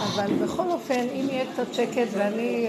אבל 0.00 0.32
בכל 0.42 0.70
אופן, 0.70 1.06
אם 1.14 1.26
יהיה 1.30 1.44
קצת 1.52 1.74
שקט 1.74 2.08
ואני 2.12 2.66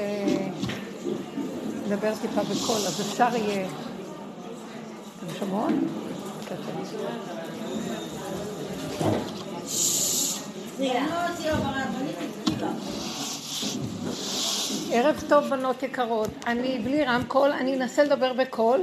אדבר 1.87 2.13
טיפה 2.21 2.41
בקול, 2.41 2.75
אז 2.75 3.01
אפשר 3.01 3.35
יהיה... 3.35 3.67
אתם 5.17 5.39
שומעות? 5.39 5.73
ערב 14.92 15.23
טוב 15.30 15.44
בנות 15.50 15.84
יקרות, 15.84 16.30
אני 16.48 16.80
בלי 16.84 17.05
רמקול, 17.05 17.52
אני 17.52 17.76
אנסה 17.76 18.04
לדבר 18.04 18.34
בקול 18.34 18.82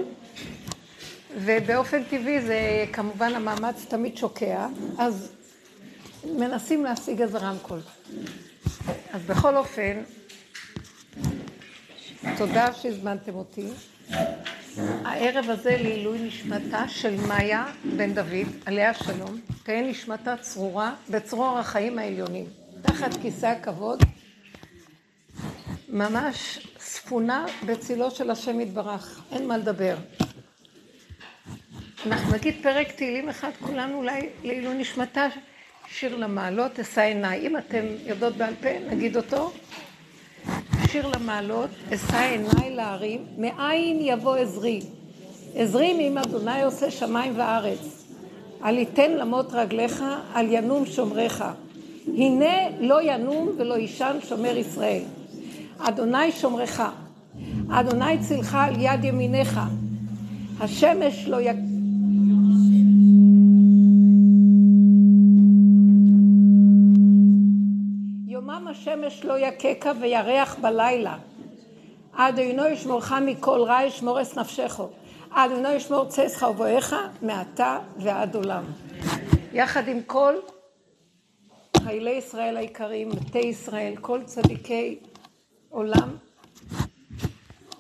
ובאופן 1.37 2.03
טבעי 2.05 2.41
זה 2.41 2.85
כמובן 2.93 3.35
המאמץ 3.35 3.85
תמיד 3.89 4.17
שוקע, 4.17 4.67
אז 4.99 5.33
מנסים 6.25 6.85
להשיג 6.85 7.23
איזה 7.23 7.39
רמקול. 7.39 7.81
אז 9.13 9.23
בכל 9.23 9.57
אופן, 9.57 10.03
תודה 12.37 12.73
שהזמנתם 12.73 13.35
אותי. 13.35 13.67
הערב 14.79 15.51
הזה 15.51 15.71
לעילוי 15.71 16.19
נשמתה 16.19 16.89
של 16.89 17.17
מאיה 17.27 17.67
בן 17.97 18.15
דוד, 18.15 18.47
עליה 18.67 18.95
שלום, 18.95 19.41
תהא 19.63 19.83
נשמתה 19.83 20.37
צרורה 20.37 20.95
בצרור 21.11 21.59
החיים 21.59 21.99
העליונים, 21.99 22.47
תחת 22.83 23.11
כיסא 23.23 23.47
הכבוד, 23.47 24.03
ממש 25.89 26.67
ספונה 26.79 27.47
בצילו 27.67 28.11
של 28.11 28.31
השם 28.31 28.61
יתברך, 28.61 29.21
אין 29.33 29.49
מה 29.49 29.57
לדבר. 29.57 29.97
אנחנו 32.07 32.33
נגיד 32.33 32.55
פרק 32.63 32.93
תהילים 32.93 33.29
אחד, 33.29 33.51
כולנו 33.61 33.97
אולי 33.97 34.29
לעילוי 34.45 34.75
נשמתה, 34.75 35.27
שיר 35.93 36.17
למעלות, 36.17 36.81
אשא 36.81 37.01
עיניי. 37.01 37.47
אם 37.47 37.57
אתם 37.57 37.85
יודעות 38.07 38.37
בעל 38.37 38.55
פה, 38.61 38.69
נגיד 38.91 39.17
אותו. 39.17 39.53
שיר 40.87 41.07
למעלות, 41.07 41.71
אשא 41.95 42.17
עיניי 42.17 42.77
להרים, 42.77 43.27
מאין 43.39 43.99
יבוא 44.01 44.37
עזרי. 44.37 44.81
עזרי 45.55 45.93
מעם 45.93 46.19
אדוני 46.19 46.63
עושה 46.63 46.91
שמיים 46.91 47.33
וארץ. 47.37 48.05
אל 48.65 48.79
יתן 48.79 49.11
למות 49.11 49.53
רגליך, 49.53 50.05
אל 50.37 50.47
ינום 50.49 50.87
שומריך. 50.87 51.45
הנה 52.07 52.55
לא 52.81 53.03
ינום 53.03 53.49
ולא 53.59 53.75
יישן 53.75 54.17
שומר 54.29 54.57
ישראל. 54.57 55.03
אדוני 55.79 56.33
שומרך, 56.33 56.83
אדוני 57.71 58.19
צילך 58.19 58.55
על 58.61 58.75
יד 58.81 59.05
ימיניך. 59.05 59.61
השמש 60.61 61.25
לא 61.29 61.41
י... 61.41 61.68
יומם 68.49 68.69
השמש 68.69 69.25
לא 69.25 69.39
יככה 69.39 69.93
וירח 70.01 70.57
בלילה. 70.61 71.19
אדוני 72.13 72.69
ישמורך 72.69 73.13
מכל 73.13 73.63
רע 73.67 73.83
ישמור 73.85 74.21
את 74.21 74.37
נפשך. 74.37 74.81
אדוני 75.31 75.73
ישמור 75.73 76.05
צאצך 76.05 76.47
ובואך 76.51 76.95
מעתה 77.23 77.79
ועד 77.97 78.35
עולם. 78.35 78.65
יחד 79.53 79.89
עם 79.89 80.03
כל 80.03 80.35
חיילי 81.85 82.11
ישראל 82.11 82.57
היקרים, 82.57 83.09
מתי 83.09 83.39
ישראל, 83.39 83.97
כל 84.01 84.25
צדיקי 84.25 84.99
עולם, 85.69 86.17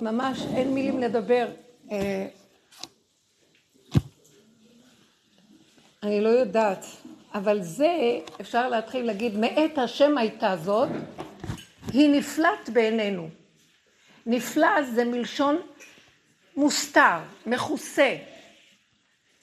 ממש 0.01 0.47
אין 0.55 0.75
מילים 0.75 1.01
לדבר. 1.01 1.49
אה, 1.91 2.27
אני 6.03 6.21
לא 6.21 6.29
יודעת, 6.29 6.87
אבל 7.35 7.63
זה, 7.63 8.21
אפשר 8.41 8.69
להתחיל 8.69 9.07
להגיד, 9.07 9.37
מאת 9.37 9.79
השם 9.79 10.19
הייתה 10.19 10.57
זאת, 10.57 10.89
היא 11.93 12.09
נפלט 12.11 12.69
בעינינו. 12.73 13.29
נפלא 14.27 14.83
זה 14.83 15.05
מלשון 15.05 15.61
מוסתר, 16.57 17.19
מכוסה. 17.47 18.17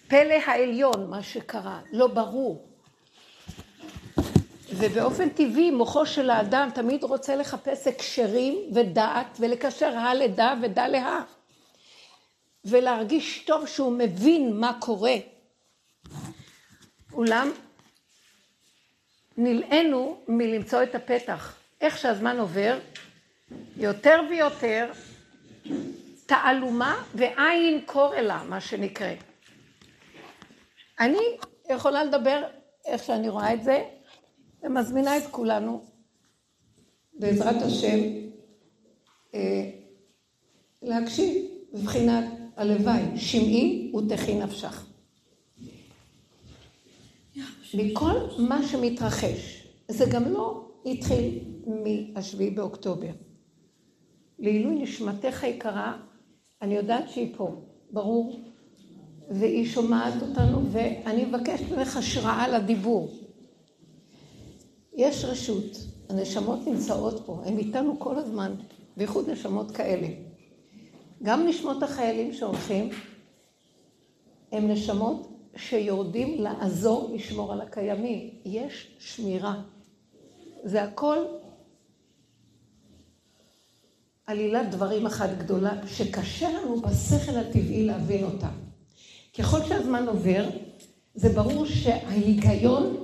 פלא 0.07 0.33
העליון, 0.45 1.09
מה 1.09 1.23
שקרה, 1.23 1.79
לא 1.91 2.07
ברור. 2.07 2.67
ובאופן 4.69 5.29
טבעי 5.29 5.71
מוחו 5.71 6.05
של 6.05 6.29
האדם 6.29 6.69
תמיד 6.73 7.03
רוצה 7.03 7.35
לחפש 7.35 7.87
הקשרים 7.87 8.55
ודעת 8.73 9.37
ולקשר 9.39 9.97
הא 9.97 10.13
לדע 10.13 10.53
ודע 10.61 10.87
להא. 10.87 11.21
ולהרגיש 12.65 13.43
טוב 13.47 13.67
שהוא 13.67 13.91
מבין 13.91 14.59
מה 14.59 14.77
קורה. 14.79 15.15
אולם 17.13 17.51
נלאינו 19.37 20.17
מלמצוא 20.27 20.83
את 20.83 20.95
הפתח. 20.95 21.55
איך 21.81 21.97
שהזמן 21.97 22.39
עובר, 22.39 22.79
יותר 23.77 24.19
ויותר 24.29 24.91
תעלומה 26.25 27.03
ועין 27.15 27.81
קורלה, 27.85 28.43
מה 28.49 28.61
שנקרא. 28.61 29.13
אני 30.99 31.37
יכולה 31.69 32.03
לדבר 32.03 32.43
איך 32.85 33.03
שאני 33.03 33.29
רואה 33.29 33.53
את 33.53 33.63
זה, 33.63 33.83
ומזמינה 34.63 35.17
את 35.17 35.23
כולנו, 35.31 35.83
בעזרת 37.13 37.61
השם, 37.61 37.99
אה, 39.33 39.69
להקשיב 40.81 41.45
בבחינת 41.73 42.25
הלוואי, 42.55 43.01
שמעי 43.17 43.93
ותחי 43.95 44.35
נפשך. 44.35 44.84
מכל 47.75 48.13
מה 48.37 48.67
שמתרחש, 48.67 49.67
זה 49.87 50.05
גם 50.11 50.33
לא 50.33 50.65
התחיל 50.85 51.39
מהשביעי 51.67 52.49
באוקטובר. 52.49 53.11
לעילוי 54.39 54.75
נשמתך 54.75 55.43
יקרה, 55.43 55.97
אני 56.61 56.75
יודעת 56.75 57.09
שהיא 57.09 57.33
פה, 57.37 57.61
ברור, 57.91 58.39
והיא 59.29 59.65
שומעת 59.65 60.13
אותנו, 60.21 60.61
ואני 60.71 61.25
מבקשת 61.25 61.71
ממך 61.71 61.97
השראה 61.97 62.47
לדיבור. 62.47 63.13
יש 64.93 65.25
רשות, 65.25 65.77
הנשמות 66.09 66.59
נמצאות 66.67 67.21
פה, 67.25 67.41
הן 67.45 67.57
איתנו 67.57 67.99
כל 67.99 68.15
הזמן, 68.17 68.55
בייחוד 68.97 69.29
נשמות 69.29 69.71
כאלה. 69.71 70.07
גם 71.23 71.47
נשמות 71.47 71.83
החיילים 71.83 72.33
שהולכים, 72.33 72.89
הם 74.51 74.67
נשמות 74.67 75.34
שיורדים 75.55 76.43
לעזור 76.43 77.11
לשמור 77.15 77.53
על 77.53 77.61
הקיימים. 77.61 78.29
יש 78.45 78.95
שמירה. 78.99 79.61
זה 80.63 80.83
הכל 80.83 81.17
עלילת 84.25 84.69
דברים 84.71 85.05
אחת 85.05 85.29
גדולה, 85.37 85.87
שקשה 85.87 86.49
לנו 86.49 86.81
בשכל 86.81 87.37
הטבעי 87.37 87.85
להבין 87.85 88.23
אותה. 88.23 88.49
ככל 89.37 89.65
שהזמן 89.67 90.07
עובר, 90.07 90.49
זה 91.15 91.29
ברור 91.29 91.65
שההיגיון 91.65 92.97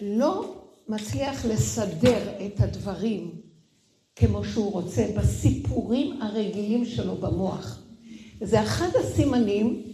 לא 0.00 0.54
מצליח 0.88 1.44
לסדר 1.44 2.46
את 2.46 2.60
הדברים 2.60 3.30
כמו 4.16 4.44
שהוא 4.44 4.72
רוצה, 4.72 5.06
בסיפורים 5.16 6.22
הרגילים 6.22 6.84
שלו 6.84 7.16
במוח. 7.16 7.82
זה 8.40 8.62
אחד 8.62 8.88
הסימנים 9.00 9.93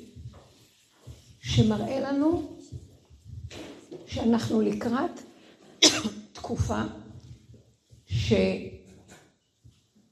שמראה 1.41 2.01
לנו 2.01 2.57
שאנחנו 4.07 4.61
לקראת 4.61 5.21
תקופה 6.33 6.83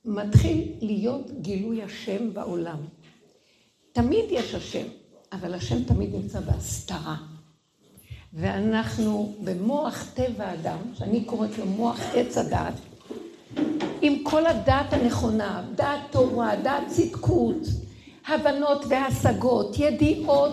שמתחיל 0.05 0.73
להיות 0.81 1.31
גילוי 1.41 1.83
השם 1.83 2.35
בעולם. 2.35 2.79
תמיד 3.93 4.25
יש 4.31 4.55
השם, 4.55 4.87
אבל 5.33 5.55
השם 5.55 5.85
תמיד 5.85 6.15
נמצא 6.15 6.41
בהסתרה. 6.41 7.17
ואנחנו 8.33 9.35
במוח 9.45 10.05
טבע 10.15 10.45
האדם, 10.45 10.79
שאני 10.95 11.25
קוראת 11.25 11.59
לו 11.59 11.67
מוח 11.67 12.01
עץ 12.15 12.39
הדעת, 12.39 12.75
עם 14.03 14.23
כל 14.23 14.47
הדעת 14.47 14.93
הנכונה, 14.93 15.65
דעת 15.75 16.01
תורה, 16.11 16.57
דעת 16.57 16.89
צדקות, 16.89 17.57
הבנות 18.29 18.85
והשגות, 18.89 19.77
ידיעות 19.79 20.53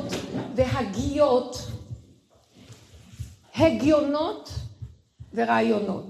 והגיות, 0.55 1.57
הגיונות 3.55 4.49
ורעיונות. 5.33 6.05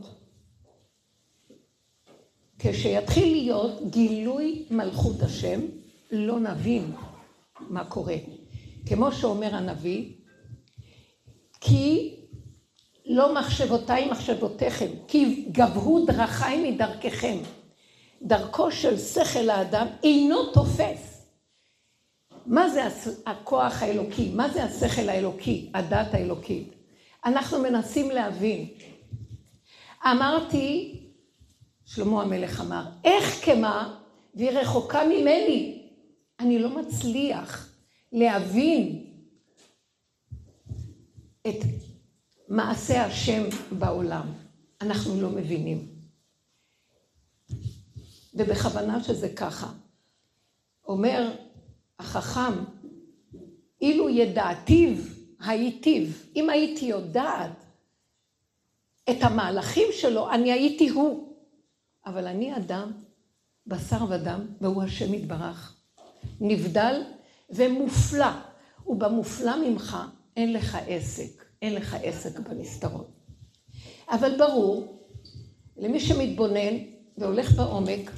כשיתחיל 2.60 3.32
להיות 3.32 3.82
גילוי 3.90 4.66
מלכות 4.70 5.22
השם, 5.22 5.62
לא 6.12 6.40
נבין 6.40 6.92
מה 7.60 7.86
קורה. 7.86 8.16
כמו 8.86 9.12
שאומר 9.12 9.56
הנביא, 9.56 10.12
כי 11.62 12.16
לא 13.06 13.34
מחשבותיי 13.34 14.12
מחשבותיכם, 14.12 14.92
כי 15.08 15.46
גבהו 15.52 16.06
דרכיי 16.06 16.72
מדרככם. 16.72 17.38
דרכו 18.22 18.72
של 18.72 18.98
שכל 18.98 19.50
האדם 19.50 19.88
אינו 20.04 20.52
תופס. 20.54 21.15
מה 22.46 22.70
זה 22.70 22.82
הכוח 23.26 23.82
האלוקי? 23.82 24.32
מה 24.36 24.50
זה 24.50 24.64
השכל 24.64 25.10
האלוקי, 25.10 25.72
הדת 25.74 26.14
האלוקית? 26.14 26.74
אנחנו 27.26 27.62
מנסים 27.62 28.12
להבין. 28.12 28.70
אמרתי, 30.12 31.00
שלמה 31.86 32.22
המלך 32.22 32.62
אמר, 32.62 32.86
איך 33.04 33.46
כמה 33.46 34.00
והיא 34.36 34.52
רחוקה 34.52 35.02
ממני. 35.06 35.82
אני 36.40 36.60
לא 36.60 36.82
מצליח 36.82 37.76
להבין 38.12 39.06
את 41.48 41.60
מעשה 42.50 43.06
השם 43.06 43.44
בעולם. 43.72 44.34
אנחנו 44.82 45.22
לא 45.22 45.30
מבינים. 45.30 45.88
ובכוונה 48.34 49.04
שזה 49.04 49.34
ככה. 49.36 49.68
אומר 50.88 51.45
החכם, 52.00 52.54
אילו 53.82 54.10
ידעתיו 54.10 54.98
הייתיו, 55.40 56.08
אם 56.36 56.50
הייתי 56.50 56.86
יודעת 56.86 57.66
את 59.10 59.18
המהלכים 59.22 59.88
שלו, 59.92 60.32
אני 60.32 60.52
הייתי 60.52 60.90
הוא. 60.90 61.36
אבל 62.06 62.28
אני 62.28 62.58
אדם, 62.58 62.92
בשר 63.68 64.06
ודם, 64.10 64.46
והוא 64.62 64.84
השם 64.84 65.14
יתברך. 65.14 65.76
נבדל 66.40 67.02
ומופלא. 67.50 68.32
ובמופלא 68.88 69.70
ממך 69.70 69.98
אין 70.38 70.54
לך 70.54 70.78
עסק, 70.88 71.46
אין 71.62 71.76
לך 71.76 71.96
עסק 72.04 72.40
בנסתרות. 72.40 73.10
אבל 74.10 74.38
ברור, 74.38 75.08
למי 75.78 76.00
שמתבונן 76.00 76.78
והולך 77.18 77.52
בעומק, 77.52 78.12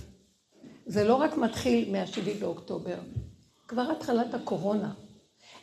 זה 0.86 1.04
לא 1.04 1.16
רק 1.16 1.38
מתחיל 1.38 1.92
מה-7 1.92 2.40
באוקטובר, 2.40 2.98
כבר 3.68 3.92
התחלת 3.92 4.34
הקורונה. 4.34 4.94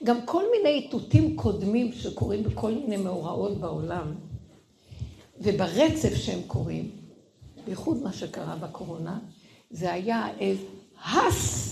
גם 0.04 0.26
כל 0.26 0.44
מיני 0.56 0.68
איתותים 0.68 1.36
קודמים 1.36 1.92
שקורים 1.92 2.42
בכל 2.42 2.72
מיני 2.72 2.96
מאורעות 2.96 3.58
בעולם, 3.60 4.14
וברצף 5.40 6.14
שהם 6.14 6.42
קורים, 6.46 6.90
בייחוד 7.64 8.02
מה 8.02 8.12
שקרה 8.12 8.56
בקורונה, 8.56 9.18
זה 9.70 9.92
היה 9.92 10.28
הס 11.04 11.70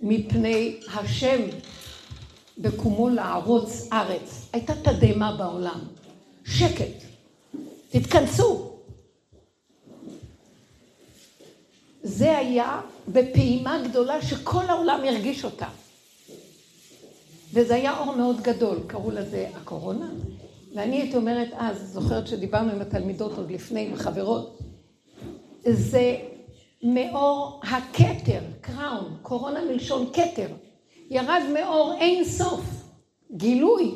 מפני 0.00 0.80
השם 0.94 1.40
בקומו 2.58 3.08
לערוץ 3.08 3.88
ארץ. 3.92 4.48
הייתה 4.52 4.74
תדהמה 4.74 5.36
בעולם. 5.36 5.80
שקט. 6.44 7.04
תתכנסו. 7.90 8.72
זה 12.02 12.38
היה 12.38 12.80
בפעימה 13.08 13.82
גדולה 13.88 14.22
שכל 14.22 14.64
העולם 14.64 15.00
הרגיש 15.04 15.44
אותה. 15.44 15.68
וזה 17.52 17.74
היה 17.74 17.98
אור 17.98 18.16
מאוד 18.16 18.40
גדול, 18.40 18.78
קראו 18.86 19.10
לזה 19.10 19.48
הקורונה. 19.54 20.08
ואני 20.74 20.96
הייתי 21.00 21.16
אומרת 21.16 21.48
אז, 21.56 21.92
זוכרת 21.92 22.26
שדיברנו 22.26 22.72
עם 22.72 22.80
התלמידות 22.80 23.38
עוד 23.38 23.50
לפני, 23.50 23.86
עם 23.86 23.94
החברות, 23.94 24.58
זה 25.62 26.16
מאור 26.82 27.60
הכתר, 27.62 28.40
קראון, 28.60 29.16
קורונה 29.22 29.64
מלשון 29.64 30.10
כתר. 30.12 30.48
ירד 31.10 31.42
מאור 31.54 31.94
אין 32.00 32.24
סוף, 32.24 32.64
גילוי. 33.36 33.94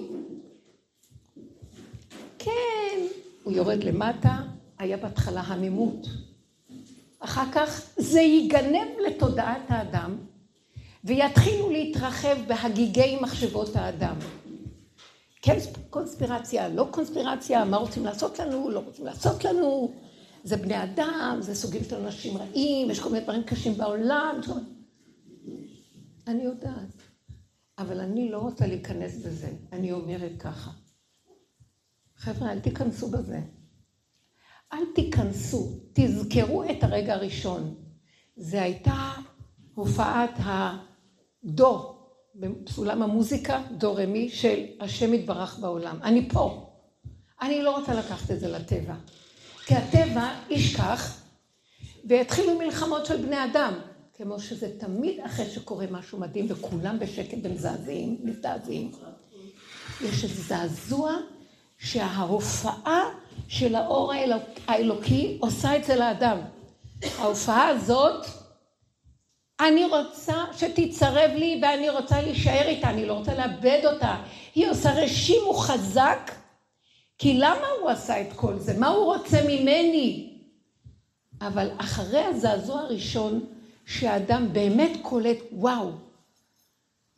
כן, 2.38 3.00
הוא 3.44 3.52
יורד 3.52 3.84
למטה, 3.84 4.36
היה 4.78 4.96
בהתחלה 4.96 5.40
המימות. 5.40 6.06
אחר 7.20 7.52
כך 7.52 7.82
זה 7.96 8.20
ייגנב 8.20 8.88
לתודעת 9.06 9.62
האדם, 9.68 10.16
ויתחילו 11.04 11.70
להתרחב 11.70 12.36
בהגיגי 12.46 13.18
מחשבות 13.20 13.76
האדם. 13.76 14.16
כן 15.42 15.56
קונספירציה, 15.90 16.68
לא 16.68 16.88
קונספירציה, 16.90 17.64
מה 17.64 17.76
רוצים 17.76 18.04
לעשות 18.04 18.38
לנו, 18.38 18.70
לא 18.70 18.78
רוצים 18.78 19.04
לעשות 19.04 19.44
לנו, 19.44 19.92
זה 20.44 20.56
בני 20.56 20.82
אדם, 20.82 21.38
זה 21.40 21.54
סוגים 21.54 21.84
של 21.84 21.96
אנשים 21.96 22.36
רעים, 22.36 22.90
יש 22.90 23.00
כל 23.00 23.08
מיני 23.08 23.24
דברים 23.24 23.42
קשים 23.42 23.76
בעולם. 23.76 24.40
אני 26.26 26.42
יודעת, 26.42 27.02
אבל 27.78 28.00
אני 28.00 28.30
לא 28.30 28.38
רוצה 28.38 28.66
להיכנס 28.66 29.16
בזה. 29.16 29.48
אני 29.72 29.92
אומרת 29.92 30.32
ככה, 30.38 30.70
חבר'ה, 32.16 32.52
אל 32.52 32.60
תיכנסו 32.60 33.10
בזה. 33.10 33.40
אל 34.72 34.84
תיכנסו, 34.94 35.80
תזכרו 35.92 36.64
את 36.64 36.84
הרגע 36.84 37.14
הראשון. 37.14 37.74
זה 38.36 38.62
הייתה 38.62 39.12
הופעת 39.74 40.34
הדו 40.38 41.96
בסולם 42.34 43.02
המוזיקה, 43.02 43.62
דו 43.70 43.94
רמי, 43.94 44.28
של 44.28 44.64
השם 44.80 45.14
יתברך 45.14 45.58
בעולם. 45.58 45.98
אני 46.02 46.28
פה. 46.28 46.70
אני 47.42 47.62
לא 47.62 47.76
רוצה 47.76 47.94
לקחת 47.94 48.30
את 48.30 48.40
זה 48.40 48.48
לטבע. 48.48 48.94
כי 49.66 49.74
הטבע 49.74 50.34
ישכח, 50.50 51.22
ויתחילו 52.04 52.58
מלחמות 52.58 53.06
של 53.06 53.16
בני 53.16 53.44
אדם. 53.44 53.74
כמו 54.14 54.40
שזה 54.40 54.78
תמיד 54.78 55.20
אחרי 55.20 55.46
שקורה 55.46 55.86
משהו 55.90 56.20
מדהים, 56.20 56.46
וכולם 56.48 56.98
בשקט 56.98 57.38
ומזעזעים, 57.42 58.18
מזדעזעים. 58.24 58.92
יש 60.04 60.24
איזה 60.24 60.42
זעזוע 60.42 61.16
שההופעה 61.78 63.02
של 63.50 63.74
האור 63.74 64.12
האלוק, 64.12 64.42
האלוקי 64.66 65.36
עושה 65.40 65.76
אצל 65.76 66.02
האדם. 66.02 66.38
ההופעה 67.18 67.68
הזאת, 67.68 68.26
אני 69.60 69.84
רוצה 69.84 70.44
שתצרב 70.52 71.30
לי 71.34 71.60
ואני 71.62 71.90
רוצה 71.90 72.22
להישאר 72.22 72.68
איתה, 72.68 72.90
אני 72.90 73.06
לא 73.06 73.12
רוצה 73.12 73.34
לאבד 73.34 73.80
אותה. 73.84 74.22
היא 74.54 74.70
עושה 74.70 74.92
רשימו 74.92 75.54
חזק, 75.54 76.30
כי 77.18 77.34
למה 77.38 77.66
הוא 77.80 77.90
עשה 77.90 78.20
את 78.20 78.32
כל 78.36 78.58
זה? 78.58 78.78
מה 78.78 78.88
הוא 78.88 79.04
רוצה 79.04 79.38
ממני? 79.48 80.38
אבל 81.40 81.70
אחרי 81.78 82.24
הזעזוע 82.24 82.80
הראשון, 82.80 83.46
שהאדם 83.86 84.52
באמת 84.52 84.90
קולט, 85.02 85.38
וואו, 85.52 85.90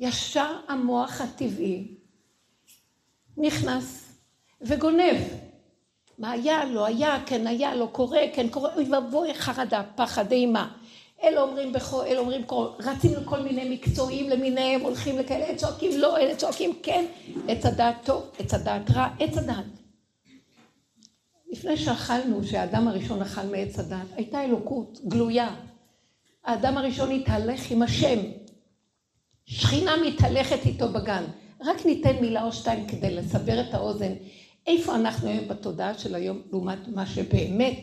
ישר 0.01 0.57
המוח 0.69 1.21
הטבעי 1.21 1.95
נכנס 3.37 4.13
וגונב. 4.61 5.17
מה 6.23 6.31
היה, 6.31 6.65
לא 6.65 6.87
היה, 6.87 7.19
כן 7.27 7.47
היה, 7.47 7.75
לא 7.75 7.89
קורה, 7.93 8.21
כן 8.35 8.49
קורה, 8.49 8.75
אוי 8.75 8.85
ואבוי, 8.93 9.35
חרדה, 9.35 9.83
פחד, 9.95 10.33
אימה. 10.33 10.69
אלה 11.23 11.43
אומרים 11.43 11.73
בכו, 11.73 12.03
אלה 12.03 12.19
אומרים 12.19 12.45
קור, 12.45 12.77
רצים 12.79 13.13
לכל 13.15 13.41
מיני 13.41 13.75
מקצועיים 13.75 14.31
למיניהם, 14.31 14.81
הולכים 14.81 15.19
לכאלה, 15.19 15.47
אלה 15.47 15.57
צועקים 15.57 15.91
לא, 15.99 16.19
אלה 16.19 16.37
צועקים 16.37 16.73
כן, 16.83 17.05
עץ 17.49 17.67
הדעת 17.67 17.97
טוב, 18.05 18.31
עץ 18.39 18.55
הדעת 18.55 18.91
רע, 18.91 19.09
עץ 19.21 19.39
הדעת. 19.39 19.65
לפני 21.53 21.77
שאכלנו, 21.77 22.45
שהאדם 22.45 22.89
הראשון 22.89 23.23
אכל 23.23 23.47
מעץ 23.47 23.79
הדעת, 23.79 24.07
הייתה 24.17 24.45
אלוקות 24.45 24.99
גלויה. 25.09 25.55
האדם 26.45 26.79
הראשון 26.79 27.11
התהלך 27.11 27.71
עם 27.71 27.83
השם. 27.83 28.19
שכינה 29.45 29.93
מתהלכת 30.07 30.67
איתו 30.67 30.89
בגן. 30.89 31.25
רק 31.61 31.87
ניתן 31.87 32.17
מילה 32.21 32.45
או 32.45 32.53
שתיים 32.53 32.87
כדי 32.87 33.15
לסבר 33.15 33.61
את 33.61 33.75
האוזן. 33.75 34.13
איפה 34.67 34.95
אנחנו 34.95 35.29
היום 35.29 35.49
בתודעה 35.49 35.99
של 35.99 36.15
היום, 36.15 36.43
לעומת 36.51 36.89
מה 36.89 37.07
שבאמת, 37.07 37.79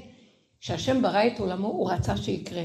כשהשם 0.60 1.02
ברא 1.02 1.28
את 1.28 1.40
עולמו, 1.40 1.68
הוא 1.68 1.92
רצה 1.92 2.18
שיקרה. 2.18 2.64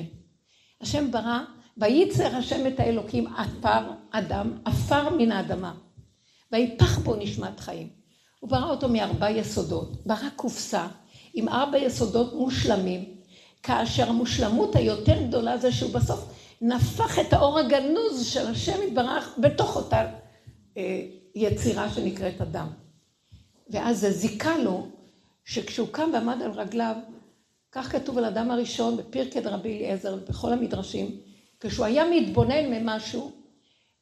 השם 0.81 1.11
ברא, 1.11 1.39
וייצר 1.77 2.37
השם 2.37 2.67
את 2.67 2.81
האלוקים 2.81 3.27
עפר 3.27 3.91
אדם, 4.11 4.59
עפר 4.65 5.17
מן 5.17 5.33
האדמה. 5.33 5.75
ויפח 6.53 6.99
בו 6.99 7.17
נשמת 7.17 7.61
חיים. 7.61 7.89
הוא 8.41 8.51
ברא 8.51 8.71
אותו 8.71 8.89
מארבע 8.89 9.31
יסודות. 9.31 10.07
ברא 10.07 10.29
קופסה 10.37 10.87
עם 11.35 11.49
ארבע 11.49 11.79
יסודות 11.79 12.35
מושלמים, 12.35 13.05
כאשר 13.63 14.09
המושלמות 14.09 14.77
היותר 14.77 15.23
גדולה 15.23 15.59
זה 15.59 15.73
שהוא 15.73 15.93
בסוף 15.93 16.35
נפח 16.61 17.19
את 17.19 17.33
האור 17.33 17.59
הגנוז 17.59 18.27
של 18.27 18.47
השם 18.47 18.83
יתברך 18.89 19.35
בתוך 19.39 19.77
אותה 19.77 20.07
אה, 20.77 21.01
יצירה 21.35 21.91
שנקראת 21.91 22.41
אדם. 22.41 22.84
ואז 23.71 24.01
זה 24.01 24.11
זיכה 24.11 24.59
לו, 24.59 24.87
שכשהוא 25.45 25.89
קם 25.91 26.11
ועמד 26.13 26.43
על 26.43 26.51
רגליו, 26.51 26.97
כך 27.73 27.93
כתוב 27.93 28.19
על 28.19 28.25
אדם 28.25 28.51
הראשון 28.51 28.97
בפרקי 28.97 29.41
דרבי 29.41 29.79
אליעזר 29.79 30.15
ובכל 30.15 30.53
המדרשים, 30.53 31.21
כשהוא 31.61 31.87
היה 31.87 32.05
מתבונן 32.11 32.71
ממשהו, 32.71 33.33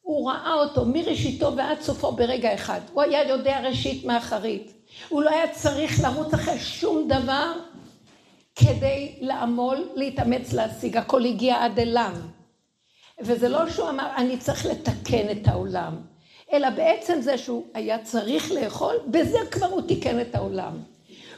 הוא 0.00 0.30
ראה 0.30 0.54
אותו 0.54 0.84
מראשיתו 0.84 1.56
ועד 1.56 1.80
סופו 1.80 2.12
ברגע 2.12 2.54
אחד. 2.54 2.80
הוא 2.92 3.02
היה 3.02 3.28
יודע 3.28 3.60
ראשית 3.60 4.04
מאחרית. 4.04 4.72
הוא 5.08 5.22
לא 5.22 5.30
היה 5.30 5.52
צריך 5.52 6.00
לרוץ 6.02 6.34
אחרי 6.34 6.58
שום 6.58 7.08
דבר 7.08 7.52
כדי 8.54 9.18
לעמול, 9.20 9.88
להתאמץ 9.94 10.52
להשיג. 10.52 10.96
הכל 10.96 11.24
הגיע 11.24 11.64
עד 11.64 11.78
אליו. 11.78 12.16
וזה 13.20 13.48
לא 13.48 13.70
שהוא 13.70 13.88
אמר, 13.88 14.08
אני 14.16 14.38
צריך 14.38 14.66
לתקן 14.66 15.30
את 15.30 15.48
העולם, 15.48 16.00
אלא 16.52 16.70
בעצם 16.70 17.20
זה 17.20 17.38
שהוא 17.38 17.64
היה 17.74 17.98
צריך 18.04 18.52
לאכול, 18.52 18.96
בזה 19.06 19.38
כבר 19.50 19.66
הוא 19.66 19.82
תיקן 19.82 20.20
את 20.20 20.34
העולם. 20.34 20.78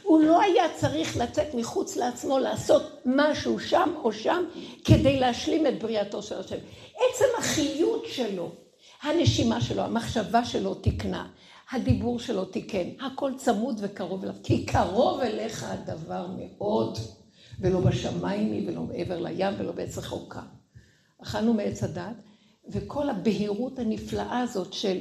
הוא 0.03 0.23
לא 0.23 0.41
היה 0.41 0.63
צריך 0.75 1.17
לצאת 1.17 1.53
מחוץ 1.53 1.95
לעצמו, 1.95 2.39
לעשות 2.39 3.01
משהו 3.05 3.59
שם 3.59 3.89
או 4.03 4.13
שם, 4.13 4.43
כדי 4.83 5.19
להשלים 5.19 5.67
את 5.67 5.79
בריאתו 5.79 6.21
של 6.21 6.39
השם. 6.39 6.55
עצם 6.95 7.25
החיות 7.37 8.05
שלו, 8.07 8.51
הנשימה 9.01 9.61
שלו, 9.61 9.81
המחשבה 9.81 10.45
שלו 10.45 10.75
תיקנה, 10.75 11.27
הדיבור 11.71 12.19
שלו 12.19 12.45
תיקן, 12.45 12.89
הכל 13.01 13.31
צמוד 13.37 13.79
וקרוב 13.81 14.23
אליו, 14.23 14.35
כי 14.43 14.65
קרוב 14.65 15.19
אליך 15.19 15.65
הדבר 15.69 16.27
מאוד, 16.37 16.97
ולא 17.59 17.79
בשמיים 17.79 18.51
היא, 18.51 18.69
ולא 18.69 18.81
מעבר 18.81 19.19
לים, 19.19 19.53
ולא 19.57 19.71
בעץ 19.71 19.97
רחוקה. 19.97 20.41
אכלנו 21.23 21.53
מעץ 21.53 21.83
הדת, 21.83 22.15
וכל 22.67 23.09
הבהירות 23.09 23.79
הנפלאה 23.79 24.39
הזאת 24.39 24.73
של 24.73 24.97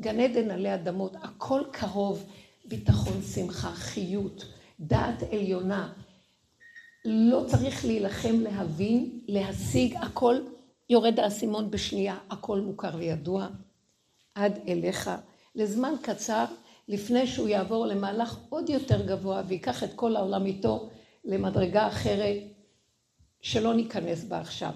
גן 0.00 0.20
עדן 0.20 0.50
עלי 0.50 0.74
אדמות, 0.74 1.16
הכל 1.22 1.62
קרוב, 1.70 2.24
ביטחון, 2.64 3.22
שמחה, 3.22 3.72
חיות, 3.72 4.44
דעת 4.80 5.22
עליונה. 5.32 5.92
לא 7.04 7.44
צריך 7.46 7.84
להילחם, 7.84 8.40
להבין, 8.40 9.20
להשיג, 9.28 9.96
הכל 9.96 10.36
יורד 10.90 11.20
האסימון 11.20 11.70
בשנייה, 11.70 12.18
הכל 12.30 12.60
מוכר 12.60 12.90
וידוע, 12.94 13.48
עד 14.34 14.58
אליך, 14.68 15.10
לזמן 15.54 15.94
קצר, 16.02 16.44
לפני 16.88 17.26
שהוא 17.26 17.48
יעבור 17.48 17.86
למהלך 17.86 18.38
עוד 18.48 18.70
יותר 18.70 19.06
גבוה 19.06 19.42
ויקח 19.46 19.84
את 19.84 19.94
כל 19.94 20.16
העולם 20.16 20.46
איתו 20.46 20.90
למדרגה 21.24 21.86
אחרת, 21.86 22.36
שלא 23.40 23.74
ניכנס 23.74 24.24
בה 24.24 24.40
עכשיו. 24.40 24.72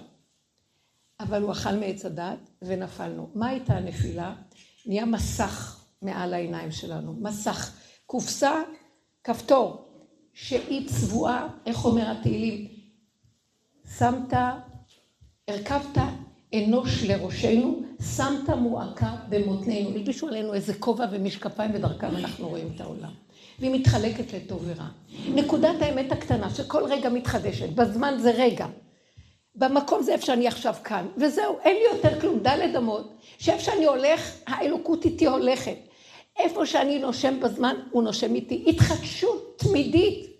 אבל 1.19 1.41
הוא 1.41 1.51
אכל 1.51 1.75
מעץ 1.75 2.05
הדת 2.05 2.49
ונפלנו. 2.61 3.29
מה 3.35 3.47
הייתה 3.47 3.73
הנפילה? 3.73 4.35
נהיה 4.85 5.05
מסך 5.05 5.83
מעל 6.01 6.33
העיניים 6.33 6.71
שלנו. 6.71 7.13
מסך. 7.13 7.73
קופסה, 8.05 8.53
כפתור, 9.23 9.93
שהיא 10.33 10.89
צבועה, 10.89 11.47
איך 11.65 11.85
אומר 11.85 12.11
התהילים? 12.11 12.67
שמת, 13.97 14.33
הרכבת 15.47 15.97
אנוש 16.53 17.03
לראשנו, 17.03 17.81
שמת 18.15 18.49
מועקה 18.49 19.15
במותנינו. 19.29 19.89
הלבישו 19.89 20.27
עלינו 20.27 20.53
איזה 20.53 20.73
כובע 20.73 21.05
ומשקפיים 21.11 21.71
ודרכם 21.73 22.15
אנחנו 22.15 22.49
רואים 22.49 22.71
את 22.75 22.81
העולם. 22.81 23.11
והיא 23.59 23.71
מתחלקת 23.79 24.33
לטוב 24.33 24.63
ורע. 24.65 24.87
נקודת 25.35 25.81
האמת 25.81 26.11
הקטנה 26.11 26.49
שכל 26.49 26.83
רגע 26.83 27.09
מתחדשת, 27.09 27.69
בזמן 27.69 28.13
זה 28.21 28.31
רגע. 28.31 28.67
במקום 29.55 30.03
זה 30.03 30.13
איפה 30.13 30.25
שאני 30.25 30.47
עכשיו 30.47 30.75
כאן, 30.83 31.07
וזהו, 31.17 31.57
אין 31.63 31.75
לי 31.75 31.83
יותר 31.93 32.19
כלום, 32.19 32.39
דלת 32.39 32.75
אמות, 32.75 33.13
שאיפה 33.39 33.63
שאני 33.63 33.85
הולך, 33.85 34.31
האלוקות 34.47 35.05
איתי 35.05 35.25
הולכת. 35.25 35.77
איפה 36.39 36.65
שאני 36.65 36.99
נושם 36.99 37.39
בזמן, 37.39 37.75
הוא 37.91 38.03
נושם 38.03 38.35
איתי. 38.35 38.65
התחדשות 38.67 39.57
תמידית. 39.57 40.33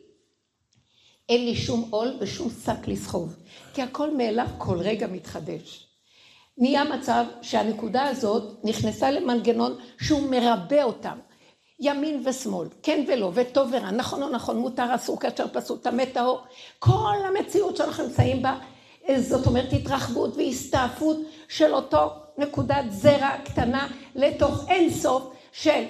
אין 1.30 1.46
לי 1.46 1.56
שום 1.56 1.88
עול 1.90 2.14
ושום 2.20 2.50
שק 2.66 2.88
לסחוב, 2.88 3.36
כי 3.74 3.82
הכל 3.82 4.18
מאליו 4.18 4.48
כל 4.58 4.78
רגע 4.80 5.08
מתחדש. 5.08 5.88
נהיה 6.58 6.84
מצב 6.84 7.26
שהנקודה 7.42 8.04
הזאת 8.04 8.60
נכנסה 8.64 9.12
למנגנון 9.12 9.78
שהוא 10.02 10.30
מרבה 10.30 10.84
אותם. 10.84 11.18
ימין 11.80 12.24
ושמאל, 12.26 12.68
כן 12.84 13.06
ולא, 13.08 13.32
וטוב 13.34 13.70
ורע, 13.72 13.92
נכון 13.92 14.24
או 14.24 14.30
נכון, 14.30 14.58
מותר, 14.58 14.96
אסור, 14.96 15.20
כאשר 15.20 15.48
פסול, 15.54 15.78
טמא 15.78 16.06
טהור. 16.06 16.42
כל 16.80 17.16
המציאות 17.28 17.78
שאנחנו 17.78 18.04
נמצאים 18.08 18.42
בה, 18.42 18.60
זאת 19.18 19.48
אומרת 19.48 19.74
התרחבות 19.74 20.38
והסתעפות 20.38 21.18
של 21.50 21.74
אותו 21.74 22.10
נקודת 22.38 22.86
זרע 22.90 23.38
קטנה 23.46 23.88
לתוך 24.16 24.66
אין 24.70 24.90
סוף 24.90 25.34
של 25.52 25.84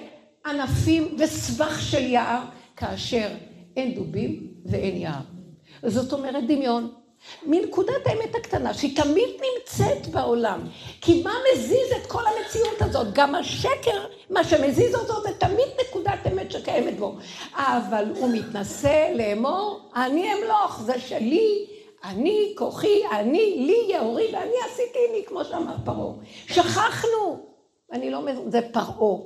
ענפים 0.46 1.16
וסבך 1.18 1.82
של 1.82 2.02
יער, 2.02 2.40
כאשר 2.76 3.28
אין 3.76 3.94
דובים 3.94 4.46
ואין 4.66 4.96
יער. 4.96 5.20
זאת 5.82 6.12
אומרת 6.12 6.46
דמיון. 6.46 6.92
מנקודת 7.46 8.06
האמת 8.06 8.34
הקטנה, 8.34 8.74
שהיא 8.74 8.96
תמיד 8.96 9.28
נמצאת 9.28 10.06
בעולם. 10.06 10.60
כי 11.00 11.22
מה 11.22 11.32
מזיז 11.54 11.92
את 12.02 12.06
כל 12.06 12.22
המציאות 12.26 12.82
הזאת? 12.82 13.06
גם 13.12 13.34
השקר, 13.34 14.04
מה 14.30 14.44
שמזיז 14.44 14.94
אותו 14.94 15.22
זה 15.22 15.28
תמיד 15.38 15.68
נקודת 15.88 16.26
אמת 16.32 16.50
שקיימת 16.52 16.98
בו. 16.98 17.16
אבל 17.56 18.04
הוא 18.16 18.30
מתנשא 18.32 19.12
לאמור, 19.14 19.90
אני 19.96 20.26
אמלוך, 20.34 20.82
זה 20.82 21.00
שלי, 21.00 21.66
אני 22.04 22.54
כוחי, 22.56 23.02
אני, 23.10 23.54
לי 23.66 23.94
יאורי, 23.94 24.26
ואני 24.32 24.54
עשיתי 24.66 24.98
לי, 25.12 25.24
כמו 25.26 25.44
שאמר 25.44 25.76
פרעה. 25.84 26.14
שכחנו, 26.46 27.46
אני 27.92 28.10
לא, 28.10 28.20
זה 28.48 28.60
פרעה. 28.72 29.18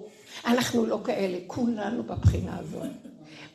אנחנו 0.46 0.86
לא 0.86 0.98
כאלה, 1.04 1.38
כולנו 1.46 2.02
בבחינה 2.02 2.58
הזאת. 2.58 3.07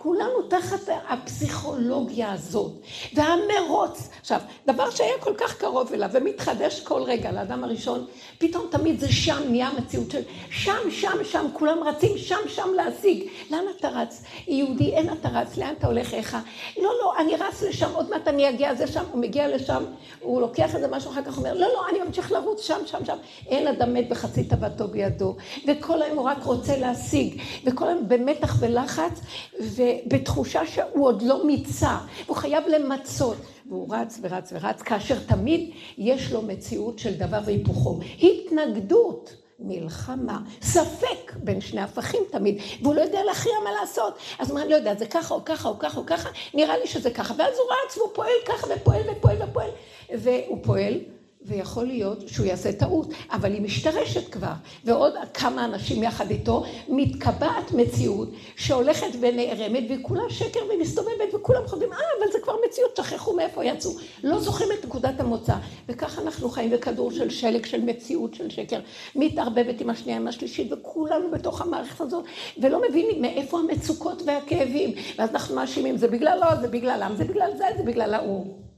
כולנו 0.03 0.41
תחת 0.47 0.79
הפסיכולוגיה 1.09 2.33
הזאת, 2.33 2.71
והמרוץ. 3.13 4.09
עכשיו, 4.21 4.39
דבר 4.67 4.89
שהיה 4.89 5.13
כל 5.19 5.33
כך 5.37 5.57
קרוב 5.57 5.93
אליו 5.93 6.09
ומתחדש 6.13 6.81
כל 6.81 7.03
רגע 7.03 7.31
לאדם 7.31 7.63
הראשון, 7.63 8.05
פתאום 8.37 8.65
תמיד 8.71 8.99
זה 8.99 9.11
שם 9.11 9.41
נהיה 9.49 9.69
מציאות 9.77 10.11
של 10.11 10.21
שם, 10.49 10.91
שם, 10.91 11.23
שם, 11.23 11.45
כולם 11.53 11.83
רצים 11.83 12.17
שם, 12.17 12.35
שם 12.47 12.67
להשיג. 12.75 13.23
לאן 13.51 13.63
אתה 13.79 13.89
רץ? 13.89 14.23
יהודי, 14.47 14.93
אין 14.93 15.13
אתה 15.13 15.29
רץ, 15.29 15.57
לאן 15.57 15.73
אתה 15.77 15.87
הולך, 15.87 16.13
איך? 16.13 16.37
לא, 16.77 16.91
לא, 17.01 17.13
אני 17.19 17.35
רץ 17.35 17.61
לשם, 17.61 17.89
עוד 17.93 18.09
מעט 18.09 18.27
אני 18.27 18.49
אגיע, 18.49 18.75
זה 18.75 18.87
שם, 18.87 19.03
הוא 19.11 19.21
מגיע 19.21 19.55
לשם, 19.55 19.83
הוא 20.19 20.41
לוקח 20.41 20.75
איזה 20.75 20.87
משהו, 20.87 21.11
אחר 21.11 21.23
כך 21.23 21.37
אומר, 21.37 21.53
לא, 21.53 21.67
לא, 21.73 21.89
אני 21.89 21.99
ממשיך 21.99 22.31
לרוץ 22.31 22.61
שם, 22.61 22.79
שם, 22.85 23.05
שם. 23.05 23.17
אין 23.47 23.67
אדם 23.67 23.93
מת 23.93 24.09
בחצי 24.09 24.43
תוותו 24.43 24.87
בידו, 24.87 25.35
וכל 25.67 26.01
היום 26.01 26.17
הוא 26.17 26.25
רק 26.25 26.43
רוצה 26.43 26.77
להשיג, 26.77 27.41
וכל 27.65 27.87
היום 27.87 28.07
במתח 28.07 28.55
ולחץ, 28.59 29.19
ו... 29.61 29.81
בתחושה 30.07 30.67
שהוא 30.67 31.05
עוד 31.05 31.21
לא 31.21 31.45
מיצה, 31.45 31.97
הוא 32.27 32.35
חייב 32.35 32.63
למצות. 32.67 33.37
והוא 33.69 33.95
רץ 33.95 34.19
ורץ 34.21 34.53
ורץ, 34.53 34.81
כאשר 34.81 35.19
תמיד 35.19 35.71
יש 35.97 36.31
לו 36.31 36.41
מציאות 36.41 36.99
של 36.99 37.13
דבר 37.13 37.39
והיפוכו. 37.45 37.99
התנגדות. 38.21 39.35
מלחמה, 39.59 40.39
ספק 40.61 41.33
בין 41.35 41.61
שני 41.61 41.81
הפכים 41.81 42.21
תמיד, 42.31 42.57
והוא 42.81 42.95
לא 42.95 43.01
יודע 43.01 43.23
להכריע 43.23 43.55
מה 43.63 43.71
לעשות. 43.81 44.17
אז 44.39 44.49
הוא 44.49 44.59
אומר, 44.59 44.69
לא 44.69 44.75
יודע, 44.75 44.95
זה 44.95 45.05
ככה 45.05 45.33
או 45.33 45.45
ככה 45.45 45.69
או 45.69 45.79
ככה 45.79 45.99
או 45.99 46.05
ככה, 46.05 46.29
נראה 46.53 46.77
לי 46.77 46.87
שזה 46.87 47.11
ככה. 47.11 47.33
ואז 47.37 47.53
הוא 47.57 47.67
רץ 47.71 47.97
והוא 47.97 48.09
פועל 48.13 48.31
ככה 48.45 48.67
ופועל 48.75 49.01
ופועל 49.11 49.37
ופועל, 49.41 49.69
והוא 50.13 50.57
פועל 50.63 50.99
ויכול 51.45 51.85
להיות 51.85 52.29
שהוא 52.29 52.45
יעשה 52.45 52.71
טעות, 52.71 53.07
אבל 53.31 53.53
היא 53.53 53.61
משתרשת 53.61 54.29
כבר, 54.29 54.53
ועוד 54.85 55.13
כמה 55.33 55.65
אנשים 55.65 56.03
יחד 56.03 56.31
איתו, 56.31 56.63
מתקבעת 56.87 57.71
מציאות 57.71 58.29
שהולכת 58.55 59.07
ונערמת, 59.19 59.83
וכולה 59.89 60.23
שקר 60.29 60.59
ומסתובבת, 60.73 61.33
וכולם 61.33 61.61
חושבים, 61.67 61.93
אה, 61.93 61.97
אבל 62.19 62.31
זה 62.31 62.37
כבר 62.43 62.55
מציאות, 62.67 62.97
שכחו 62.97 63.33
מאיפה 63.33 63.65
יצאו. 63.65 63.91
לא 64.23 64.39
זוכרים 64.39 64.69
את 64.79 64.85
נקודת 64.85 65.19
המוצא. 65.19 65.53
וככה 65.89 66.21
אנחנו 66.21 66.49
חיים 66.49 66.69
בכדור 66.69 67.11
של 67.11 67.29
שלג, 67.29 67.65
של 67.65 67.81
מציאות, 67.81 68.33
של 68.33 68.49
שקר, 68.49 68.79
מתערבבת 69.15 69.81
עם 69.81 69.89
השנייה, 69.89 70.17
עם 70.17 70.27
השלישית, 70.27 70.73
וכולנו 70.73 71.31
בתוך 71.31 71.61
המערכת 71.61 72.01
הזאת, 72.01 72.25
ולא 72.57 72.81
מבינים 72.89 73.21
מאיפה 73.21 73.59
המצוקות 73.59 74.21
והכאבים. 74.25 74.93
ואז 75.17 75.29
אנחנו 75.29 75.55
מאשימים, 75.55 75.97
זה 75.97 76.07
בגללו, 76.07 76.47
זה 76.61 76.67
בגללם, 76.67 77.13
זה 77.17 77.23
בגלל 77.23 77.51
זה, 77.57 77.65
זה 77.77 77.83
בגלל 77.83 78.13
ההוא. 78.13 78.72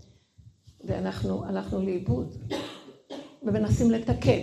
ואנחנו 0.86 1.46
הלכנו 1.46 1.82
לאיבוד, 1.82 2.36
ומנסים 3.44 3.92
לתקן. 3.92 4.42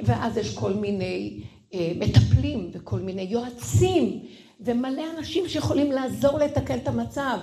ואז 0.00 0.36
יש 0.36 0.56
כל 0.56 0.72
מיני 0.72 1.42
אה, 1.74 1.92
מטפלים 1.96 2.70
וכל 2.72 2.98
מיני 2.98 3.22
יועצים, 3.22 4.20
ומלא 4.60 5.02
אנשים 5.18 5.48
שיכולים 5.48 5.92
לעזור 5.92 6.38
לתקן 6.38 6.78
את 6.78 6.88
המצב. 6.88 7.38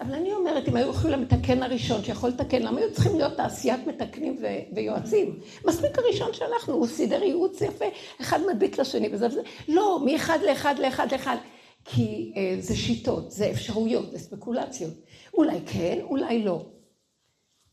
אבל 0.00 0.14
אני 0.14 0.32
אומרת, 0.32 0.68
אם 0.68 0.76
היו 0.76 0.90
יכולים 0.90 1.20
למתקן 1.20 1.62
הראשון 1.62 2.04
שיכול 2.04 2.30
לתקן, 2.30 2.62
למה 2.62 2.80
היו 2.80 2.92
צריכים 2.92 3.16
להיות 3.16 3.36
תעשיית 3.36 3.86
מתקנים 3.86 4.36
ו- 4.42 4.74
ויועצים? 4.76 5.38
מספיק 5.64 5.98
הראשון 5.98 6.32
שהלכנו, 6.32 6.74
הוא 6.74 6.86
סידר 6.86 7.22
ייעוץ 7.22 7.60
יפה, 7.60 7.84
אחד 8.20 8.38
מדביק 8.52 8.78
לשני 8.78 9.08
וזה 9.12 9.26
וזה. 9.26 9.40
לא, 9.68 10.00
מאחד 10.04 10.38
לאחד 10.48 10.74
לאחד 10.78 11.12
לאחד. 11.12 11.36
כי 11.84 12.32
אה, 12.36 12.56
זה 12.60 12.76
שיטות, 12.76 13.30
זה 13.30 13.50
אפשרויות, 13.50 14.10
זה 14.12 14.18
ספקולציות. 14.18 14.92
אולי 15.34 15.58
כן, 15.66 15.98
אולי 16.02 16.44
לא. 16.44 16.64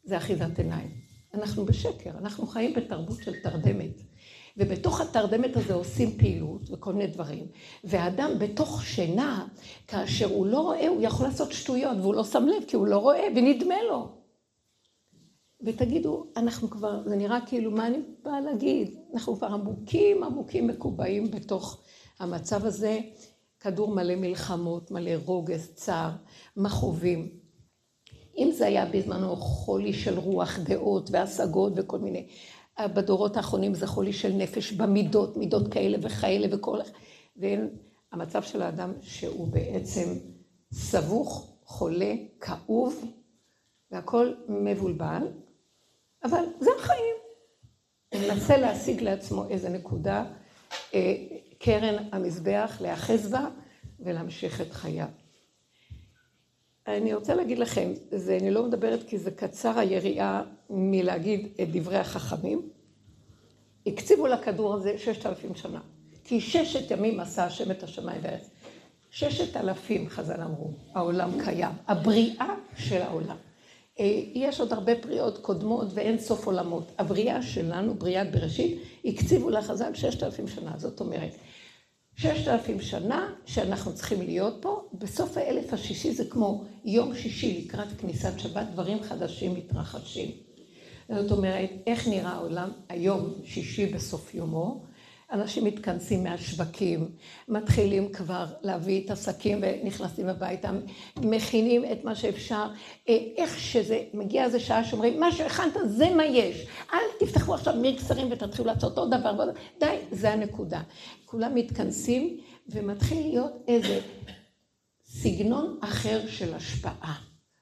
זה 0.09 0.17
אחיזת 0.17 0.59
עיניים. 0.59 0.89
אנחנו 1.33 1.65
בשקר, 1.65 2.09
אנחנו 2.17 2.47
חיים 2.47 2.73
בתרבות 2.73 3.17
של 3.23 3.33
תרדמת. 3.43 4.01
ובתוך 4.57 5.01
התרדמת 5.01 5.57
הזה 5.57 5.73
עושים 5.73 6.17
פעילות 6.17 6.61
וכל 6.71 6.93
מיני 6.93 7.07
דברים. 7.07 7.47
והאדם 7.83 8.31
בתוך 8.39 8.83
שינה, 8.83 9.47
כאשר 9.87 10.25
הוא 10.25 10.45
לא 10.45 10.59
רואה, 10.59 10.87
הוא 10.87 11.01
יכול 11.01 11.25
לעשות 11.25 11.51
שטויות, 11.51 11.97
והוא 11.97 12.13
לא 12.13 12.23
שם 12.23 12.47
לב, 12.47 12.63
כי 12.67 12.75
הוא 12.75 12.87
לא 12.87 12.97
רואה, 12.97 13.27
ונדמה 13.35 13.75
לו. 13.89 14.09
ותגידו, 15.61 16.25
אנחנו 16.37 16.69
כבר, 16.69 17.03
זה 17.09 17.15
נראה 17.15 17.39
כאילו, 17.45 17.71
מה 17.71 17.87
אני 17.87 17.97
באה 18.23 18.41
להגיד? 18.41 18.95
אנחנו 19.13 19.35
כבר 19.35 19.47
עמוקים 19.47 20.23
עמוקים 20.23 20.67
מקובעים 20.67 21.31
בתוך 21.31 21.81
המצב 22.19 22.65
הזה, 22.65 22.99
כדור 23.59 23.95
מלא 23.95 24.15
מלחמות, 24.15 24.91
מלא 24.91 25.11
רוגז, 25.25 25.71
צער, 25.73 26.11
מכאובים. 26.57 27.29
אם 28.39 28.51
זה 28.51 28.67
היה 28.67 28.85
בזמנו 28.85 29.35
חולי 29.35 29.93
של 29.93 30.19
רוח, 30.19 30.59
דעות 30.59 31.09
והשגות 31.11 31.73
וכל 31.75 31.99
מיני, 31.99 32.27
בדורות 32.79 33.37
האחרונים 33.37 33.73
זה 33.73 33.87
חולי 33.87 34.13
של 34.13 34.31
נפש 34.33 34.71
במידות, 34.71 35.37
מידות 35.37 35.73
כאלה 35.73 35.97
וכאלה 36.01 36.47
וכל... 36.51 36.79
והמצב 37.35 38.43
של 38.43 38.61
האדם 38.61 38.93
שהוא 39.01 39.47
בעצם 39.47 40.13
סבוך, 40.73 41.57
חולה, 41.63 42.13
כאוב, 42.39 43.05
והכל 43.91 44.33
מבולבל, 44.47 45.27
אבל 46.23 46.43
זה 46.59 46.69
החיים. 46.79 47.15
הוא 48.13 48.21
מנסה 48.21 48.57
להשיג 48.57 49.01
לעצמו 49.01 49.49
איזו 49.49 49.69
נקודה, 49.69 50.25
אה, 50.93 51.15
קרן 51.59 52.03
המזבח, 52.11 52.77
להיאחז 52.81 53.31
בה 53.31 53.47
ולהמשיך 53.99 54.61
את 54.61 54.71
חייו. 54.71 55.07
אני 56.97 57.13
רוצה 57.13 57.35
להגיד 57.35 57.59
לכם, 57.59 57.91
זה, 58.11 58.37
אני 58.41 58.51
לא 58.51 58.63
מדברת 58.63 59.03
כי 59.07 59.17
זה 59.17 59.31
קצר 59.31 59.79
היריעה 59.79 60.43
מלהגיד 60.69 61.47
את 61.61 61.71
דברי 61.71 61.97
החכמים. 61.97 62.61
הקציבו 63.87 64.27
לכדור 64.27 64.73
הזה 64.73 64.97
ששת 64.97 65.25
אלפים 65.25 65.55
שנה. 65.55 65.79
כי 66.23 66.41
ששת 66.41 66.91
ימים 66.91 67.19
עשה 67.19 67.45
השם 67.45 67.71
את 67.71 67.83
השמיים 67.83 68.21
והארץ. 68.23 68.49
ששת 69.11 69.57
אלפים, 69.57 70.09
חז"ל 70.09 70.41
אמרו, 70.41 70.71
העולם 70.93 71.29
קיים. 71.43 71.71
הבריאה 71.87 72.55
של 72.77 73.01
העולם. 73.01 73.35
אה, 73.99 74.21
יש 74.33 74.59
עוד 74.59 74.73
הרבה 74.73 74.95
בריאות 74.95 75.37
קודמות 75.37 75.87
ואין 75.93 76.19
סוף 76.19 76.47
עולמות. 76.47 76.91
הבריאה 76.97 77.41
שלנו, 77.41 77.93
בריאת 77.93 78.31
בראשית, 78.31 78.81
הקציבו 79.05 79.49
לחז"ל 79.49 79.93
ששת 79.93 80.23
אלפים 80.23 80.47
שנה. 80.47 80.71
זאת 80.77 80.99
אומרת, 80.99 81.31
ששת 82.19 82.47
אלפים 82.47 82.81
שנה 82.81 83.33
שאנחנו 83.45 83.93
צריכים 83.93 84.21
להיות 84.21 84.57
פה, 84.61 84.81
בסוף 84.93 85.37
האלף 85.37 85.73
השישי 85.73 86.11
זה 86.13 86.25
כמו 86.29 86.63
יום 86.85 87.15
שישי 87.15 87.63
לקראת 87.65 87.87
כניסת 87.97 88.39
שבת, 88.39 88.67
דברים 88.73 89.03
חדשים 89.03 89.53
מתרחשים. 89.53 90.31
זאת 91.09 91.31
אומרת, 91.31 91.69
איך 91.87 92.07
נראה 92.07 92.29
העולם 92.29 92.69
היום, 92.89 93.33
שישי 93.43 93.85
בסוף 93.85 94.35
יומו, 94.35 94.81
אנשים 95.31 95.65
מתכנסים 95.65 96.23
מהשווקים, 96.23 97.11
מתחילים 97.47 98.11
כבר 98.11 98.45
להביא 98.61 99.05
את 99.05 99.11
השקים 99.11 99.59
ונכנסים 99.61 100.29
הביתה, 100.29 100.71
מכינים 101.17 101.85
את 101.91 102.03
מה 102.03 102.15
שאפשר, 102.15 102.67
אה, 103.09 103.17
איך 103.37 103.59
שזה, 103.59 104.03
מגיע 104.13 104.43
איזה 104.43 104.59
שעה 104.59 104.83
שאומרים, 104.83 105.19
מה 105.19 105.31
שהכנת 105.31 105.73
זה 105.85 106.09
מה 106.09 106.25
יש, 106.25 106.67
אל 106.93 106.99
תפתחו 107.19 107.53
עכשיו 107.53 107.75
מיקסרים 107.75 108.31
ותתחילו 108.31 108.67
לעשות 108.67 108.97
עוד 108.97 109.15
דבר 109.15 109.33
ועוד 109.37 109.49
די, 109.79 109.97
זה 110.11 110.33
הנקודה. 110.33 110.81
כולם 111.25 111.55
מתכנסים 111.55 112.37
ומתחיל 112.69 113.27
להיות 113.27 113.53
איזה 113.67 113.99
סגנון 115.05 115.77
אחר 115.81 116.27
של 116.27 116.53
השפעה. 116.53 117.15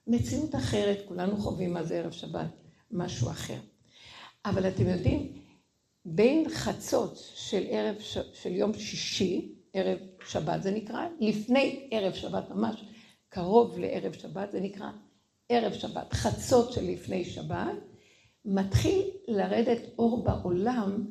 מציאות 0.07 0.55
אחרת, 0.55 0.97
כולנו 1.07 1.37
חווים 1.37 1.73
מה 1.73 1.83
זה 1.83 1.99
ערב 1.99 2.11
שבת, 2.11 2.47
משהו 2.91 3.29
אחר. 3.29 3.57
אבל 4.45 4.67
אתם 4.67 4.87
יודעים, 4.87 5.46
בין 6.09 6.49
חצות 6.49 7.31
של 7.35 7.63
ערב, 7.69 7.95
של 8.33 8.55
יום 8.55 8.73
שישי, 8.73 9.55
ערב 9.73 9.97
שבת 10.27 10.63
זה 10.63 10.71
נקרא, 10.71 11.07
לפני 11.19 11.87
ערב 11.91 12.13
שבת 12.13 12.49
ממש, 12.49 12.83
קרוב 13.29 13.79
לערב 13.79 14.13
שבת, 14.13 14.51
זה 14.51 14.59
נקרא 14.59 14.87
ערב 15.49 15.73
שבת, 15.73 16.13
חצות 16.13 16.73
של 16.73 16.83
לפני 16.91 17.25
שבת, 17.25 17.77
מתחיל 18.45 19.01
לרדת 19.27 19.81
אור 19.99 20.23
בעולם 20.23 21.05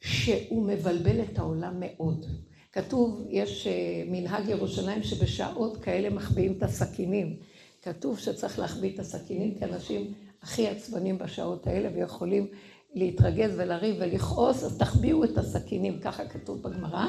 שהוא 0.00 0.66
מבלבל 0.66 1.20
את 1.20 1.38
העולם 1.38 1.74
מאוד. 1.80 2.26
כתוב, 2.72 3.26
יש 3.28 3.66
אה, 3.66 4.02
מנהג 4.06 4.48
ירושלים 4.48 5.02
שבשעות 5.02 5.76
כאלה 5.76 6.10
מחביאים 6.10 6.52
את 6.58 6.62
הסכינים. 6.62 7.36
כתוב 7.82 8.18
שצריך 8.18 8.58
להחביא 8.58 8.94
את 8.94 8.98
הסכינים 8.98 9.58
כי 9.58 9.64
אנשים 9.64 10.12
הכי 10.42 10.68
עצבנים 10.68 11.18
בשעות 11.18 11.66
האלה 11.66 11.88
ויכולים 11.94 12.46
להתרגז 12.94 13.50
ולריב 13.56 13.96
ולכעוס, 13.98 14.64
אז 14.64 14.78
תחביאו 14.78 15.24
את 15.24 15.38
הסכינים, 15.38 15.98
ככה 16.00 16.24
כתוב 16.24 16.62
בגמרא. 16.62 17.06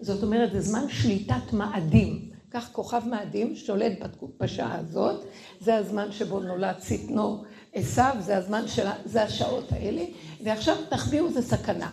זאת 0.00 0.22
אומרת, 0.22 0.52
זה 0.52 0.60
זמן 0.60 0.84
שליטת 0.88 1.52
מאדים. 1.52 2.28
כך 2.50 2.72
כוכב 2.72 3.02
מאדים 3.10 3.56
שולט 3.56 3.92
בשעה 4.40 4.78
הזאת, 4.78 5.24
זה 5.60 5.76
הזמן 5.76 6.12
שבו 6.12 6.40
נולד 6.40 6.76
צטנו 6.78 7.44
עשיו, 7.74 8.16
זה 8.20 8.36
הזמן 8.36 8.68
של, 8.68 8.86
זה 9.04 9.22
השעות 9.22 9.72
האלה, 9.72 10.02
ועכשיו 10.44 10.76
תחביאו 10.88 11.32
זה 11.32 11.42
סכנה. 11.42 11.90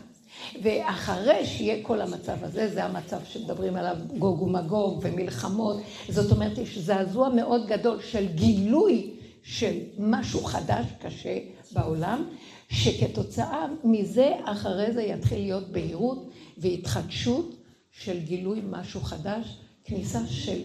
ואחרי 0.63 1.45
שיהיה 1.45 1.83
כל 1.83 2.01
המצב 2.01 2.43
הזה, 2.43 2.73
זה 2.73 2.83
המצב 2.83 3.17
שמדברים 3.23 3.75
עליו 3.75 3.97
גוג 4.17 4.41
ומגוג 4.41 4.99
ומלחמות, 5.03 5.77
זאת 6.09 6.31
אומרת, 6.31 6.57
יש 6.57 6.77
זעזוע 6.77 7.29
מאוד 7.29 7.67
גדול 7.67 8.01
של 8.01 8.25
גילוי 8.25 9.11
של 9.43 9.73
משהו 9.99 10.43
חדש, 10.43 10.85
קשה 11.01 11.37
בעולם, 11.71 12.23
שכתוצאה 12.69 13.65
מזה, 13.83 14.31
אחרי 14.43 14.93
זה 14.93 15.01
יתחיל 15.01 15.39
להיות 15.39 15.71
בהירות 15.71 16.29
והתחדשות 16.57 17.55
של 17.91 18.19
גילוי 18.19 18.61
משהו 18.69 19.01
חדש, 19.01 19.59
כניסה 19.83 20.27
של 20.27 20.61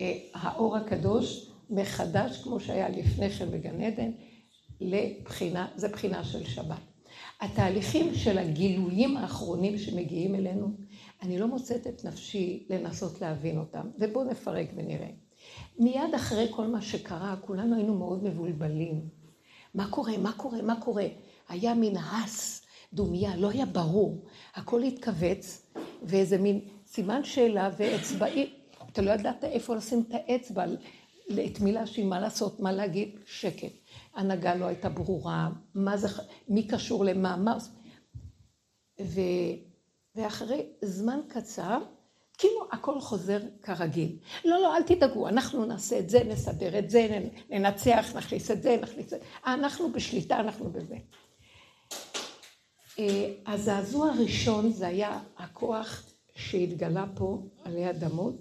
אה, 0.00 0.18
האור 0.34 0.76
הקדוש 0.76 1.50
מחדש, 1.70 2.42
כמו 2.42 2.60
שהיה 2.60 2.88
לפני 2.88 3.30
כן 3.30 3.50
בגן 3.50 3.80
עדן, 3.80 4.10
לבחינה, 4.80 5.68
זה 5.76 5.88
בחינה 5.88 6.24
של 6.24 6.44
שבת. 6.44 6.80
התהליכים 7.40 8.14
של 8.14 8.38
הגילויים 8.38 9.16
האחרונים 9.16 9.78
שמגיעים 9.78 10.34
אלינו, 10.34 10.68
אני 11.22 11.38
לא 11.38 11.46
מוצאת 11.46 11.86
את 11.86 12.04
נפשי 12.04 12.66
לנסות 12.70 13.20
להבין 13.20 13.58
אותם, 13.58 13.88
ובואו 13.98 14.24
נפרק 14.24 14.68
ונראה. 14.76 15.10
מיד 15.78 16.14
אחרי 16.16 16.46
כל 16.50 16.66
מה 16.66 16.82
שקרה, 16.82 17.36
כולנו 17.40 17.76
היינו 17.76 17.94
מאוד 17.94 18.24
מבולבלים. 18.24 19.08
מה 19.74 19.90
קורה? 19.90 20.18
מה 20.18 20.32
קורה? 20.32 20.62
מה 20.62 20.80
קורה? 20.80 21.06
היה 21.48 21.74
מין 21.74 21.96
הס, 21.96 22.62
דומיה, 22.92 23.36
לא 23.36 23.50
היה 23.50 23.66
ברור. 23.66 24.24
הכל 24.54 24.82
התכווץ, 24.82 25.66
ואיזה 26.02 26.38
מין 26.38 26.60
סימן 26.86 27.24
שאלה 27.24 27.70
ואצבעי, 27.78 28.54
אתה 28.92 29.02
לא 29.02 29.10
ידעת 29.10 29.44
איפה 29.44 29.74
לשים 29.74 30.04
את 30.08 30.14
האצבע, 30.14 30.64
את 31.46 31.60
מי 31.60 31.72
להאשים, 31.72 32.08
מה 32.08 32.20
לעשות, 32.20 32.60
מה 32.60 32.72
להגיד, 32.72 33.18
שקט. 33.26 33.72
הנהגה 34.14 34.54
לא 34.54 34.64
הייתה 34.64 34.88
ברורה, 34.88 35.48
מה 35.74 35.96
זה, 35.96 36.08
מי 36.48 36.66
קשור 36.66 37.04
למה, 37.04 37.36
מה... 37.36 37.58
ו, 39.00 39.20
ואחרי 40.16 40.66
זמן 40.82 41.20
קצר, 41.28 41.78
כאילו 42.38 42.68
הכל 42.72 43.00
חוזר 43.00 43.38
כרגיל. 43.62 44.16
לא, 44.44 44.62
לא, 44.62 44.76
אל 44.76 44.82
תדאגו, 44.82 45.28
אנחנו 45.28 45.64
נעשה 45.64 45.98
את 45.98 46.10
זה, 46.10 46.24
נסדר 46.24 46.78
את 46.78 46.90
זה, 46.90 47.28
ננצח, 47.50 48.12
נכניס 48.16 48.50
את 48.50 48.62
זה, 48.62 48.76
נכניס 48.82 49.04
את 49.04 49.10
זה. 49.10 49.18
אנחנו 49.46 49.92
בשליטה, 49.92 50.40
אנחנו 50.40 50.70
בזה. 50.70 50.96
אה, 52.98 53.32
הזעזוע 53.46 54.10
הראשון 54.10 54.72
זה 54.72 54.86
היה 54.86 55.20
הכוח 55.36 56.02
שהתגלה 56.36 57.04
פה 57.14 57.42
עלי 57.64 57.90
אדמות, 57.90 58.34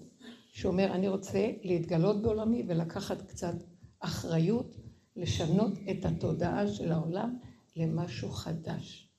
שאומר, 0.54 0.86
אני 0.86 1.08
רוצה 1.08 1.52
להתגלות 1.64 2.22
בעולמי 2.22 2.64
ולקחת 2.68 3.22
קצת 3.22 3.54
אחריות, 4.00 4.76
לשנות 5.16 5.74
את 5.92 6.06
התודעה 6.06 6.68
של 6.68 6.92
העולם 6.92 7.38
למשהו 7.76 8.30
חדש. 8.30 9.10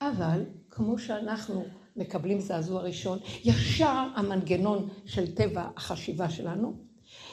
אבל, 0.00 0.44
כמו 0.70 0.98
שאנחנו 0.98 1.64
מקבלים 1.96 2.40
זעזוע 2.40 2.82
ראשון, 2.82 3.18
ישר 3.44 4.06
המנגנון 4.16 4.88
של 5.06 5.34
טבע 5.34 5.68
החשיבה 5.76 6.30
שלנו, 6.30 6.74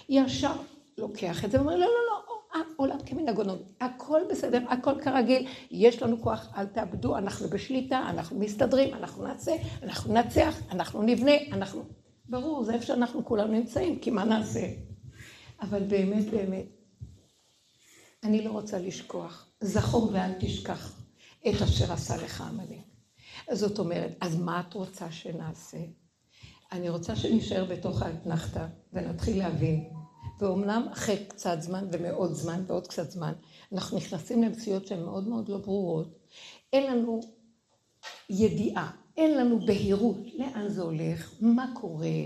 ישר 0.10 0.54
לוקח 0.98 1.46
את 1.46 1.52
זה 1.52 1.58
ואומר, 1.58 1.76
לא, 1.76 1.86
לא, 1.86 2.02
לא, 2.12 2.17
העולם 2.54 2.98
כמנהגו 3.06 3.44
הכל 3.82 4.22
בסדר, 4.32 4.60
הכל 4.70 5.02
כרגיל, 5.02 5.48
יש 5.72 6.02
לנו 6.04 6.22
כוח, 6.22 6.48
אל 6.58 6.66
תאבדו, 6.66 7.18
אנחנו 7.18 7.48
בשליטה, 7.50 8.10
אנחנו 8.10 8.40
מסתדרים, 8.40 8.94
אנחנו 8.94 9.28
נעשה, 9.28 9.56
אנחנו 9.84 10.14
ננצח, 10.14 10.62
אנחנו 10.72 11.02
נבנה, 11.02 11.32
אנחנו... 11.52 11.84
ברור, 12.30 12.64
זה 12.64 12.74
איפה 12.74 12.86
שאנחנו 12.86 13.26
כולנו 13.26 13.54
נמצאים, 13.54 14.00
כי 14.00 14.12
מה 14.12 14.26
נעשה? 14.26 14.68
אבל 15.62 15.84
באמת, 15.84 16.26
באמת, 16.26 16.66
אני 18.24 18.44
לא 18.44 18.52
רוצה 18.52 18.80
לשכוח, 18.80 19.48
זכור 19.62 20.10
ואל 20.14 20.32
תשכח 20.40 21.02
את 21.50 21.62
אשר 21.62 21.94
עשה 21.94 22.18
לך 22.18 22.42
עמלק. 22.42 22.78
זאת 23.52 23.80
אומרת, 23.80 24.18
אז 24.22 24.40
מה 24.40 24.60
את 24.60 24.74
רוצה 24.74 25.12
שנעשה? 25.12 25.78
אני 26.72 26.90
רוצה 26.90 27.16
שנישאר 27.16 27.66
בתוך 27.66 28.02
האתנחתא 28.02 28.68
ונתחיל 28.94 29.38
להבין. 29.38 29.90
ואומנם 30.40 30.88
אחרי 30.92 31.26
קצת 31.28 31.58
זמן 31.62 31.88
ומאוד 31.92 32.34
זמן 32.34 32.64
ועוד 32.68 32.88
קצת 32.88 33.12
זמן, 33.12 33.34
אנחנו 33.72 33.98
נכנסים 33.98 34.44
למציאות 34.44 34.88
שהן 34.88 35.04
מאוד 35.04 35.28
מאוד 35.28 35.50
לא 35.50 35.58
ברורות. 35.58 36.20
אין 36.74 36.92
לנו 36.92 37.22
ידיעה, 38.30 38.92
אין 39.18 39.38
לנו 39.38 39.60
בהירות 39.66 40.18
לאן 40.34 40.70
זה 40.70 40.82
הולך, 40.82 41.34
מה 41.42 41.72
קורה. 41.76 42.24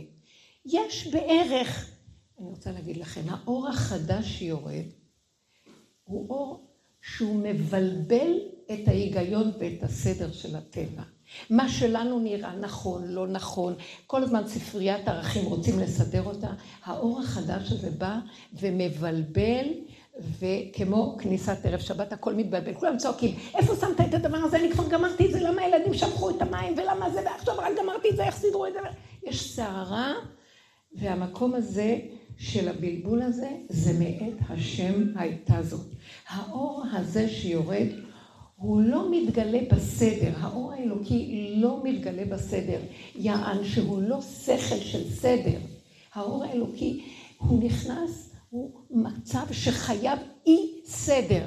יש 0.65 1.07
בערך, 1.07 1.91
אני 2.39 2.47
רוצה 2.47 2.71
להגיד 2.71 2.97
לכם, 2.97 3.21
האור 3.29 3.67
החדש 3.67 4.25
שיורד 4.25 4.85
הוא 6.03 6.29
אור 6.29 6.67
שהוא 7.01 7.35
מבלבל 7.43 8.31
את 8.65 8.87
ההיגיון 8.87 9.51
ואת 9.59 9.83
הסדר 9.83 10.31
של 10.31 10.55
הטבע. 10.55 11.03
מה 11.49 11.69
שלנו 11.69 12.19
נראה 12.19 12.55
נכון, 12.55 13.07
לא 13.07 13.27
נכון, 13.27 13.75
כל 14.07 14.23
הזמן 14.23 14.47
ספריית 14.47 15.07
ערכים 15.07 15.45
רוצים 15.45 15.79
לסדר 15.79 16.23
אותה, 16.23 16.49
האור 16.85 17.19
החדש 17.19 17.71
הזה 17.71 17.89
בא 17.97 18.17
ומבלבל, 18.53 19.65
וכמו 20.39 21.17
כניסת 21.19 21.65
ערב 21.65 21.79
שבת 21.79 22.13
הכל 22.13 22.33
מתבלבל, 22.33 22.73
כולם 22.73 22.97
צועקים, 22.97 23.35
איפה 23.55 23.75
שמת 23.75 24.01
את 24.09 24.13
הדבר 24.13 24.37
הזה, 24.37 24.57
אני 24.57 24.71
כבר 24.71 24.87
גמרתי 24.89 25.25
את 25.25 25.31
זה, 25.31 25.39
למה 25.39 25.61
הילדים 25.61 25.93
שפכו 25.93 26.29
את 26.29 26.41
המים, 26.41 26.73
ולמה 26.77 27.09
זה, 27.09 27.21
ועכשיו 27.25 27.55
רק 27.57 27.71
גמרתי 27.83 28.09
את 28.09 28.15
זה, 28.15 28.23
איך 28.23 28.35
סידרו 28.35 28.65
את 28.65 28.73
זה, 28.73 28.79
יש 29.23 29.55
סערה, 29.55 30.13
והמקום 30.93 31.53
הזה 31.53 31.97
של 32.37 32.69
הבלבול 32.69 33.21
הזה, 33.21 33.49
זה 33.69 33.93
מאת 33.99 34.37
השם 34.49 35.03
הייתה 35.15 35.63
זאת. 35.63 35.87
האור 36.29 36.83
הזה 36.93 37.29
שיורד, 37.29 37.87
הוא 38.61 38.81
לא 38.81 39.11
מתגלה 39.11 39.59
בסדר, 39.71 40.31
האור 40.39 40.73
האלוקי 40.73 41.53
לא 41.55 41.79
מתגלה 41.83 42.25
בסדר, 42.25 42.79
יען 43.15 43.63
שהוא 43.63 44.01
לא 44.01 44.21
שכל 44.21 44.75
של 44.75 45.09
סדר. 45.09 45.57
האור 46.13 46.43
האלוקי, 46.43 47.03
הוא 47.37 47.63
נכנס, 47.63 48.31
הוא 48.49 48.71
מצב 48.89 49.45
שחייב 49.51 50.19
אי 50.47 50.81
סדר, 50.85 51.43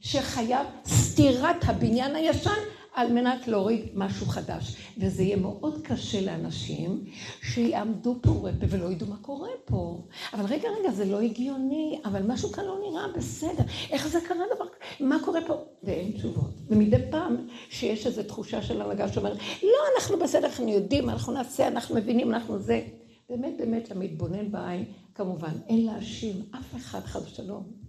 שחייב 0.00 0.66
סתירת 0.86 1.56
הבניין 1.62 2.16
הישן 2.16 2.50
על 2.96 3.12
מנת 3.12 3.48
להוריד 3.48 3.80
משהו 3.94 4.26
חדש. 4.26 4.76
וזה 4.98 5.22
יהיה 5.22 5.36
מאוד 5.36 5.80
קשה 5.82 6.20
לאנשים 6.20 7.04
שיעמדו 7.42 8.16
פה 8.22 8.48
ולא 8.68 8.92
ידעו 8.92 9.08
מה 9.08 9.16
קורה 9.16 9.48
פה. 9.64 10.02
אבל 10.32 10.44
רגע, 10.44 10.68
רגע, 10.80 10.90
זה 10.90 11.04
לא 11.04 11.20
הגיוני, 11.20 12.00
אבל 12.04 12.22
משהו 12.26 12.52
כאן 12.52 12.64
לא 12.64 12.78
נראה 12.90 13.08
בסדר. 13.16 13.64
איך 13.90 14.08
זה 14.08 14.18
קרה 14.28 14.44
דבר? 14.54 14.64
מה 15.00 15.16
קורה 15.24 15.40
פה? 15.46 15.54
ואין 15.82 16.12
תשובות. 16.12 16.50
ומדי 16.68 16.96
פעם 17.10 17.36
שיש 17.70 18.06
איזו 18.06 18.22
תחושה 18.22 18.62
של 18.62 18.82
הנהגה 18.82 19.12
שאומרת, 19.12 19.36
לא, 19.62 19.78
אנחנו 19.96 20.18
בסדר, 20.18 20.46
אנחנו 20.46 20.68
יודעים, 20.68 21.10
אנחנו 21.10 21.32
נעשה, 21.32 21.68
אנחנו 21.68 21.94
מבינים, 21.94 22.34
אנחנו 22.34 22.58
זה. 22.58 22.82
באמת, 23.28 23.52
באמת, 23.58 23.90
למתבונן 23.90 24.50
בעין, 24.50 24.84
כמובן, 25.14 25.52
אין 25.68 25.86
להאשים 25.86 26.42
אף 26.50 26.76
אחד, 26.76 27.00
חד 27.00 27.20
ושלום. 27.26 27.85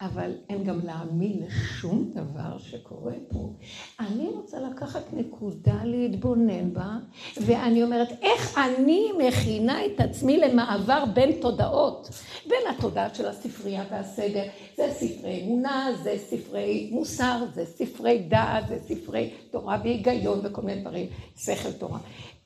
אבל 0.00 0.32
אין 0.48 0.64
גם 0.64 0.80
להאמין 0.86 1.42
לשום 1.46 2.10
דבר 2.14 2.58
שקורה 2.58 3.12
פה. 3.28 3.52
אני 4.00 4.28
רוצה 4.28 4.60
לקחת 4.60 5.12
נקודה 5.12 5.84
להתבונן 5.84 6.72
בה, 6.72 6.96
ואני 7.36 7.82
אומרת, 7.82 8.08
איך 8.22 8.58
אני 8.58 9.08
מכינה 9.18 9.86
את 9.86 10.00
עצמי 10.00 10.36
למעבר 10.36 11.04
בין 11.14 11.40
תודעות, 11.40 12.10
בין 12.48 12.62
התודעה 12.70 13.14
של 13.14 13.26
הספרייה 13.26 13.84
והסדר, 13.90 14.44
זה 14.76 14.88
ספרי 14.92 15.42
אמונה, 15.42 15.88
זה 16.02 16.14
ספרי 16.18 16.90
מוסר, 16.92 17.44
זה 17.54 17.64
ספרי 17.66 18.18
דעת, 18.28 18.68
זה 18.68 18.78
ספרי 18.88 19.30
תורה 19.50 19.78
והיגיון 19.84 20.40
וכל 20.44 20.62
מיני 20.62 20.80
דברים, 20.80 21.06
שכל 21.36 21.72
תורה. 21.72 21.98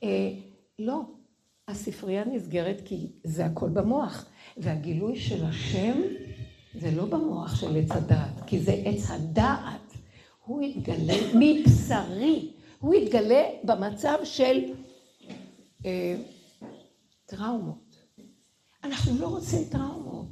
אה, 0.03 0.29
לא, 0.79 1.01
הספרייה 1.67 2.23
נסגרת 2.25 2.81
כי 2.85 3.07
זה 3.23 3.45
הכל 3.45 3.69
במוח, 3.69 4.25
והגילוי 4.57 5.19
של 5.19 5.45
השם 5.45 6.01
זה 6.73 6.91
לא 6.91 7.05
במוח 7.05 7.55
של 7.55 7.77
עץ 7.77 7.91
הדעת, 7.91 8.41
כי 8.47 8.59
זה 8.59 8.81
עץ 8.85 9.09
הדעת. 9.09 9.93
הוא 10.45 10.61
יתגלה 10.61 11.13
מבשרי, 11.33 12.51
הוא 12.79 12.93
יתגלה 12.93 13.43
במצב 13.63 14.17
של 14.23 14.59
אה, 15.85 16.15
טראומות. 17.25 17.95
אנחנו 18.83 19.19
לא 19.19 19.27
רוצים 19.27 19.63
טראומות, 19.71 20.27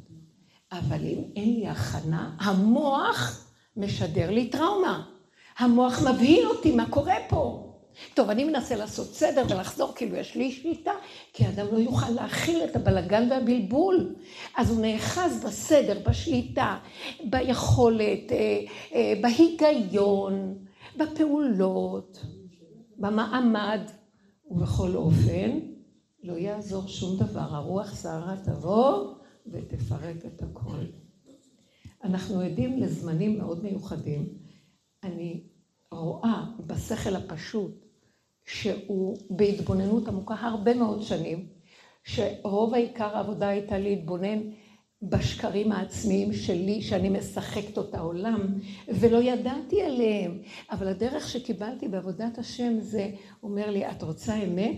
אבל 0.72 1.06
אם 1.06 1.22
אין 1.36 1.54
לי 1.54 1.68
הכנה, 1.68 2.36
המוח 2.40 3.48
משדר 3.78 4.32
לי 4.32 4.50
טראומה. 4.50 5.06
המוח 5.58 6.02
מבהיל 6.02 6.48
אותי 6.48 6.76
מה 6.76 6.90
קורה 6.90 7.16
פה. 7.30 7.67
טוב, 8.14 8.30
אני 8.30 8.44
מנסה 8.44 8.76
לעשות 8.76 9.14
סדר 9.14 9.44
ולחזור, 9.50 9.94
כאילו 9.96 10.16
יש 10.16 10.36
לי 10.36 10.52
שליטה, 10.52 10.92
כי 11.34 11.48
אדם 11.48 11.66
לא 11.72 11.78
יוכל 11.78 12.10
להכיל 12.10 12.64
את 12.64 12.76
הבלגן 12.76 13.32
והבלבול. 13.32 14.16
אז 14.58 14.72
הוא 14.72 14.82
נאחז 14.82 15.44
בסדר, 15.46 16.00
בשליטה, 16.10 16.78
ביכולת, 17.24 18.32
אה, 18.32 18.62
אה, 18.94 19.14
בהיגיון, 19.22 20.58
בפעולות, 20.98 22.26
במעמד, 22.98 23.82
ובכל 24.52 24.96
אופן, 24.96 25.60
לא 26.24 26.34
יעזור 26.34 26.88
שום 26.88 27.18
דבר. 27.18 27.56
הרוח 27.56 27.96
סערה 27.96 28.36
תבוא 28.44 29.14
ותפרק 29.48 30.26
את 30.26 30.42
הכל. 30.42 30.86
אנחנו 32.04 32.42
עדים 32.42 32.80
לזמנים 32.80 33.38
מאוד 33.38 33.64
מיוחדים. 33.64 34.28
אני 35.04 35.44
רואה 35.92 36.46
בשכל 36.68 37.16
הפשוט 37.16 37.87
שהוא 38.48 39.18
בהתבוננות 39.30 40.08
עמוקה 40.08 40.36
הרבה 40.40 40.74
מאוד 40.74 41.02
שנים, 41.02 41.48
שרוב 42.04 42.74
העיקר 42.74 43.18
העבודה 43.18 43.48
הייתה 43.48 43.78
להתבונן 43.78 44.40
בשקרים 45.02 45.72
העצמיים 45.72 46.34
שלי, 46.34 46.82
שאני 46.82 47.10
משחקת 47.10 47.78
אותה 47.78 48.00
עולם, 48.00 48.40
ולא 48.88 49.18
ידעתי 49.18 49.82
עליהם. 49.82 50.42
אבל 50.72 50.88
הדרך 50.88 51.30
שקיבלתי 51.30 51.88
בעבודת 51.88 52.38
השם 52.38 52.80
זה, 52.80 53.10
אומר 53.44 53.70
לי, 53.70 53.90
את 53.90 54.04
רוצה 54.04 54.36
אמת? 54.36 54.78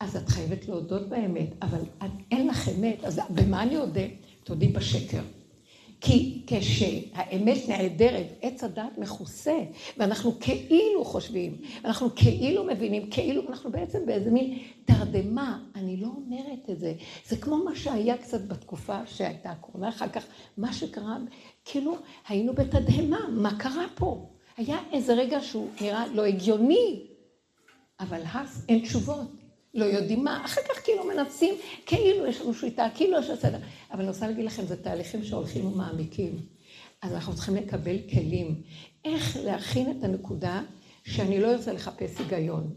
אז 0.00 0.16
את 0.16 0.28
חייבת 0.28 0.68
להודות 0.68 1.08
באמת, 1.08 1.48
אבל 1.62 1.80
אין 2.30 2.46
לך 2.46 2.68
אמת, 2.68 3.04
אז 3.04 3.20
במה 3.30 3.62
אני 3.62 3.76
אודה? 3.76 4.06
תודי 4.44 4.68
בשקר. 4.68 5.22
כי 6.00 6.42
כשהאמת 6.46 7.68
נעדרת, 7.68 8.26
עץ 8.42 8.64
הדת 8.64 8.98
מכוסה, 8.98 9.58
ואנחנו 9.96 10.32
כאילו 10.40 11.04
חושבים, 11.04 11.56
אנחנו 11.84 12.14
כאילו 12.16 12.64
מבינים, 12.64 13.10
כאילו 13.10 13.42
אנחנו 13.48 13.70
בעצם 13.70 14.06
באיזה 14.06 14.30
מין 14.30 14.58
תרדמה, 14.84 15.58
אני 15.74 15.96
לא 15.96 16.08
אומרת 16.16 16.70
את 16.70 16.80
זה. 16.80 16.94
זה 17.26 17.36
כמו 17.36 17.56
מה 17.56 17.76
שהיה 17.76 18.18
קצת 18.18 18.48
בתקופה 18.48 19.06
שהייתה 19.06 19.50
הקורונה, 19.50 19.88
אחר 19.88 20.08
כך 20.08 20.24
מה 20.58 20.72
שקרה, 20.72 21.16
כאילו 21.64 21.96
היינו 22.28 22.52
בתדהמה, 22.54 23.18
מה 23.30 23.58
קרה 23.58 23.86
פה? 23.94 24.28
היה 24.56 24.78
איזה 24.92 25.14
רגע 25.14 25.40
שהוא 25.40 25.68
נראה 25.80 26.06
לא 26.06 26.24
הגיוני, 26.24 27.06
אבל 28.00 28.20
אז 28.34 28.64
אין 28.68 28.80
תשובות. 28.80 29.47
לא 29.74 29.84
יודעים 29.84 30.24
מה, 30.24 30.44
אחר 30.44 30.60
כך 30.68 30.84
כאילו 30.84 31.04
מנסים, 31.04 31.54
כאילו 31.86 32.26
יש 32.26 32.40
לנו 32.40 32.54
שליטה, 32.54 32.86
כאילו 32.94 33.18
יש 33.18 33.30
בסדר. 33.30 33.58
אבל 33.90 34.00
אני 34.00 34.08
רוצה 34.08 34.26
להגיד 34.26 34.44
לכם, 34.44 34.66
זה 34.66 34.82
תהליכים 34.82 35.24
שהולכים 35.24 35.66
ומעמיקים. 35.66 36.38
אז 37.02 37.12
אנחנו 37.12 37.34
צריכים 37.34 37.54
לקבל 37.54 37.96
כלים. 38.10 38.62
איך 39.04 39.36
להכין 39.44 39.90
את 39.90 40.04
הנקודה 40.04 40.62
שאני 41.04 41.40
לא 41.40 41.52
ארצה 41.52 41.72
לחפש 41.72 42.18
היגיון. 42.18 42.70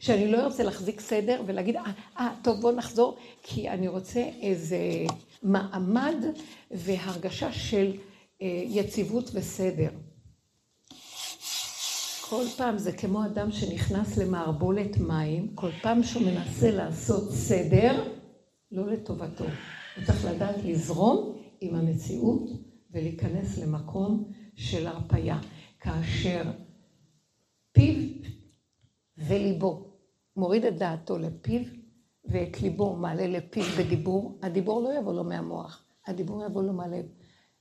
שאני 0.00 0.32
לא 0.32 0.44
ארצה 0.44 0.62
להחזיק 0.62 1.00
סדר 1.00 1.42
ולהגיד, 1.46 1.76
אה, 1.76 1.82
אה, 2.18 2.34
טוב, 2.42 2.60
בוא 2.60 2.72
נחזור, 2.72 3.16
כי 3.42 3.68
אני 3.68 3.88
רוצה 3.88 4.20
איזה 4.42 4.78
מעמד 5.42 6.24
והרגשה 6.70 7.52
של 7.52 7.92
אה, 8.42 8.62
יציבות 8.66 9.30
וסדר. 9.34 9.90
כל 12.30 12.44
פעם 12.56 12.78
זה 12.78 12.92
כמו 12.92 13.26
אדם 13.26 13.50
שנכנס 13.50 14.16
למערבולת 14.16 14.98
מים, 14.98 15.54
כל 15.54 15.70
פעם 15.82 16.02
שהוא 16.02 16.22
מנסה 16.22 16.70
לעשות 16.70 17.30
סדר, 17.30 18.04
לא 18.72 18.86
לטובתו. 18.86 19.44
הוא 19.44 20.04
צריך 20.06 20.24
לדעת 20.24 20.56
לזרום 20.64 21.36
עם 21.60 21.74
המציאות 21.74 22.42
ולהיכנס 22.90 23.58
למקום 23.58 24.32
של 24.54 24.86
הרפייה. 24.86 25.38
כאשר 25.80 26.42
פיו 27.72 28.08
וליבו 29.18 29.86
מוריד 30.36 30.64
את 30.64 30.78
דעתו 30.78 31.18
לפיו 31.18 31.60
ואת 32.24 32.62
ליבו 32.62 32.96
מעלה 32.96 33.26
לפיו 33.26 33.64
בדיבור, 33.78 34.38
הדיבור 34.42 34.82
לא 34.82 34.98
יבוא 34.98 35.14
לו 35.14 35.24
מהמוח, 35.24 35.84
הדיבור 36.06 36.44
יבוא 36.44 36.62
לו 36.62 36.72
מהלב. 36.72 37.06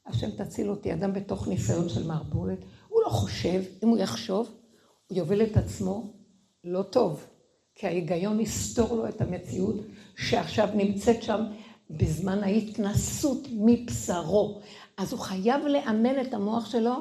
השם 0.06 0.30
תציל 0.32 0.70
אותי, 0.70 0.94
אדם 0.94 1.14
בתוך 1.14 1.48
ניסיון 1.48 1.90
של 1.90 2.08
מערבולת, 2.08 2.60
לא 3.08 3.12
חושב, 3.12 3.64
אם 3.84 3.88
הוא 3.88 3.98
יחשוב, 3.98 4.50
הוא 5.08 5.18
יוביל 5.18 5.42
את 5.42 5.58
עצמו 5.58 6.14
לא 6.64 6.84
טוב, 6.84 7.26
כי 7.76 7.88
ההיגיון 7.88 8.40
יסתור 8.40 8.96
לו 8.96 9.08
את 9.08 9.22
המציאות 9.22 9.76
שעכשיו 10.18 10.70
נמצאת 10.76 11.24
שם 11.24 11.42
בזמן 11.90 12.44
ההתנסות 12.44 13.48
מבשרו. 13.52 14.62
אז 14.98 15.12
הוא 15.12 15.20
חייב 15.20 15.66
לאמן 15.66 16.22
את 16.22 16.34
המוח 16.34 16.72
שלו 16.72 16.96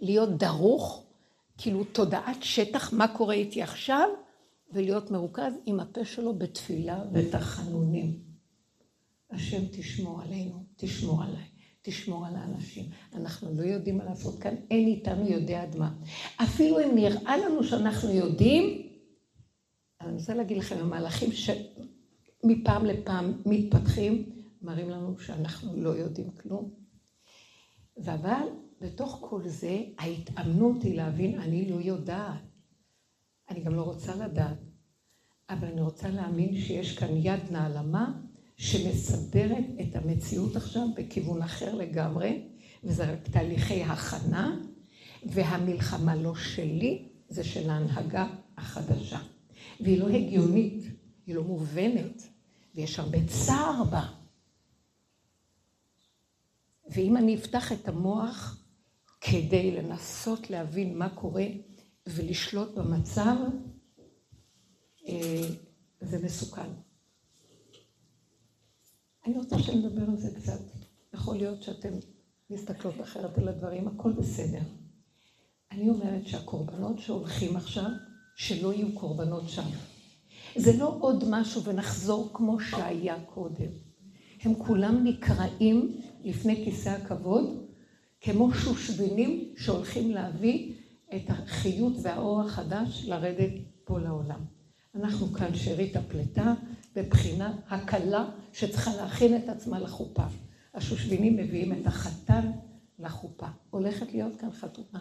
להיות 0.00 0.36
דרוך, 0.36 1.04
כאילו 1.58 1.84
תודעת 1.84 2.42
שטח, 2.42 2.92
מה 2.92 3.08
קורה 3.08 3.34
איתי 3.34 3.62
עכשיו, 3.62 4.08
ולהיות 4.72 5.10
מרוכז 5.10 5.52
עם 5.66 5.80
הפה 5.80 6.04
שלו 6.04 6.34
בתפילה 6.34 7.02
ותחנונים. 7.12 8.18
השם 9.30 9.62
תשמור 9.72 10.22
עלינו, 10.22 10.64
תשמור 10.76 11.22
עליי. 11.22 11.49
תשמור 11.82 12.26
על 12.26 12.36
האנשים. 12.36 12.84
אנחנו 13.14 13.54
לא 13.54 13.62
יודעים 13.62 13.98
מה 13.98 14.04
לעשות 14.04 14.38
כאן, 14.38 14.54
אין 14.70 14.86
איתנו 14.86 15.28
יודע 15.28 15.62
עד 15.62 15.76
מה. 15.76 15.92
אפילו 16.36 16.80
אם 16.80 16.94
נראה 16.94 17.36
לנו 17.36 17.64
שאנחנו 17.64 18.10
יודעים, 18.10 18.86
אני 20.00 20.12
רוצה 20.12 20.34
להגיד 20.34 20.56
לכם, 20.56 20.78
המהלכים 20.78 21.30
שמפעם 21.32 22.84
לפעם 22.84 23.32
מתפתחים, 23.46 24.30
מראים 24.62 24.90
לנו 24.90 25.18
שאנחנו 25.18 25.76
לא 25.76 25.90
יודעים 25.90 26.30
כלום. 26.30 26.70
אבל 27.98 28.48
בתוך 28.80 29.18
כל 29.20 29.48
זה, 29.48 29.82
ההתאמנות 29.98 30.82
היא 30.82 30.96
להבין, 30.96 31.40
אני 31.40 31.70
לא 31.70 31.76
יודעת. 31.80 32.40
אני 33.50 33.60
גם 33.60 33.74
לא 33.74 33.82
רוצה 33.82 34.16
לדעת. 34.16 34.56
אבל 35.50 35.68
אני 35.68 35.80
רוצה 35.80 36.08
להאמין 36.08 36.60
שיש 36.60 36.98
כאן 36.98 37.16
יד 37.16 37.40
נעלמה 37.50 38.20
שמסדרת 38.60 39.64
את 39.80 39.96
המציאות 39.96 40.56
עכשיו 40.56 40.86
בכיוון 40.96 41.42
אחר 41.42 41.74
לגמרי, 41.74 42.42
וזה 42.84 43.12
רק 43.12 43.28
תהליכי 43.28 43.82
הכנה, 43.82 44.60
והמלחמה 45.26 46.16
לא 46.16 46.34
שלי, 46.34 47.08
זה 47.28 47.44
של 47.44 47.70
ההנהגה 47.70 48.26
החדשה. 48.56 49.18
והיא 49.80 49.98
לא 49.98 50.08
הגיונית, 50.08 50.84
היא 51.26 51.34
לא 51.34 51.44
מובנת, 51.44 52.22
ויש 52.74 52.98
הרבה 52.98 53.18
צער 53.26 53.84
בה. 53.90 54.08
ואם 56.90 57.16
אני 57.16 57.34
אפתח 57.34 57.72
את 57.72 57.88
המוח 57.88 58.64
כדי 59.20 59.70
לנסות 59.70 60.50
להבין 60.50 60.98
מה 60.98 61.08
קורה 61.08 61.46
ולשלוט 62.06 62.74
במצב, 62.74 63.36
אה, 65.08 65.42
זה 66.00 66.18
מסוכן. 66.24 66.89
אני 69.26 69.38
רוצה 69.38 69.58
שנדבר 69.58 70.10
על 70.10 70.16
זה 70.16 70.40
קצת. 70.40 70.60
יכול 71.14 71.36
להיות 71.36 71.62
שאתם 71.62 71.92
מסתכלות 72.50 73.00
אחרת 73.00 73.38
על 73.38 73.48
הדברים, 73.48 73.88
הכל 73.88 74.12
בסדר. 74.12 74.60
אני 75.72 75.88
אומרת 75.88 76.26
שהקורבנות 76.26 76.98
שהולכים 76.98 77.56
עכשיו, 77.56 77.90
שלא 78.36 78.74
יהיו 78.74 78.92
קורבנות 78.94 79.48
שם. 79.48 79.68
זה 80.56 80.76
לא 80.78 80.96
עוד 81.00 81.24
משהו 81.30 81.64
ונחזור 81.64 82.30
כמו 82.32 82.60
שהיה 82.60 83.16
קודם. 83.34 83.70
הם 84.42 84.54
כולם 84.54 85.04
נקראים 85.04 86.00
לפני 86.24 86.64
כיסא 86.64 86.88
הכבוד, 86.88 87.66
כמו 88.20 88.54
שושבינים 88.54 89.54
שהולכים 89.56 90.10
להביא 90.10 90.74
את 91.16 91.30
החיות 91.30 91.92
והאור 92.02 92.40
החדש 92.40 93.04
לרדת 93.04 93.52
פה 93.84 93.98
לעולם. 94.00 94.40
אנחנו 94.94 95.26
כאן 95.26 95.54
שארית 95.54 95.96
הפלטה 95.96 96.54
בבחינת 97.02 97.54
הקלה 97.68 98.28
שצריכה 98.52 98.96
להכין 98.96 99.36
את 99.36 99.48
עצמה 99.48 99.78
לחופה. 99.78 100.24
השושבינים 100.74 101.36
מביאים 101.36 101.72
את 101.72 101.86
החתן 101.86 102.50
לחופה. 102.98 103.46
הולכת 103.70 104.12
להיות 104.12 104.36
כאן 104.36 104.50
חתונה. 104.50 105.00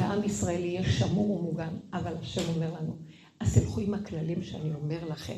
לעם 0.00 0.24
ישראל 0.24 0.64
יהיה 0.64 0.84
שמור 0.84 1.30
ומוגן, 1.30 1.76
אבל 1.92 2.16
השם 2.16 2.54
אומר 2.54 2.72
לנו, 2.72 2.96
אז 3.40 3.58
תלכו 3.58 3.80
עם 3.80 3.94
הכללים 3.94 4.42
שאני 4.42 4.74
אומר 4.74 5.08
לכם. 5.08 5.36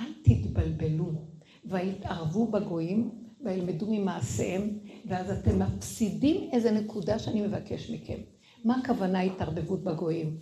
אל 0.00 0.12
תתבלבלו 0.22 1.12
ויתערבו 1.64 2.46
בגויים 2.46 3.10
וילמדו 3.44 3.86
ממעשיהם, 3.90 4.78
ואז 5.06 5.30
אתם 5.30 5.58
מפסידים 5.58 6.50
איזה 6.52 6.70
נקודה 6.70 7.18
שאני 7.18 7.46
מבקש 7.46 7.90
מכם. 7.90 8.18
מה 8.64 8.76
הכוונה 8.76 9.20
התערבבות 9.20 9.84
בגויים? 9.84 10.38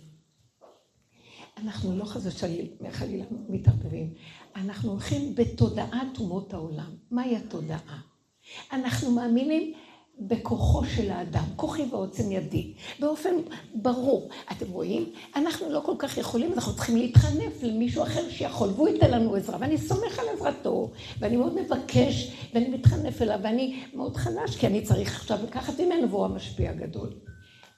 אנחנו 1.57 1.97
לא 1.97 2.05
חס 2.05 2.43
וחלילה 2.81 3.25
מתערבבים, 3.49 4.13
אנחנו 4.57 4.91
הולכים 4.91 5.35
בתודעת 5.35 6.17
אומות 6.19 6.53
העולם. 6.53 6.95
מהי 7.11 7.35
התודעה? 7.37 7.99
אנחנו 8.71 9.11
מאמינים 9.11 9.73
בכוחו 10.19 10.85
של 10.85 11.11
האדם, 11.11 11.43
כוחי 11.55 11.85
ועוצם 11.91 12.31
ידי, 12.31 12.73
באופן 12.99 13.29
ברור. 13.75 14.29
אתם 14.51 14.71
רואים? 14.71 15.13
אנחנו 15.35 15.69
לא 15.69 15.81
כל 15.85 15.95
כך 15.99 16.17
יכולים, 16.17 16.53
אנחנו 16.53 16.75
צריכים 16.75 16.97
להתחנף 16.97 17.63
למישהו 17.63 18.03
אחר 18.03 18.29
שיכול, 18.29 18.69
והוא 18.69 18.87
ייתן 18.87 19.11
לנו 19.11 19.35
עזרה, 19.35 19.57
ואני 19.61 19.77
סומך 19.77 20.19
על 20.19 20.25
עזרתו, 20.33 20.91
ואני 21.19 21.37
מאוד 21.37 21.61
מבקש, 21.61 22.31
ואני 22.53 22.69
מתחנף 22.69 23.21
אליו, 23.21 23.39
ואני 23.43 23.83
מאוד 23.93 24.17
חלש, 24.17 24.55
כי 24.55 24.67
אני 24.67 24.81
צריך 24.81 25.15
עכשיו 25.15 25.39
לקחת 25.43 25.79
ממנו, 25.79 26.09
והוא 26.09 26.25
המשפיע 26.25 26.71
הגדול. 26.71 27.13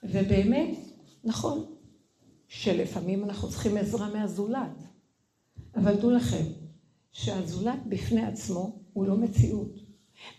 ובאמת, 0.04 0.78
נכון, 1.24 1.66
שלפעמים 2.48 3.24
אנחנו 3.24 3.50
צריכים 3.50 3.78
עזרה 3.78 4.10
מהזולת, 4.10 4.84
אבל 5.76 5.96
דעו 5.96 6.12
לכם, 6.12 6.44
שהזולת 7.12 7.80
בפני 7.86 8.26
עצמו 8.26 8.80
הוא 8.94 9.06
לא 9.06 9.16
מציאות. 9.16 9.90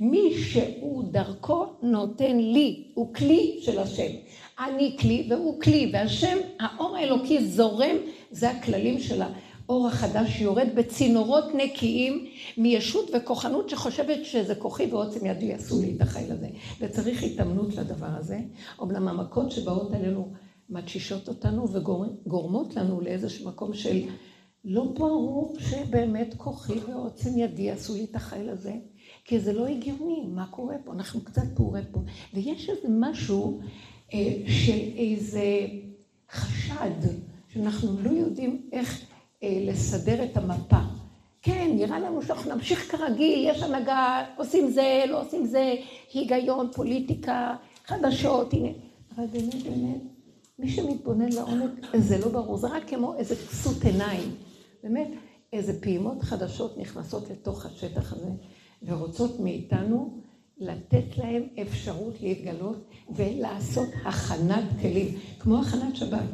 מי 0.00 0.34
שהוא 0.34 1.04
דרכו 1.12 1.66
נותן 1.82 2.36
לי, 2.36 2.90
הוא 2.94 3.14
כלי 3.14 3.58
של 3.62 3.78
השם. 3.78 4.12
אני 4.58 4.96
כלי 5.00 5.26
והוא 5.30 5.60
כלי, 5.60 5.90
והשם, 5.92 6.38
האור 6.60 6.96
האלוקי 6.96 7.46
זורם, 7.46 7.96
זה 8.30 8.50
הכללים 8.50 9.00
של 9.00 9.22
האור 9.22 9.88
החדש 9.88 10.30
שיורד 10.30 10.68
בצינורות 10.74 11.44
נקיים 11.54 12.26
מישות 12.56 13.10
וכוחנות 13.14 13.68
שחושבת 13.68 14.24
שזה 14.24 14.54
כוחי 14.54 14.86
ועוצם 14.86 15.26
ידי 15.26 15.44
יעשו 15.44 15.80
לי 15.82 15.92
את 15.96 16.00
החיל 16.00 16.32
הזה. 16.32 16.48
וצריך 16.80 17.22
התאמנות 17.22 17.74
לדבר 17.76 18.10
הזה. 18.16 18.38
אמנם 18.82 19.08
המכות 19.08 19.50
שבאות 19.50 19.92
עלינו 19.92 20.32
מתשישות 20.70 21.28
אותנו 21.28 21.68
וגורמות 21.72 22.76
לנו 22.76 23.00
לאיזשהו 23.00 23.48
מקום 23.48 23.74
של 23.74 24.02
לא 24.64 24.84
ברור 24.84 25.56
שבאמת 25.58 26.34
כוחי 26.36 26.78
ועוצם 26.78 27.38
ידי 27.38 27.62
יעשו 27.62 27.94
לי 27.94 28.04
את 28.04 28.16
החיל 28.16 28.48
הזה. 28.48 28.74
כי 29.24 29.40
זה 29.40 29.52
לא 29.52 29.66
הגיוני, 29.66 30.22
מה 30.28 30.46
קורה 30.50 30.74
פה? 30.84 30.92
אנחנו 30.92 31.20
קצת 31.20 31.42
פעורי 31.54 31.80
פה. 31.90 32.00
ויש 32.34 32.70
איזה 32.70 32.88
משהו 32.88 33.60
אה, 34.14 34.36
של 34.46 34.78
איזה 34.96 35.66
חשד, 36.30 37.08
שאנחנו 37.52 38.00
לא 38.02 38.10
יודעים 38.10 38.68
איך 38.72 39.04
אה, 39.42 39.58
לסדר 39.66 40.24
את 40.24 40.36
המפה. 40.36 40.80
כן, 41.42 41.70
נראה 41.74 41.98
לנו 41.98 42.22
שאנחנו 42.22 42.54
נמשיך 42.54 42.90
כרגיל, 42.90 43.48
יש 43.48 43.62
הנהגה, 43.62 44.24
עושים 44.36 44.70
זה, 44.70 45.04
לא 45.08 45.22
עושים 45.22 45.46
זה, 45.46 45.74
היגיון, 46.12 46.68
פוליטיקה, 46.74 47.56
חדשות, 47.86 48.52
הנה. 48.52 48.68
אבל 49.16 49.26
באמת, 49.26 49.62
באמת, 49.62 50.00
מי 50.58 50.68
שמתבונן 50.68 51.32
לעומק, 51.32 51.70
זה 51.98 52.18
לא 52.18 52.28
ברור, 52.28 52.56
זה 52.56 52.68
רק 52.68 52.88
כמו 52.88 53.14
איזה 53.14 53.36
כסות 53.36 53.84
עיניים. 53.84 54.30
באמת, 54.82 55.08
איזה 55.52 55.80
פעימות 55.80 56.22
חדשות 56.22 56.78
נכנסות 56.78 57.30
לתוך 57.30 57.66
השטח 57.66 58.12
הזה. 58.12 58.30
ורוצות 58.82 59.40
מאיתנו 59.40 60.20
לתת 60.58 61.18
להם 61.18 61.42
אפשרות 61.62 62.20
להתגלות 62.20 62.88
ולעשות 63.10 63.88
הכנת 64.04 64.64
כלים, 64.80 65.18
כמו 65.38 65.60
הכנת 65.60 65.96
שבת. 65.96 66.24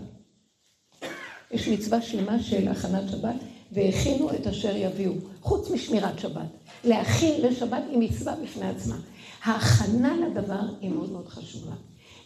יש 1.51 1.69
מצווה 1.69 2.03
שלמה 2.03 2.43
של 2.43 2.69
הכנת 2.69 3.11
שבת, 3.11 3.37
והכינו 3.73 4.31
את 4.31 4.47
אשר 4.47 4.77
יביאו, 4.77 5.13
חוץ 5.41 5.71
משמירת 5.71 6.19
שבת. 6.19 6.47
להכין 6.85 7.43
לשבת 7.43 7.83
היא 7.91 7.99
מצווה 7.99 8.37
בפני 8.43 8.69
עצמה. 8.69 8.97
ההכנה 9.43 10.17
לדבר 10.17 10.61
היא 10.81 10.91
מאוד 10.91 11.11
מאוד 11.11 11.29
חשובה. 11.29 11.75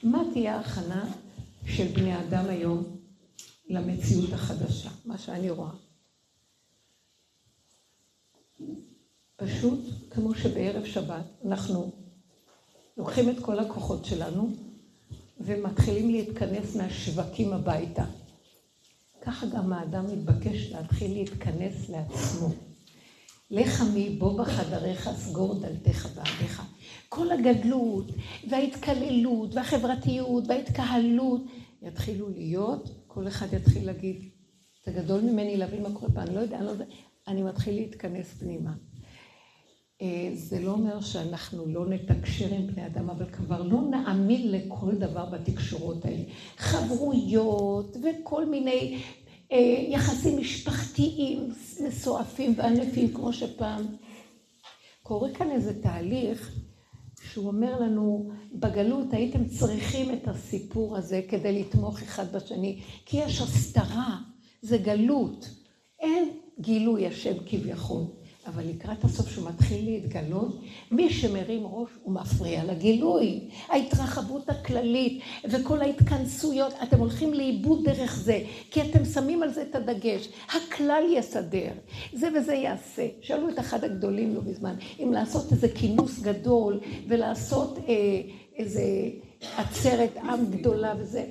מה 0.02 0.22
תהיה 0.32 0.56
ההכנה 0.56 1.04
של 1.66 1.86
בני 1.86 2.20
אדם 2.20 2.44
היום 2.48 2.82
למציאות 3.68 4.32
החדשה, 4.32 4.90
מה 5.04 5.18
שאני 5.18 5.50
רואה? 5.50 5.70
פשוט 9.40 9.80
כמו 10.10 10.34
שבערב 10.34 10.84
שבת 10.84 11.24
אנחנו 11.44 11.90
לוקחים 12.96 13.30
את 13.30 13.38
כל 13.40 13.58
הכוחות 13.58 14.04
שלנו 14.04 14.50
ומתחילים 15.40 16.10
להתכנס 16.10 16.76
מהשווקים 16.76 17.52
הביתה. 17.52 18.04
ככה 19.22 19.46
גם 19.46 19.72
האדם 19.72 20.06
מתבקש 20.06 20.72
להתחיל 20.72 21.12
להתכנס 21.12 21.88
לעצמו. 21.88 22.48
לך 23.50 23.80
עמי 23.80 24.16
בוא 24.18 24.38
בחדריך, 24.38 25.10
סגור 25.16 25.60
דלתיך 25.60 26.08
בעדיך. 26.16 26.62
כל 27.08 27.30
הגדלות 27.30 28.06
וההתקללות 28.50 29.54
והחברתיות 29.54 30.44
וההתקהלות 30.48 31.42
יתחילו 31.82 32.28
להיות, 32.28 33.04
כל 33.06 33.28
אחד 33.28 33.46
יתחיל 33.52 33.86
להגיד, 33.86 34.28
זה 34.86 34.92
גדול 34.92 35.20
ממני 35.20 35.56
להבין 35.56 35.82
מה 35.82 35.92
קורה 35.92 36.12
פה, 36.12 36.22
אני 36.22 36.34
לא 36.34 36.40
יודע, 36.40 36.56
אני 36.56 36.66
לא 36.66 36.70
יודע, 36.70 36.84
אני 37.28 37.42
מתחיל 37.42 37.74
להתכנס 37.74 38.26
פנימה. 38.38 38.72
אה, 40.02 40.30
זה 40.34 40.60
לא 40.60 40.70
אומר 40.70 41.00
שאנחנו 41.00 41.66
לא 41.66 41.86
נתקשר 41.88 42.54
עם 42.54 42.66
בני 42.66 42.86
אדם, 42.86 43.10
אבל 43.10 43.26
כבר 43.26 43.62
לא 43.62 43.80
נאמין 43.80 44.52
לכל 44.52 44.94
דבר 44.94 45.24
בתקשורות 45.24 46.04
האלה. 46.04 46.22
חברויות 46.56 47.96
וכל 47.96 48.46
מיני 48.46 49.02
אה, 49.52 49.84
יחסים 49.88 50.38
משפחתיים 50.38 51.52
מסועפים 51.86 52.54
וענפים 52.56 53.14
כמו 53.14 53.32
שפעם. 53.32 53.86
קורה 55.02 55.32
כאן 55.34 55.50
איזה 55.50 55.82
תהליך 55.82 56.60
שהוא 57.32 57.46
אומר 57.46 57.80
לנו, 57.80 58.30
בגלות 58.52 59.12
הייתם 59.12 59.44
צריכים 59.44 60.14
את 60.14 60.28
הסיפור 60.28 60.96
הזה 60.96 61.20
כדי 61.28 61.60
לתמוך 61.60 62.02
אחד 62.02 62.32
בשני, 62.32 62.80
כי 63.06 63.16
יש 63.16 63.40
הסתרה, 63.40 64.16
זה 64.62 64.78
גלות. 64.78 65.50
אין 66.00 66.28
גילוי 66.60 67.06
השם 67.06 67.34
כביכול. 67.46 68.02
אבל 68.46 68.68
לקראת 68.68 69.04
הסוף 69.04 69.28
שהוא 69.28 69.48
מתחיל 69.48 69.84
להתגלות, 69.84 70.60
מי 70.90 71.10
שמרים 71.10 71.66
ראש 71.66 71.90
הוא 72.02 72.14
מפריע 72.14 72.64
לגילוי. 72.64 73.48
ההתרחבות 73.68 74.50
הכללית 74.50 75.22
וכל 75.50 75.80
ההתכנסויות, 75.82 76.72
אתם 76.82 76.98
הולכים 76.98 77.34
לאיבוד 77.34 77.84
דרך 77.84 78.16
זה, 78.16 78.42
כי 78.70 78.82
אתם 78.82 79.04
שמים 79.04 79.42
על 79.42 79.52
זה 79.52 79.62
את 79.62 79.74
הדגש. 79.74 80.28
הכלל 80.48 81.04
יסדר, 81.12 81.72
זה 82.12 82.28
וזה 82.36 82.54
יעשה. 82.54 83.08
שאלו 83.20 83.48
את 83.48 83.58
אחד 83.58 83.84
הגדולים 83.84 84.34
לא 84.34 84.40
מזמן, 84.42 84.76
אם 85.02 85.12
לעשות 85.12 85.52
איזה 85.52 85.68
כינוס 85.68 86.20
גדול 86.20 86.80
ולעשות 87.08 87.78
אה, 87.78 88.20
איזה 88.56 88.82
עצרת 89.56 90.16
עם 90.16 90.50
גדולה 90.50 90.94
וזה. 90.98 91.24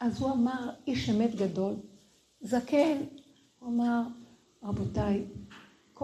אז 0.00 0.20
הוא 0.22 0.32
אמר, 0.32 0.70
איש 0.86 1.10
אמת 1.10 1.34
גדול, 1.34 1.74
זקן, 2.40 2.96
הוא 3.58 3.68
אמר, 3.68 4.02
רבותיי, 4.64 5.24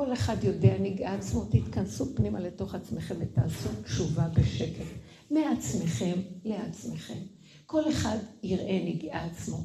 כל 0.01 0.13
אחד 0.13 0.37
יודע 0.45 0.75
נגעה 0.81 1.15
עצמו, 1.15 1.45
תתכנסו 1.45 2.15
פנימה 2.15 2.41
לתוך 2.41 2.75
עצמכם 2.75 3.15
ותעשו 3.19 3.69
תשובה 3.85 4.29
בשקט. 4.29 4.85
מעצמכם 5.31 6.21
לעצמכם. 6.45 7.19
כל 7.67 7.91
אחד 7.91 8.17
יראה 8.43 8.83
נגעה 8.85 9.25
עצמו. 9.27 9.65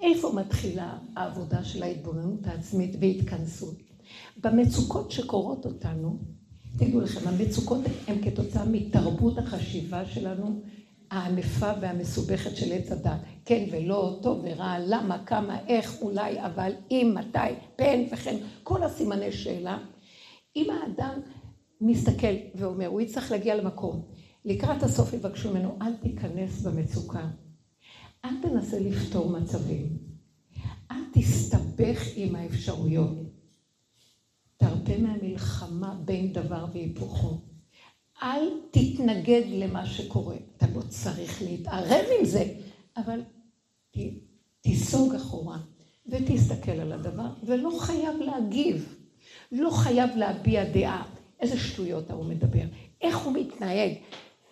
איפה 0.00 0.32
מתחילה 0.32 0.98
העבודה 1.16 1.64
של 1.64 1.82
ההתבוננות 1.82 2.46
העצמית 2.46 2.96
והתכנסות? 3.00 3.76
במצוקות 4.44 5.10
שקורות 5.10 5.66
אותנו, 5.66 6.18
תדעו 6.78 7.00
לכם, 7.00 7.28
המצוקות 7.28 7.80
הן 8.06 8.30
כתוצאה 8.30 8.64
מתרבות 8.64 9.38
החשיבה 9.38 10.06
שלנו 10.06 10.60
הענפה 11.10 11.72
והמסובכת 11.80 12.56
של 12.56 12.72
עץ 12.72 12.92
הדת. 12.92 13.20
כן 13.44 13.64
ולא, 13.72 14.18
טוב 14.22 14.40
ורע, 14.44 14.76
למה, 14.86 15.24
כמה, 15.24 15.58
איך, 15.66 16.02
אולי, 16.02 16.40
אבל, 16.40 16.72
אם, 16.90 17.14
מתי, 17.18 17.54
פן 17.76 18.02
וכן, 18.12 18.36
כל 18.62 18.82
הסימני 18.82 19.32
שאלה. 19.32 19.78
אם 20.56 20.66
האדם 20.70 21.20
מסתכל 21.80 22.34
ואומר, 22.54 22.86
הוא 22.86 23.00
יצטרך 23.00 23.30
להגיע 23.30 23.54
למקום, 23.54 24.02
לקראת 24.44 24.82
הסוף 24.82 25.12
יבקשו 25.12 25.50
ממנו, 25.50 25.78
אל 25.82 25.94
תיכנס 25.94 26.62
במצוקה. 26.62 27.28
אל 28.24 28.42
תנסה 28.42 28.78
לפתור 28.80 29.30
מצבים. 29.30 29.98
אל 30.90 31.00
תסתבך 31.12 32.02
עם 32.16 32.36
האפשרויות. 32.36 33.16
תרפה 34.56 34.98
מהמלחמה 34.98 35.94
בין 36.04 36.32
דבר 36.32 36.66
והיפוכו. 36.72 37.49
אל 38.22 38.48
תתנגד 38.70 39.42
למה 39.48 39.86
שקורה. 39.86 40.36
אתה 40.56 40.66
לא 40.74 40.80
צריך 40.88 41.42
להתערב 41.42 42.04
עם 42.18 42.24
זה, 42.24 42.44
אבל 42.96 43.22
תיסוג 44.60 45.14
אחורה 45.14 45.58
ותסתכל 46.06 46.70
על 46.70 46.92
הדבר, 46.92 47.28
ולא 47.44 47.70
חייב 47.78 48.16
להגיב. 48.20 48.96
לא 49.52 49.70
חייב 49.70 50.10
להביע 50.16 50.64
דעה. 50.64 51.04
איזה 51.40 51.58
שטויות 51.58 52.10
ההוא 52.10 52.24
מדבר. 52.24 52.64
איך 53.00 53.18
הוא 53.18 53.32
מתנהג. 53.32 53.92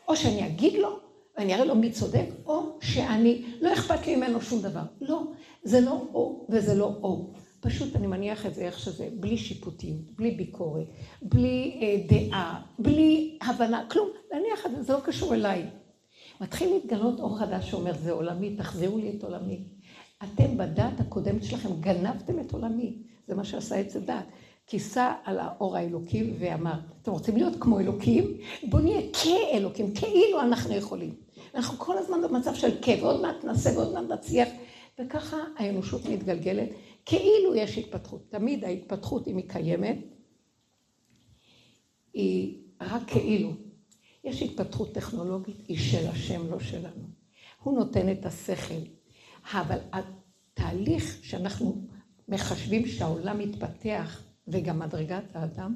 או 0.09 0.16
שאני 0.16 0.46
אגיד 0.46 0.72
לו, 0.72 0.98
ואני 1.38 1.54
אראה 1.54 1.64
לו 1.64 1.74
מי 1.74 1.92
צודק, 1.92 2.26
או 2.46 2.78
שאני, 2.81 3.42
לא 3.61 3.72
אכפת 3.72 4.07
לי 4.07 4.16
ממנו 4.16 4.40
שום 4.40 4.62
דבר. 4.62 4.83
לא, 5.00 5.22
זה 5.62 5.81
לא 5.81 6.02
או 6.14 6.46
וזה 6.48 6.74
לא 6.74 6.92
או. 7.02 7.31
פשוט 7.61 7.97
אני 7.97 8.07
מניח 8.07 8.47
את 8.47 8.55
זה 8.55 8.62
איך 8.62 8.79
שזה, 8.79 9.09
בלי 9.21 9.37
שיפוטים, 9.37 10.03
בלי 10.16 10.31
ביקורת, 10.31 10.87
בלי 11.23 11.79
אה, 11.83 11.97
דעה, 12.09 12.62
בלי 12.79 13.38
הבנה, 13.42 13.85
כלום, 13.90 14.09
להניח 14.33 14.66
את 14.66 14.71
זה, 14.77 14.83
זה 14.83 14.92
לא 14.92 15.01
קשור 15.01 15.35
אליי. 15.35 15.66
מתחיל 16.40 16.71
להתגלות 16.75 17.21
אור 17.21 17.38
חדש 17.38 17.71
שאומר, 17.71 17.92
זה 17.94 18.12
עולמי, 18.12 18.57
תחזירו 18.57 18.99
לי 18.99 19.12
את 19.16 19.25
עולמי. 19.25 19.64
אתם 20.23 20.57
בדת 20.57 21.01
הקודמת 21.01 21.44
שלכם 21.44 21.81
גנבתם 21.81 22.40
את 22.40 22.53
עולמי, 22.53 22.97
זה 23.27 23.35
מה 23.35 23.44
שעשה 23.44 23.77
עץ 23.77 23.97
הדת. 23.97 24.25
כיסה 24.66 25.12
על 25.25 25.38
האור 25.38 25.77
האלוקי 25.77 26.33
ואמר, 26.38 26.79
אתם 27.03 27.11
רוצים 27.11 27.37
להיות 27.37 27.53
כמו 27.61 27.81
אלוקים? 27.81 28.37
בואו 28.62 28.83
נהיה 28.83 29.03
כאלוקים, 29.12 29.94
כאילו 29.94 30.40
אנחנו 30.40 30.75
יכולים. 30.75 31.14
אנחנו 31.55 31.79
כל 31.79 31.99
הזמן 31.99 32.23
במצב 32.23 32.55
של 32.55 32.71
כאב, 32.83 33.03
ועוד 33.03 33.21
מעט 33.21 33.44
נעשה 33.44 33.71
ועוד 33.75 33.92
מעט 33.92 34.05
נצליח, 34.18 34.49
וככה 34.99 35.37
האנושות 35.57 36.09
מתגלגלת, 36.09 36.68
כאילו 37.09 37.55
יש 37.55 37.79
התפתחות. 37.79 38.31
תמיד 38.31 38.64
ההתפתחות, 38.64 39.29
אם 39.29 39.37
היא 39.37 39.49
קיימת, 39.49 39.99
היא 42.12 42.62
רק 42.81 43.03
כאילו. 43.07 43.53
יש 44.25 44.42
התפתחות 44.42 44.94
טכנולוגית, 44.94 45.57
היא 45.68 45.79
של 45.79 46.07
השם, 46.07 46.51
לא 46.51 46.61
שלנו. 46.61 47.05
הוא 47.62 47.75
נותן 47.79 48.12
את 48.12 48.27
השכל. 48.27 48.81
אבל 49.53 49.79
התהליך 49.92 51.18
שאנחנו 51.23 51.87
מחשבים 52.29 52.87
שהעולם 52.87 53.38
מתפתח, 53.38 54.23
וגם 54.49 54.79
מדרגת 54.79 55.25
האדם, 55.35 55.75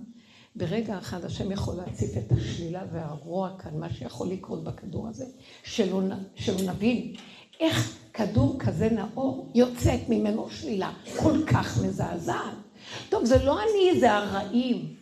ברגע 0.56 0.98
אחד 0.98 1.24
השם 1.24 1.52
יכול 1.52 1.74
להציף 1.74 2.10
את 2.16 2.32
השלילה 2.32 2.84
והרוע 2.92 3.58
כאן, 3.58 3.78
מה 3.78 3.94
שיכול 3.94 4.28
לקרות 4.28 4.64
בכדור 4.64 5.08
הזה, 5.08 5.26
שלא, 5.64 6.02
שלא 6.34 6.72
נבין 6.72 7.14
איך 7.60 8.01
כדור 8.12 8.56
כזה 8.58 8.88
נאור 8.90 9.50
יוצאת 9.54 10.00
ממנו 10.08 10.50
שלילה 10.50 10.92
כל 11.18 11.38
כך 11.46 11.78
מזעזעת. 11.84 12.54
טוב, 13.08 13.24
זה 13.24 13.44
לא 13.44 13.58
אני, 13.62 14.00
זה 14.00 14.12
הרעים. 14.12 14.94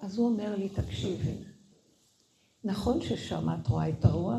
אז 0.00 0.18
הוא 0.18 0.26
אומר 0.26 0.56
לי, 0.56 0.68
תקשיבי, 0.68 1.34
נכון 2.64 3.00
ששם 3.00 3.48
את 3.60 3.68
רואה 3.68 3.88
את 3.88 4.04
הרוע, 4.04 4.38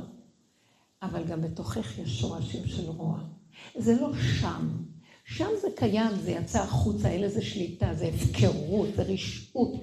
אבל 1.01 1.23
גם 1.23 1.41
בתוכך 1.41 1.99
יש 1.99 2.19
שורשים 2.19 2.67
של 2.67 2.89
רוע. 2.89 3.19
זה 3.75 4.01
לא 4.01 4.09
שם. 4.13 4.69
שם 5.25 5.49
זה 5.61 5.67
קיים, 5.75 6.11
זה 6.21 6.31
יצא 6.31 6.59
החוצה, 6.59 7.09
אין 7.09 7.21
לזה 7.21 7.41
שליטה, 7.41 7.93
זה 7.93 8.05
הפקרות, 8.05 8.89
זה 8.95 9.03
רשעות. 9.03 9.73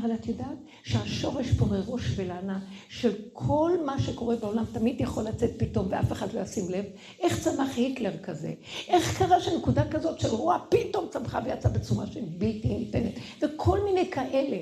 אבל 0.00 0.14
את 0.14 0.26
יודעת 0.26 0.58
שהשורש 0.84 1.46
מראש 1.70 2.02
ולענה 2.16 2.60
של 2.88 3.12
כל 3.32 3.70
מה 3.86 4.00
שקורה 4.00 4.36
בעולם 4.36 4.64
תמיד 4.72 5.00
יכול 5.00 5.24
לצאת 5.24 5.50
פתאום 5.58 5.86
ואף 5.90 6.12
אחד 6.12 6.32
לא 6.32 6.40
ישים 6.40 6.70
לב. 6.70 6.84
איך 7.20 7.40
צמח 7.40 7.76
היטלר 7.76 8.18
כזה? 8.22 8.54
איך 8.88 9.18
קרה 9.18 9.40
שנקודה 9.40 9.88
כזאת 9.90 10.20
של 10.20 10.28
רוע 10.28 10.58
פתאום 10.68 11.06
צמחה 11.10 11.40
ויצאה 11.44 11.70
בצורה 11.70 12.06
של 12.06 12.20
בלתי 12.38 12.68
ניתנת? 12.68 13.12
וכל 13.42 13.84
מיני 13.84 14.10
כאלה. 14.10 14.58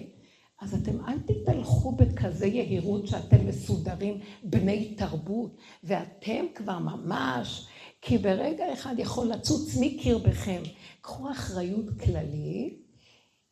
אז 0.60 0.74
אתם 0.74 1.04
אל 1.08 1.18
תתהלכו 1.18 1.92
בכזה 1.92 2.46
יהירות 2.46 3.06
שאתם 3.06 3.46
מסודרים 3.46 4.20
בני 4.42 4.94
תרבות, 4.94 5.56
ואתם 5.84 6.44
כבר 6.54 6.78
ממש, 6.78 7.66
כי 8.02 8.18
ברגע 8.18 8.72
אחד 8.72 8.94
יכול 8.98 9.26
לצוץ 9.26 9.76
מקרבכם. 9.80 10.62
קחו 11.00 11.30
אחריות 11.30 11.84
כללית. 12.04 12.85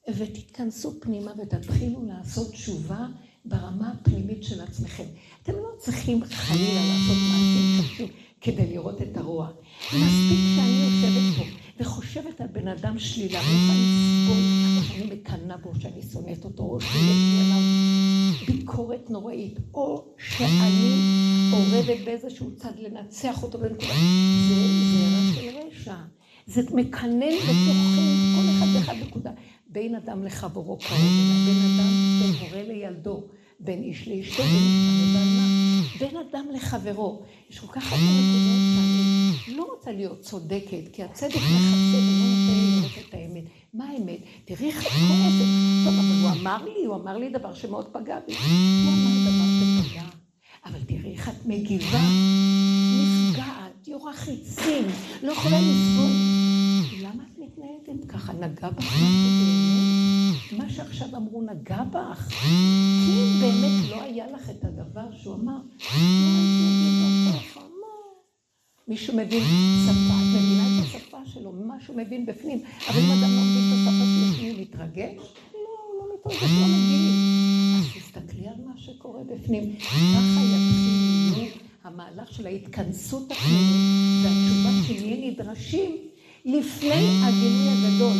ותתכנסו 0.08 1.00
פנימה 1.00 1.32
ותתחילו 1.38 2.02
לעשות 2.06 2.52
תשובה 2.52 3.06
ברמה 3.44 3.92
הפנימית 3.92 4.44
של 4.44 4.60
עצמכם. 4.60 5.04
אתם 5.42 5.52
לא 5.52 5.68
צריכים 5.78 6.24
חלילה 6.24 6.80
לעשות 6.86 7.16
קשים 7.80 8.08
כדי 8.40 8.66
לראות 8.66 9.02
את 9.02 9.16
הרוע. 9.16 9.48
מספיק 9.86 10.38
שאני 10.56 10.84
יושבת 10.84 11.36
פה 11.36 11.44
וחושבת 11.80 12.40
על 12.40 12.46
בן 12.46 12.68
אדם 12.68 12.98
שלילה, 12.98 13.38
ואני 13.38 13.64
אסבול, 13.64 14.42
או 14.78 14.82
שאני 14.82 15.16
מקנאה 15.16 15.56
בו, 15.56 15.72
שאני 15.80 16.02
שונאת 16.12 16.44
אותו, 16.44 16.62
או 16.62 16.80
שיש 16.80 16.94
לי 16.94 17.40
עליו 17.40 17.62
ביקורת 18.46 19.10
נוראית, 19.10 19.58
או 19.74 20.04
שאני 20.18 20.94
אורבת 21.52 22.04
באיזשהו 22.04 22.56
צד 22.56 22.78
לנצח 22.78 23.42
אותו 23.42 23.58
בנקודה. 23.58 23.94
זה 24.48 24.54
זרע 24.92 25.34
של 25.34 25.58
רשע. 25.58 25.94
זה 26.46 26.62
מקנן 26.74 27.36
בתוכי 27.36 28.34
כל 28.36 28.50
אחד 28.50 28.66
ואחד 28.74 28.94
נקודה. 29.06 29.30
בין 29.74 29.94
אדם 29.94 30.24
לחברו 30.24 30.78
קרוב 30.78 31.00
אליו, 31.00 31.44
בין 31.46 31.56
אדם, 31.56 31.90
בין 32.22 32.34
הורה 32.40 32.62
לילדו, 32.62 33.22
בין 33.60 33.82
איש 33.82 34.08
לאשתו, 34.08 34.42
בין 34.42 34.52
אישה 34.52 35.98
בין 35.98 36.16
אדם 36.16 36.46
לחברו. 36.54 37.22
יש 37.50 37.58
כל 37.58 37.66
כך 37.66 37.92
הרבה 37.92 38.04
נקודות 38.04 39.44
שאני 39.46 39.56
לא 39.56 39.66
רוצה 39.74 39.92
להיות 39.92 40.20
צודקת, 40.20 40.88
כי 40.92 41.02
הצדק 41.02 41.34
מכסה 41.34 41.96
ולא 41.96 42.26
נותן 42.30 42.54
לי 42.54 42.76
לראות 42.76 43.08
את 43.08 43.14
האמת. 43.14 43.44
מה 43.74 43.84
האמת? 43.88 44.18
תראי 44.44 44.66
איך 44.66 44.86
את 44.86 44.90
כועסת. 44.90 45.48
טוב, 45.84 45.94
אבל 45.94 46.22
הוא 46.22 46.40
אמר 46.40 46.64
לי, 46.64 46.84
הוא 46.86 46.96
אמר 46.96 47.16
לי 47.16 47.28
דבר 47.28 47.54
שמאוד 47.54 47.86
פגע 47.92 48.18
בי. 48.26 48.34
הוא 48.34 48.92
אמר 48.92 49.30
דבר 49.30 49.44
שפגע, 49.60 50.04
אבל 50.64 50.78
תראי 50.86 51.12
איך 51.12 51.28
את 51.28 51.46
מגיבה. 51.46 52.00
נפגעת, 53.02 53.88
יורה 53.88 54.12
חיצים, 54.12 54.84
לא 55.22 55.32
יכולה 55.32 55.56
לסבול. 55.60 56.53
למה 57.04 57.24
את 57.32 57.38
מתנהגת 57.38 58.04
ככה? 58.08 58.32
נגע 58.32 58.70
בך 58.70 58.84
משהו? 58.84 60.58
מה 60.58 60.70
שעכשיו 60.70 61.16
אמרו 61.16 61.42
נגע 61.42 61.82
בך? 61.84 62.28
כי 62.28 63.12
אם 63.12 63.40
באמת 63.40 63.90
לא 63.90 64.02
היה 64.02 64.30
לך 64.30 64.50
את 64.50 64.64
הדבר 64.64 65.16
שהוא 65.16 65.34
אמר, 65.34 65.56
מישהו 68.88 69.16
מבין 69.16 69.42
שפה, 69.84 70.14
את 70.14 70.36
מבינה 70.36 70.66
את 70.66 70.84
השפה 70.84 71.18
שלו, 71.26 71.52
מה 71.52 71.74
שהוא 71.80 71.96
מבין 71.96 72.26
בפנים, 72.26 72.62
אבל 72.88 72.98
אם 72.98 73.10
אדם 73.10 73.30
מבין 73.30 73.72
את 73.72 73.88
השפה 73.88 74.04
שלו, 74.04 74.50
הוא 74.50 74.60
מתרגש? 74.60 75.34
לא, 75.52 75.58
הוא 75.88 75.96
לא 75.98 76.14
מתרגש, 76.14 76.42
לא 76.42 76.66
מבין. 76.66 77.14
אז 77.78 77.84
תסתכלי 77.96 78.48
על 78.48 78.54
מה 78.66 78.72
שקורה 78.76 79.24
בפנים. 79.24 79.76
ככה 79.78 80.40
יתחיל 80.44 81.50
המהלך 81.84 82.32
של 82.32 82.46
ההתכנסות 82.46 83.32
הפנימית 83.32 84.24
והתשובה 84.24 84.70
שנהיה 84.86 85.30
נדרשים 85.30 85.96
לפני 86.44 87.22
הגילוי 87.22 87.68
הגדול. 87.68 88.16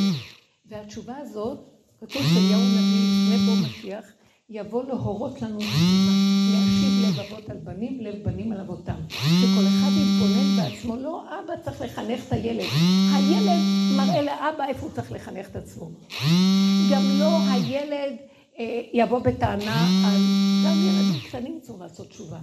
והתשובה 0.67 1.15
הזאת, 1.17 1.59
כתוב 2.01 2.23
שאליהו 2.23 2.61
נביא 2.61 3.35
לפני 3.35 3.47
בוא 3.47 3.67
משיח, 3.67 4.05
יבוא 4.51 4.85
להורות 4.85 5.43
לנו 5.43 5.59
להשיב 6.53 7.05
לב 7.05 7.21
אבות 7.21 7.51
על 7.51 7.57
בנים, 7.57 8.01
לב 8.01 8.15
בנים 8.25 8.53
על 8.53 8.61
אבותם. 8.61 9.01
שכל 9.09 9.67
אחד 9.67 9.91
יתבונן 9.93 10.57
בעצמו, 10.57 10.97
לא 10.97 11.23
אבא 11.23 11.55
צריך 11.65 11.81
לחנך 11.81 12.27
את 12.27 12.33
הילד, 12.33 12.67
הילד 13.15 13.61
מראה 13.97 14.23
לאבא 14.23 14.65
איפה 14.69 14.87
הוא 14.87 14.91
צריך 14.95 15.13
לחנך 15.13 15.47
את 15.51 15.57
עצמו. 15.57 15.91
גם 16.93 17.03
לא 17.19 17.39
הילד 17.51 18.17
אה, 18.59 18.81
יבוא 18.93 19.19
בטענה 19.19 19.87
על, 20.07 20.21
גם 20.67 20.77
ילדים 20.83 21.21
קטנים 21.29 21.59
צריכים 21.63 21.83
לעשות 21.83 22.09
תשובה. 22.09 22.39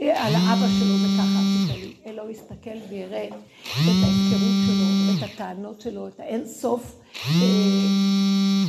על 0.00 0.34
האבא 0.34 0.66
שלו 0.78 0.94
וככה 0.94 1.38
אלא 2.06 2.22
הוא 2.22 2.30
יסתכל 2.30 2.78
ויראה 2.90 3.26
את 3.26 3.32
ההפקרות 3.86 4.56
שלו, 4.66 4.77
את 5.18 5.22
הטענות 5.22 5.80
שלו, 5.80 6.08
את 6.08 6.20
האין 6.20 6.46
סוף 6.46 7.00
אה, 7.26 8.64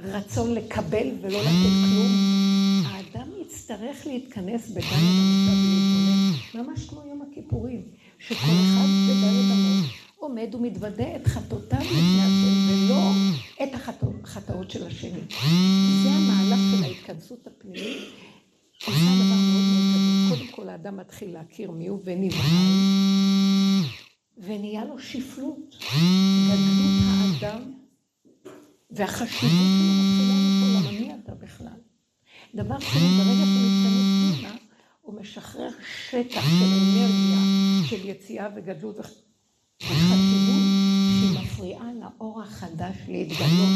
רצון 0.00 0.54
לקבל 0.54 1.08
ולא 1.20 1.40
לתת 1.40 1.74
כלום. 1.90 2.12
האדם 2.86 3.28
יצטרך 3.40 4.06
להתכנס 4.06 4.68
בדלת 4.70 4.84
אמותיו 4.84 5.54
ולהתבונן, 5.64 6.68
ממש 6.68 6.86
כמו 6.88 7.00
יום 7.08 7.22
הכיפורים, 7.30 7.82
שכל 8.18 8.34
אחד 8.34 8.88
בדלת 9.08 9.50
אמות 9.52 9.84
עומד 10.16 10.54
ומתוודה 10.54 11.16
את 11.16 11.26
חטאותיו 11.26 11.80
לפני 11.80 12.20
השם, 12.22 12.88
ולא 12.88 13.10
את 13.62 13.74
החטאות 13.74 14.70
של 14.70 14.86
השני. 14.86 15.20
זה 16.02 16.10
המהלך 16.10 16.60
של 16.70 16.84
ההתכנסות 16.84 17.46
הפנימית. 17.46 18.02
עושה 18.86 19.00
דבר 19.00 19.40
מאוד 19.50 19.64
מאוד 19.72 19.84
גדול. 19.94 20.36
קודם 20.36 20.50
כל 20.50 20.68
האדם 20.68 20.96
מתחיל 20.96 21.32
להכיר 21.32 21.70
מי 21.70 21.86
הוא 21.86 22.00
ונבהל, 22.04 22.40
ונהיה 24.38 24.84
לו 24.84 24.98
שפלות, 24.98 25.76
גדלות 26.46 27.02
האדם, 27.06 27.72
והחשיבות 28.90 29.50
שלו 29.50 29.94
מתחילה 30.00 30.34
ליפול, 30.34 30.68
למה 30.76 30.90
מי 31.00 31.14
אתה 31.24 31.34
בכלל? 31.34 31.80
דבר 32.54 32.78
שני, 32.78 33.08
ברגע 33.18 33.44
שהוא 33.44 33.62
מתכנס 33.66 34.38
פנימה, 34.40 34.56
הוא 35.02 35.20
משחרר 35.20 35.70
שטח 36.10 36.42
של 36.42 36.64
אנרגיה, 36.64 37.38
של 37.88 38.08
יציאה 38.08 38.48
וגדלות 38.56 38.98
וחשיבות, 38.98 39.94
שהיא 41.56 41.74
לאור 42.00 42.42
החדש 42.42 42.96
להתגלות. 43.08 43.74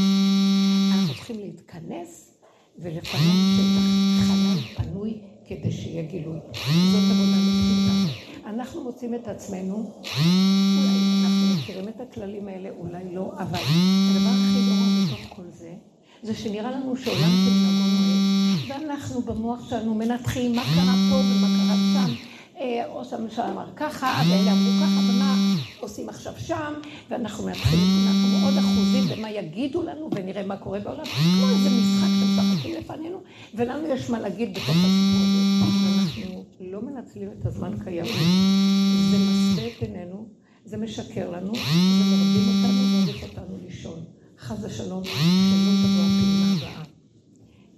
אנחנו 0.93 1.15
צריכים 1.15 1.39
להתכנס 1.39 2.39
ולפנות 2.79 3.37
שטח 3.57 4.27
חלל 4.27 4.75
פנוי 4.77 5.21
כדי 5.47 5.73
שיהיה 5.73 6.03
גילוי. 6.03 6.39
זאת 6.93 7.11
עבודה 7.11 7.37
מפחידה. 7.37 8.08
אנחנו 8.49 8.85
מוצאים 8.85 9.15
את 9.15 9.29
עצמנו, 9.29 9.77
אולי 9.77 11.23
אנחנו 11.25 11.55
מכירים 11.59 11.89
את 11.89 12.01
הכללים 12.01 12.49
האלה, 12.49 12.69
אולי 12.79 13.15
לא, 13.15 13.33
אבל 13.39 13.59
הדבר 14.11 14.31
הכי 14.31 14.61
גרוע 14.67 14.89
בתוך 15.07 15.37
כל 15.37 15.43
זה, 15.51 15.73
זה 16.23 16.35
שנראה 16.35 16.71
לנו 16.71 16.97
שעולם 16.97 17.21
כמנהגו 17.21 17.85
נוהג, 17.99 18.69
ואנחנו 18.69 19.23
במוח 19.23 19.71
שלנו 19.71 19.95
מנתחים 19.95 20.57
מה 20.57 20.63
קרה 20.63 20.95
פה 21.11 21.17
ומה 21.17 21.47
קרה 21.57 21.77
שם. 21.95 22.15
ראש 22.93 23.13
הממשלה 23.13 23.51
אמר 23.51 23.67
ככה, 23.77 24.23
ואלה 24.31 24.53
אמרו 24.53 24.73
ככה, 24.81 25.01
ומה 25.11 25.35
עושים 25.81 26.09
עכשיו 26.09 26.33
שם, 26.39 26.73
ואנחנו 27.11 27.45
מנתחים, 27.45 28.07
אנחנו 28.09 28.39
מאוד 28.39 28.55
אחוזים 28.59 29.05
במה 29.17 29.31
יגידו 29.31 29.83
לנו, 29.83 30.09
ונראה 30.15 30.47
מה 30.47 30.57
קורה 30.57 30.81
בעולם, 30.81 31.05
כמו 31.05 31.49
איזה 31.49 31.71
משחק 31.71 32.09
שמשחקים 32.21 32.75
לפנינו, 32.79 33.19
ולנו 33.55 33.89
יש 33.89 34.11
מה 34.11 34.21
להגיד 34.21 34.51
בתוך 34.51 34.69
הסיפור 34.69 35.21
הזה. 35.23 35.58
מנצלים 37.09 37.29
את 37.41 37.47
הזמן 37.47 37.73
כיאות. 37.85 38.09
זה 39.11 39.19
מסווה 39.19 39.67
את 39.67 39.83
עינינו, 39.83 40.29
זה 40.65 40.77
משקר 40.77 41.31
לנו, 41.31 41.55
זה 41.55 42.05
מרדים 42.11 42.49
אותנו 42.49 42.83
ומוריד 42.83 43.23
אותנו 43.23 43.59
לישון. 43.65 44.05
חס 44.39 44.65
ושלום, 44.65 45.05
שלא 45.05 45.73
תבוא 45.83 46.05
הפעימה 46.05 46.55
הבאה. 46.57 46.83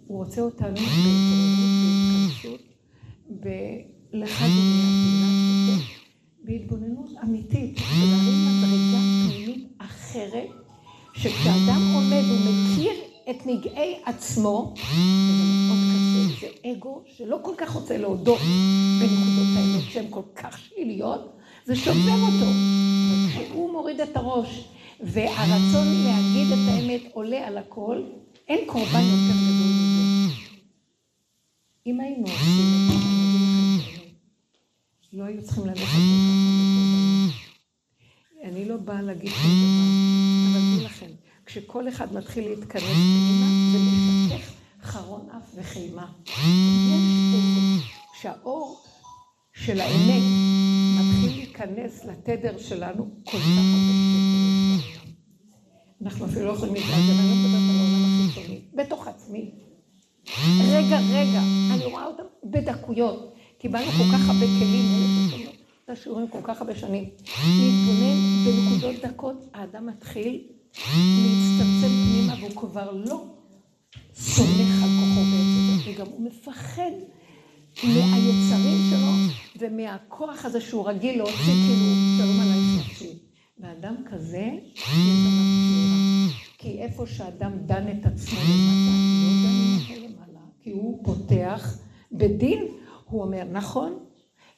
הוא 0.07 0.25
רוצה 0.25 0.41
אותנו 0.41 0.77
בהתעוררות, 0.77 1.71
בהתכנסות, 1.83 2.61
בלך 3.31 4.43
דומי 4.43 5.83
בהתבוננות 6.45 7.11
אמיתית, 7.25 7.79
ולהרים 7.79 8.47
מדרגה 8.47 8.99
פנימית 9.29 9.69
אחרת, 9.79 10.49
שכשאדם 11.15 11.81
עומד 11.95 12.23
ומכיר 12.31 12.93
את 13.31 13.47
נגעי 13.47 13.95
עצמו, 14.05 14.75
אגו 16.67 17.03
שלא 17.17 17.39
כל 17.43 17.55
כך 17.57 17.71
רוצה 17.71 17.99
להודות 17.99 18.39
בנקודות 19.01 19.57
האמת 19.57 19.91
שהן 19.91 20.07
כל 20.11 20.23
כך 20.37 20.59
שליליות, 20.59 21.37
זה 21.65 21.77
שובר 21.77 22.21
אותו. 22.23 22.51
כשהוא 23.29 23.73
מוריד 23.73 24.01
את 24.01 24.17
הראש 24.17 24.69
והרצון 25.01 25.87
להגיד 26.05 26.53
את 26.53 26.69
האמת 26.69 27.03
עולה 27.13 27.47
על 27.47 27.59
הכל, 27.59 28.03
אין 28.49 28.67
קורבן 28.67 29.01
יותר 29.01 29.39
גדול 29.41 29.71
מזה. 29.71 30.35
אם 31.87 32.01
היינו 32.01 32.23
עושים 32.23 32.67
את 32.75 33.01
זה, 33.93 34.01
לא 35.13 35.25
היו 35.25 35.43
צריכים 35.43 35.67
ללכת 35.67 35.81
כל 35.81 35.87
כך 35.87 35.95
הרבה 35.95 37.01
אני 38.45 38.65
לא 38.65 38.77
באה 38.77 39.03
להגיד 39.03 39.31
שום 39.31 39.51
דבר, 39.51 40.51
אבל 40.51 40.61
תדעו 40.61 40.85
לכם, 40.85 41.11
כשכל 41.47 41.89
אחד 41.89 42.15
מתחיל 42.15 42.49
להתכנס 42.49 42.83
פנימה, 42.83 43.47
זה 43.73 43.79
וחימה. 45.55 46.13
יש 46.27 46.35
איזה, 47.35 47.85
כשהאור 48.13 48.83
של 49.53 49.81
האמת 49.81 50.23
מתחיל 50.99 51.37
להיכנס 51.37 52.05
לתדר 52.05 52.59
שלנו, 52.59 53.11
כל 53.25 53.39
כך 53.39 53.47
הרבה 53.47 54.01
אנחנו 56.05 56.27
אפילו 56.27 56.47
לא 56.47 56.53
יכולים 56.53 56.75
להתעזר, 56.75 56.95
אני 56.95 57.29
לא 57.31 57.37
מדברת 57.37 57.71
על 57.71 57.77
העולם 57.77 58.05
החיצוני, 58.05 58.61
בתוך 58.75 59.09
עצמי. 59.09 59.51
רגע, 60.61 60.99
רגע, 61.13 61.41
אני 61.75 61.85
רואה 61.85 62.07
אותם 62.07 62.23
בדקויות. 62.45 63.35
קיבלנו 63.59 63.91
כל 63.91 64.13
כך 64.13 64.29
הרבה 64.29 64.47
כלים, 64.47 64.85
את 65.85 65.91
השיעורים 65.91 66.29
כל 66.29 66.39
כך 66.45 66.61
הרבה 66.61 66.77
שנים. 66.77 67.05
להתבונן 67.59 68.17
בנקודות 68.45 69.05
דקות, 69.05 69.45
האדם 69.55 69.87
מתחיל 69.87 70.43
להצטמצם 70.77 71.89
פנימה, 71.89 72.35
והוא 72.41 72.61
כבר 72.61 72.91
לא 72.93 73.25
סומך 74.15 74.83
על 74.83 74.89
כוחו 75.01 75.10
וגם 75.91 76.07
הוא 76.07 76.23
מפחד 76.23 76.91
מהיצרים 77.85 78.79
שלו 78.91 79.13
ומהכוח 79.59 80.45
הזה 80.45 80.61
שהוא 80.61 80.89
רגיל 80.89 81.17
להוציא, 81.17 81.35
כאילו, 81.37 81.87
שלום 82.19 82.41
עליי 82.41 82.61
נפשי. 82.79 83.19
ואדם 83.59 83.95
כזה, 84.11 84.51
כי 86.59 86.79
איפה 86.79 87.07
שאדם 87.07 87.53
דן 87.67 87.85
את 87.89 88.07
עצמו 88.07 88.39
למטה, 88.41 88.97
לא 89.23 89.31
דנים 89.43 89.79
אותו 89.81 89.95
למעלה, 89.95 90.47
כי 90.63 90.71
הוא 90.71 91.05
פותח 91.05 91.79
בדין, 92.13 92.67
הוא 93.05 93.23
אומר, 93.23 93.45
נכון, 93.53 93.99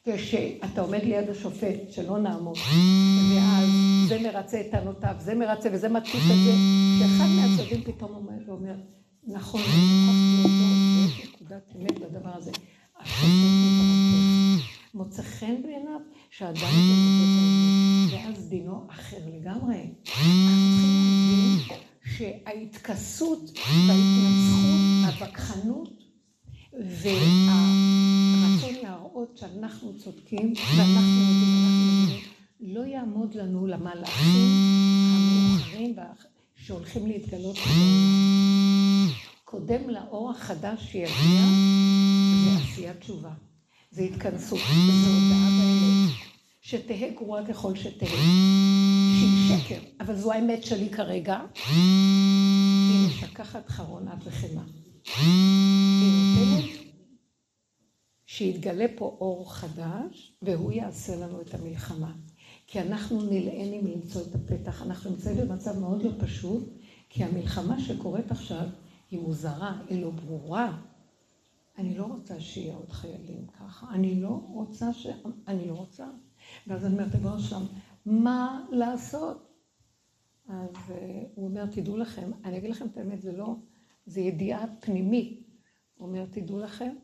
כשאתה 0.03 0.81
עומד 0.81 1.03
ליד 1.03 1.29
השופט, 1.29 1.91
שלא 1.91 2.19
נעמוד, 2.19 2.57
ואז 3.35 3.69
זה 4.07 4.19
מרצה 4.19 4.61
את 4.61 4.65
טענותיו, 4.71 5.15
זה 5.19 5.35
מרצה 5.35 5.69
וזה 5.73 5.89
מתקיף 5.89 6.23
את 6.23 6.45
זה, 6.45 6.51
כשאחד 6.97 7.25
מהצדדים 7.35 7.83
פתאום 7.83 8.13
עומד 8.13 8.49
ואומר, 8.49 8.75
נכון, 9.27 9.61
אני 9.61 9.81
מוכרח 9.81 10.15
להודות, 10.37 10.82
נקודת 11.43 11.75
אמת 11.75 11.99
בדבר 11.99 12.31
הזה. 12.35 12.51
מוצא 14.93 15.23
חן 15.23 15.61
בעיניו 15.63 15.99
שאדם 16.29 16.55
זה 18.09 18.15
ואז 18.15 18.49
דינו 18.49 18.87
אחר 18.89 19.17
לגמרי. 19.33 19.89
אנחנו 20.05 21.75
שההתכסות 22.17 23.51
וההתנצחות, 23.87 24.79
הווכחנות 25.05 25.89
והרצון 26.73 27.23
להראות 28.83 29.37
שאנחנו 29.37 29.97
צודקים 29.97 30.53
ואנחנו 30.77 31.21
יודעים, 31.21 32.19
לא 32.59 32.85
יעמוד 32.85 33.35
לנו 33.35 33.67
למהלכים 33.67 34.49
המאוחרים 35.15 35.95
שהולכים 36.55 37.07
להתגלות 37.07 37.57
קודם 39.53 39.89
לאור 39.89 40.31
החדש 40.31 40.91
שיגיע 40.91 41.41
זה 42.43 42.63
עשיית 42.63 42.99
תשובה. 42.99 43.31
זה 43.91 44.01
התכנסות, 44.01 44.59
זה 45.03 45.09
הודעה 45.09 45.49
באמת. 45.49 46.13
שתהא 46.61 47.09
גרועה 47.15 47.45
ככל 47.45 47.75
שתהא. 47.75 48.07
שהיא 48.07 49.59
שקר, 49.59 49.79
אבל 49.99 50.15
זו 50.15 50.31
האמת 50.31 50.63
שלי 50.63 50.89
כרגע. 50.89 51.39
היא 51.69 53.07
משכחת 53.07 53.69
חרון 53.69 54.07
נותנת 56.05 56.79
שיתגלה 58.25 58.85
פה 58.95 59.17
אור 59.21 59.53
חדש, 59.53 60.33
והוא 60.41 60.71
יעשה 60.71 61.15
לנו 61.15 61.41
את 61.41 61.53
המלחמה. 61.53 62.11
כי 62.67 62.81
אנחנו 62.81 63.21
נלענים 63.21 63.87
למצוא 63.87 64.21
את 64.21 64.35
הפתח. 64.35 64.81
אנחנו 64.81 65.09
נמצאים 65.09 65.37
במצב 65.37 65.79
מאוד 65.79 66.03
לא 66.03 66.11
פשוט, 66.19 66.63
כי 67.09 67.23
המלחמה 67.23 67.79
שקורית 67.79 68.31
עכשיו 68.31 68.67
היא 69.13 69.21
מוזרה, 69.21 69.81
היא 69.89 70.01
לא 70.01 70.11
ברורה. 70.11 70.77
אני 71.77 71.97
לא 71.97 72.05
רוצה 72.05 72.39
שיהיה 72.39 72.75
עוד 72.75 72.91
חיילים 72.91 73.47
ככה, 73.47 73.87
אני 73.89 74.21
לא 74.21 74.41
רוצה 74.49 74.93
ש... 74.93 75.07
אני 75.47 75.67
לא 75.67 75.73
רוצה. 75.73 76.07
ואז 76.67 76.85
אני 76.85 76.93
אומרת, 76.93 77.15
לבוא 77.15 77.39
שם, 77.39 77.63
מה 78.05 78.65
לעשות? 78.71 79.49
אז 80.49 80.69
uh, 80.69 80.91
הוא 81.35 81.47
אומר, 81.47 81.65
תדעו 81.65 81.97
לכם, 81.97 82.31
אני 82.45 82.57
אגיד 82.57 82.69
לכם 82.69 82.85
את 82.85 82.97
האמת, 82.97 83.21
זה 83.21 83.31
לא, 83.31 83.55
זה 84.05 84.21
ידיעה 84.21 84.65
פנימית. 84.79 85.47
הוא 85.97 86.07
אומר, 86.07 86.25
תדעו 86.31 86.59
לכם, 86.59 86.95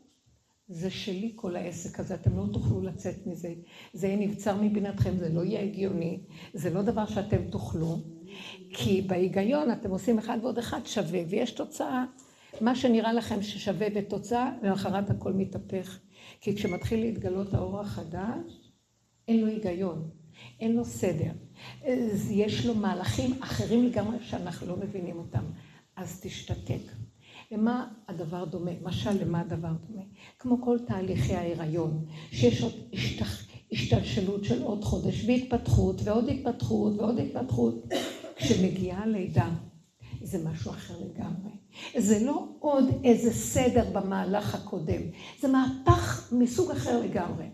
זה 0.68 0.90
שלי 0.90 1.32
כל 1.36 1.56
העסק 1.56 2.00
הזה, 2.00 2.14
אתם 2.14 2.36
לא 2.36 2.46
תוכלו 2.52 2.80
לצאת 2.80 3.26
מזה. 3.26 3.54
זה 3.92 4.06
יהיה 4.06 4.26
נבצר 4.26 4.62
מבינתכם, 4.62 5.16
זה 5.16 5.28
לא 5.28 5.44
יהיה 5.44 5.62
הגיוני, 5.62 6.20
זה 6.54 6.70
לא 6.70 6.82
דבר 6.82 7.06
שאתם 7.06 7.50
תוכלו, 7.50 7.98
כי 8.72 9.02
בהיגיון 9.02 9.72
אתם 9.72 9.90
עושים 9.90 10.18
אחד 10.18 10.38
ועוד 10.42 10.58
אחד 10.58 10.80
שווה, 10.86 11.20
ויש 11.28 11.50
תוצאה. 11.50 12.04
מה 12.60 12.76
שנראה 12.76 13.12
לכם 13.12 13.42
ששווה 13.42 13.90
בתוצאה, 13.90 14.52
למחרת 14.62 15.10
הכל 15.10 15.32
מתהפך. 15.32 15.98
כי 16.40 16.56
כשמתחיל 16.56 17.00
להתגלות 17.00 17.54
האור 17.54 17.80
החדש, 17.80 18.72
אין 19.28 19.40
לו 19.40 19.46
היגיון, 19.46 20.10
אין 20.60 20.76
לו 20.76 20.84
סדר. 20.84 21.30
יש 22.30 22.66
לו 22.66 22.74
מהלכים 22.74 23.42
אחרים 23.42 23.86
לגמרי 23.86 24.16
שאנחנו 24.20 24.66
לא 24.66 24.76
מבינים 24.76 25.18
אותם. 25.18 25.44
אז 25.96 26.20
תשתתק. 26.22 26.92
למה 27.52 27.88
הדבר 28.08 28.44
דומה? 28.44 28.70
משל 28.82 29.24
למה 29.24 29.40
הדבר 29.40 29.72
דומה? 29.88 30.02
כמו 30.38 30.62
כל 30.62 30.78
תהליכי 30.86 31.34
ההיריון, 31.34 32.04
שיש 32.30 32.62
עוד. 32.62 32.72
השתלשלות 33.72 34.44
של 34.44 34.62
עוד 34.62 34.84
חודש 34.84 35.24
והתפתחות 35.26 36.00
ועוד 36.04 36.28
התפתחות 36.28 36.92
ועוד 36.96 37.18
התפתחות. 37.18 37.86
כשמגיעה 38.40 39.02
הלידה, 39.02 39.48
זה 40.22 40.48
משהו 40.48 40.70
אחר 40.70 40.94
לגמרי. 41.00 41.50
זה 41.98 42.24
לא 42.24 42.48
עוד 42.58 42.84
איזה 43.04 43.32
סדר 43.32 43.90
במהלך 43.92 44.54
הקודם, 44.54 45.02
זה 45.40 45.48
מהפך 45.48 46.32
מסוג 46.32 46.70
אחר 46.70 47.00
לגמרי. 47.00 47.44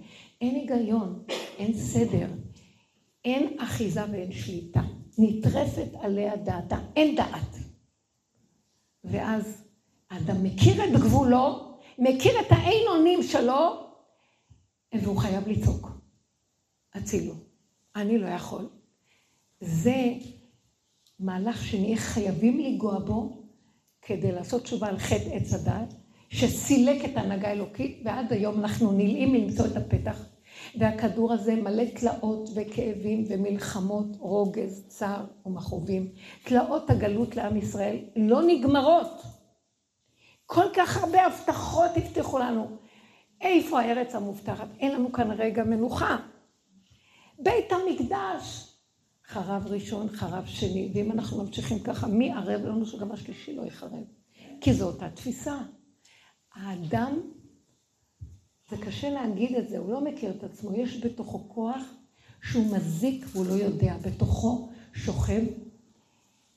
אין 0.41 0.55
היגיון, 0.55 1.22
אין 1.59 1.74
סדר, 1.74 2.28
אין 3.24 3.57
אחיזה 3.59 4.01
ואין 4.12 4.32
שליטה. 4.32 4.80
נטרפת 5.18 5.89
עליה 6.01 6.37
דעתה, 6.37 6.78
אין 6.97 7.16
דעת. 7.16 7.57
ואז 9.05 9.62
האדם 10.11 10.43
מכיר 10.43 10.84
את 10.84 10.93
גבולו, 10.93 11.76
מכיר 11.99 12.41
את 12.41 12.47
האין 12.51 12.87
אונים 12.89 13.22
שלו, 13.22 13.87
והוא 14.95 15.18
חייב 15.18 15.49
לצעוק. 15.49 15.91
הצילו. 16.95 17.34
אני 17.97 18.18
לא 18.18 18.26
יכול. 18.26 18.68
זה 19.61 20.14
מהלך 21.20 21.64
שנהיה 21.64 21.96
חייבים 21.96 22.58
לנגוע 22.58 22.98
בו 22.98 23.42
כדי 24.02 24.32
לעשות 24.32 24.62
תשובה 24.62 24.88
על 24.88 24.98
חטא 24.98 25.28
עץ 25.32 25.54
הדת, 25.54 25.94
שסילק 26.28 27.04
את 27.04 27.16
ההנהגה 27.16 27.48
האלוקית, 27.48 28.00
ועד 28.04 28.32
היום 28.32 28.60
אנחנו 28.60 28.92
נלאים 28.92 29.34
למצוא 29.34 29.66
את 29.66 29.76
הפתח. 29.76 30.26
והכדור 30.78 31.32
הזה 31.32 31.54
מלא 31.54 31.84
תלאות 31.84 32.50
וכאבים 32.54 33.24
ומלחמות, 33.28 34.06
רוגז, 34.18 34.84
צער 34.88 35.24
ומכאובים. 35.46 36.08
תלאות 36.44 36.90
הגלות 36.90 37.36
לעם 37.36 37.56
ישראל 37.56 37.96
לא 38.16 38.42
נגמרות. 38.46 39.22
כל 40.46 40.64
כך 40.74 40.96
הרבה 40.96 41.26
הבטחות 41.26 41.90
הבטיחו 41.96 42.38
לנו. 42.38 42.68
איפה 43.40 43.80
הארץ 43.80 44.14
המובטחת? 44.14 44.68
אין 44.80 44.92
לנו 44.92 45.12
כאן 45.12 45.30
רגע 45.30 45.64
מנוחה. 45.64 46.16
בית 47.38 47.72
המקדש, 47.72 48.65
חרב 49.27 49.66
ראשון, 49.66 50.09
חרב 50.09 50.47
שני, 50.47 50.91
ואם 50.95 51.12
אנחנו 51.12 51.45
ממשיכים 51.45 51.79
ככה, 51.79 52.07
מי 52.07 52.33
ערב 52.33 52.64
לנו 52.64 52.87
שגם 52.87 53.12
השלישי 53.12 53.57
לא 53.57 53.62
יחרב? 53.62 54.05
כי 54.61 54.74
זו 54.74 54.87
אותה 54.87 55.09
תפיסה. 55.11 55.59
האדם, 56.55 57.20
זה 58.70 58.77
קשה 58.77 59.11
להגיד 59.11 59.57
את 59.57 59.68
זה, 59.68 59.79
הוא 59.79 59.93
לא 59.93 60.05
מכיר 60.05 60.31
את 60.31 60.45
עצמו, 60.45 60.74
יש 60.74 61.05
בתוכו 61.05 61.49
כוח 61.49 61.83
שהוא 62.43 62.77
מזיק 62.77 63.27
והוא 63.33 63.47
לא 63.47 63.53
יודע, 63.53 63.97
בתוכו 63.97 64.68
שוכב 64.95 65.43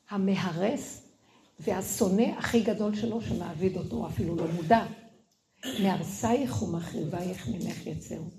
המהרס 0.09 1.07
והשונא 1.59 2.37
הכי 2.37 2.63
גדול 2.63 2.95
שלו 2.95 3.21
שמעביד 3.21 3.77
אותו, 3.77 4.07
אפילו 4.07 4.35
לא 4.35 4.45
מודע. 4.55 4.85
מהרסייך 5.83 6.63
ומחריבייך 6.63 7.47
ממך 7.47 7.87
יצאו. 7.87 8.38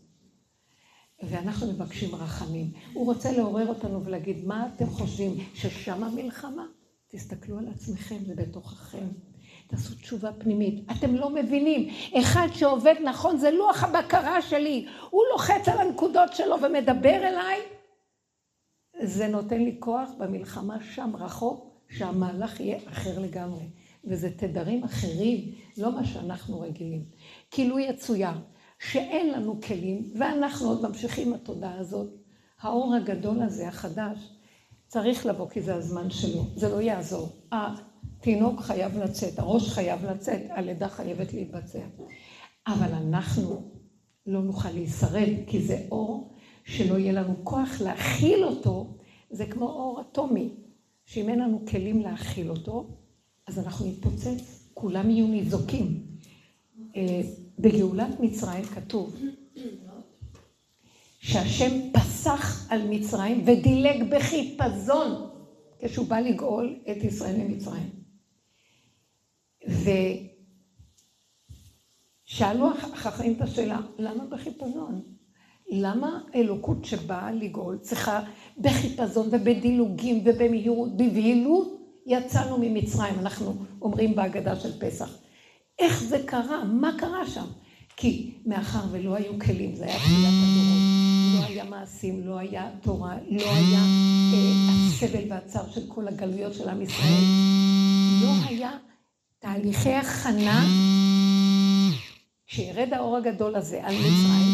ואנחנו 1.22 1.66
מבקשים 1.72 2.14
רחמים. 2.14 2.70
הוא 2.92 3.06
רוצה 3.06 3.32
לעורר 3.32 3.68
אותנו 3.68 4.04
ולהגיד, 4.04 4.46
מה 4.46 4.68
אתם 4.74 4.86
חושבים, 4.86 5.36
ששם 5.54 6.04
המלחמה? 6.04 6.66
תסתכלו 7.08 7.58
על 7.58 7.68
עצמכם 7.68 8.16
ובתוככם. 8.26 9.06
תעשו 9.66 9.94
תשובה 9.94 10.32
פנימית. 10.32 10.84
אתם 10.90 11.14
לא 11.14 11.30
מבינים. 11.30 11.88
אחד 12.18 12.48
שעובד 12.54 12.94
נכון 13.04 13.36
זה 13.36 13.50
לוח 13.50 13.84
הבקרה 13.84 14.42
שלי. 14.42 14.86
הוא 15.10 15.22
לוחץ 15.32 15.68
על 15.68 15.78
הנקודות 15.78 16.32
שלו 16.32 16.56
ומדבר 16.62 17.16
אליי. 17.28 17.60
זה 19.02 19.28
נותן 19.28 19.62
לי 19.62 19.76
כוח 19.78 20.10
במלחמה 20.18 20.76
שם 20.94 21.16
רחוק, 21.16 21.70
שהמהלך 21.88 22.60
יהיה 22.60 22.78
אחר 22.88 23.18
לגמרי. 23.18 23.64
וזה 24.04 24.30
תדרים 24.36 24.84
אחרים, 24.84 25.54
לא 25.78 25.92
מה 25.92 26.04
שאנחנו 26.04 26.60
רגילים. 26.60 27.04
כאילו 27.50 27.78
יצויר. 27.78 28.30
שאין 28.80 29.32
לנו 29.32 29.60
כלים, 29.60 30.12
ואנחנו 30.18 30.68
עוד 30.68 30.88
ממשיכים 30.88 31.34
התודעה 31.34 31.78
הזאת. 31.78 32.10
האור 32.60 32.94
הגדול 32.94 33.42
הזה, 33.42 33.68
החדש, 33.68 34.18
צריך 34.86 35.26
לבוא 35.26 35.48
כי 35.48 35.62
זה 35.62 35.74
הזמן 35.74 36.10
שלו, 36.10 36.44
זה 36.56 36.68
לא 36.68 36.80
יעזור. 36.80 37.28
התינוק 37.52 38.60
חייב 38.60 38.98
לצאת, 38.98 39.38
הראש 39.38 39.68
חייב 39.68 40.04
לצאת, 40.04 40.40
הלידה 40.50 40.88
חייבת 40.88 41.32
להתבצע. 41.32 41.78
אבל 42.66 42.94
אנחנו 42.94 43.70
לא 44.26 44.42
נוכל 44.42 44.70
להישרד, 44.70 45.28
כי 45.46 45.62
זה 45.62 45.86
אור 45.90 46.34
שלא 46.64 46.98
יהיה 46.98 47.12
לנו 47.12 47.34
כוח 47.44 47.80
להכיל 47.80 48.44
אותו, 48.44 48.98
זה 49.30 49.46
כמו 49.46 49.66
אור 49.66 50.00
אטומי, 50.00 50.48
שאם 51.04 51.28
אין 51.28 51.38
לנו 51.38 51.62
כלים 51.70 52.00
להכיל 52.00 52.50
אותו, 52.50 52.88
אז 53.46 53.58
אנחנו 53.58 53.86
נתפוצץ, 53.86 54.68
כולם 54.74 55.10
יהיו 55.10 55.26
ניזוקים. 55.26 56.06
בגאולת 57.60 58.20
מצרים 58.20 58.64
כתוב 58.64 59.16
שהשם 61.20 61.92
פסח 61.92 62.66
על 62.72 62.88
מצרים 62.88 63.42
ודילג 63.46 64.14
בחיפזון 64.14 65.30
כשהוא 65.78 66.06
בא 66.06 66.20
לגאול 66.20 66.78
את 66.90 67.04
ישראל 67.04 67.36
ממצרים. 67.36 67.90
ושאלו 72.26 72.70
החכמים 72.70 73.32
את 73.32 73.40
השאלה, 73.40 73.80
למה 73.98 74.24
בחיפזון? 74.26 75.02
למה 75.70 76.20
אלוקות 76.34 76.84
שבאה 76.84 77.32
לגאול 77.32 77.78
צריכה 77.78 78.20
בחיפזון 78.58 79.28
ובדילוגים 79.32 80.22
ובמהירות, 80.24 80.96
בבהילות 80.96 81.80
יצאנו 82.06 82.58
ממצרים, 82.60 83.14
אנחנו 83.18 83.54
אומרים 83.82 84.16
בהגדה 84.16 84.56
של 84.56 84.80
פסח. 84.80 85.18
איך 85.80 86.02
זה 86.02 86.18
קרה? 86.26 86.64
מה 86.64 86.90
קרה 86.98 87.26
שם? 87.26 87.44
כי 87.96 88.30
מאחר 88.46 88.80
ולא 88.90 89.14
היו 89.14 89.38
כלים, 89.38 89.74
זה 89.74 89.84
היה 89.84 89.98
תחילת 89.98 90.32
הדורות, 90.42 90.80
לא 91.34 91.46
היה 91.46 91.64
מעשים, 91.64 92.26
לא 92.26 92.38
היה 92.38 92.68
תורה, 92.82 93.14
לא 93.30 93.50
היה 93.50 93.80
אה, 94.32 94.72
הסבל 94.88 95.32
והצער 95.32 95.70
של 95.70 95.80
כל 95.88 96.08
הגלויות 96.08 96.54
של 96.54 96.68
עם 96.68 96.82
ישראל, 96.82 97.24
לא 98.22 98.30
היה 98.48 98.70
תהליכי 99.38 99.92
הכנה, 99.92 100.64
כשירד 102.46 102.92
האור 102.92 103.16
הגדול 103.16 103.56
הזה 103.56 103.80
על 103.82 103.94
מצרים, 103.94 104.46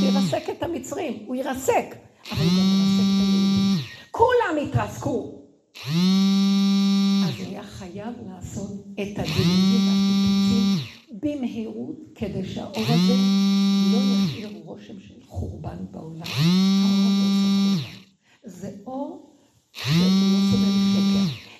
שירסק 0.00 0.50
את 0.50 0.62
המצרים, 0.62 1.22
הוא 1.26 1.36
ירסק, 1.36 1.96
אבל 2.32 2.44
הוא 2.44 2.52
גם 2.52 2.66
ירסק 2.66 3.02
את 3.02 3.20
היהודים. 3.20 3.84
כולם 4.10 4.68
יתרסקו. 4.68 5.42
אז 7.28 7.40
היה 7.40 7.62
חייב 7.62 8.14
לעשות 8.28 8.70
את 8.92 9.18
הדילוגים 9.18 9.88
והקיפוצים 9.88 10.78
במהירות, 11.22 11.96
כדי 12.14 12.48
שהאור 12.48 12.84
הזה 12.88 13.14
לא 13.92 13.98
ישאיר 13.98 14.48
רושם 14.64 15.00
של 15.00 15.14
חורבן 15.26 15.76
בעולם. 15.90 16.26
זה 18.44 18.70
אור 18.86 19.36
לא. 19.86 20.06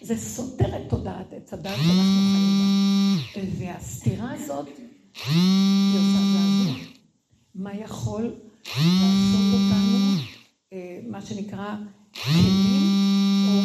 זה 0.00 0.16
סותר 0.16 0.76
את 0.76 0.90
תודעת 0.90 1.32
עץ 1.32 1.52
הדת 1.52 1.76
שאנחנו 1.76 2.20
חיים 2.32 3.16
בה. 3.34 3.66
והסתירה 3.66 4.32
הזאת, 4.32 4.68
היא 5.26 5.98
עושה 5.98 6.18
זעזוע. 6.32 6.76
מה 7.54 7.74
יכול 7.74 8.22
לעשות 8.66 9.54
אותנו, 9.54 10.16
אה, 10.72 10.98
מה 11.08 11.20
שנקרא, 11.20 11.76
כלים 12.24 13.48
או 13.48 13.60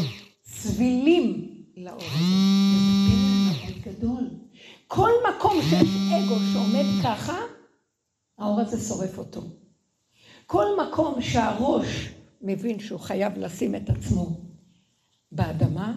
סבילים 0.45 1.50
לאור 1.83 2.01
הזה. 2.01 2.23
מאוד 3.63 3.81
גדול. 3.81 4.29
כל 4.87 5.11
מקום 5.29 5.61
שיש 5.61 5.89
אגו 6.11 6.35
שעומד 6.53 6.85
ככה, 7.03 7.37
האור 8.37 8.59
הזה 8.59 8.87
שורף 8.87 9.17
אותו. 9.17 9.41
כל 10.45 10.65
מקום 10.87 11.21
שהראש 11.21 12.09
מבין 12.41 12.79
שהוא 12.79 12.99
חייב 12.99 13.37
לשים 13.37 13.75
את 13.75 13.89
עצמו 13.89 14.39
באדמה, 15.31 15.93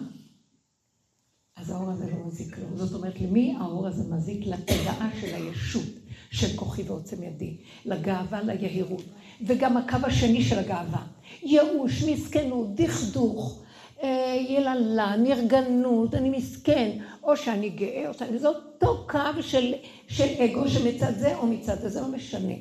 אז 1.55 1.69
האור 1.69 1.91
הזה 1.91 2.11
לא 2.11 2.25
מזיק 2.27 2.57
לו. 2.57 2.77
זאת 2.77 2.93
אומרת, 2.93 3.21
למי 3.21 3.55
האור 3.59 3.87
הזה 3.87 4.15
מזיק? 4.15 4.47
לתודעה 4.47 5.09
של 5.21 5.35
הישות, 5.35 5.85
של 6.31 6.57
כוחי 6.57 6.83
ועוצם 6.83 7.23
ידי, 7.23 7.57
לגאווה, 7.85 8.41
ליהירות. 8.41 9.03
וגם 9.47 9.77
הקו 9.77 9.97
השני 10.03 10.43
של 10.43 10.59
הגאווה, 10.59 11.05
ייאוש, 11.43 12.03
מסכנות, 12.03 12.75
דכדוך, 12.75 13.64
אה, 14.03 14.35
יללה, 14.49 15.15
נרגנות, 15.15 16.15
אני 16.15 16.29
מסכן, 16.29 16.97
או 17.23 17.37
שאני 17.37 17.69
גאה, 17.69 18.09
או 18.09 18.13
שאני... 18.13 18.39
זה 18.39 18.47
אותו 18.47 19.07
קו 19.09 19.41
של, 19.41 19.73
של 20.07 20.27
אגו 20.43 20.69
שמצד 20.69 21.13
זה 21.17 21.37
או 21.37 21.47
מצד 21.47 21.79
זה, 21.79 21.89
זה 21.89 22.01
לא 22.01 22.07
משנה. 22.07 22.53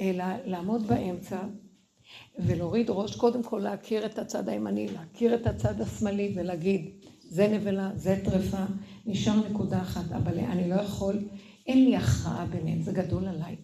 אלא 0.00 0.24
לעמוד 0.44 0.86
באמצע 0.86 1.38
ולהוריד 2.38 2.86
ראש, 2.90 3.16
קודם 3.16 3.42
כל 3.42 3.58
להכיר 3.58 4.06
את 4.06 4.18
הצד 4.18 4.48
הימני, 4.48 4.86
להכיר 4.88 5.34
את 5.34 5.46
הצד 5.46 5.80
השמאלי 5.80 6.32
ולהגיד, 6.36 6.90
זה 7.28 7.48
נבלה, 7.48 7.90
זה 7.94 8.20
טרפה, 8.24 8.64
נשאר 9.06 9.48
נקודה 9.50 9.80
אחת, 9.80 10.12
אבל 10.12 10.38
אני 10.38 10.68
לא 10.68 10.74
יכול, 10.74 11.18
אין 11.66 11.84
לי 11.84 11.96
הכרעה 11.96 12.46
ביניהם, 12.46 12.82
זה 12.82 12.92
גדול 12.92 13.28
עליי. 13.28 13.56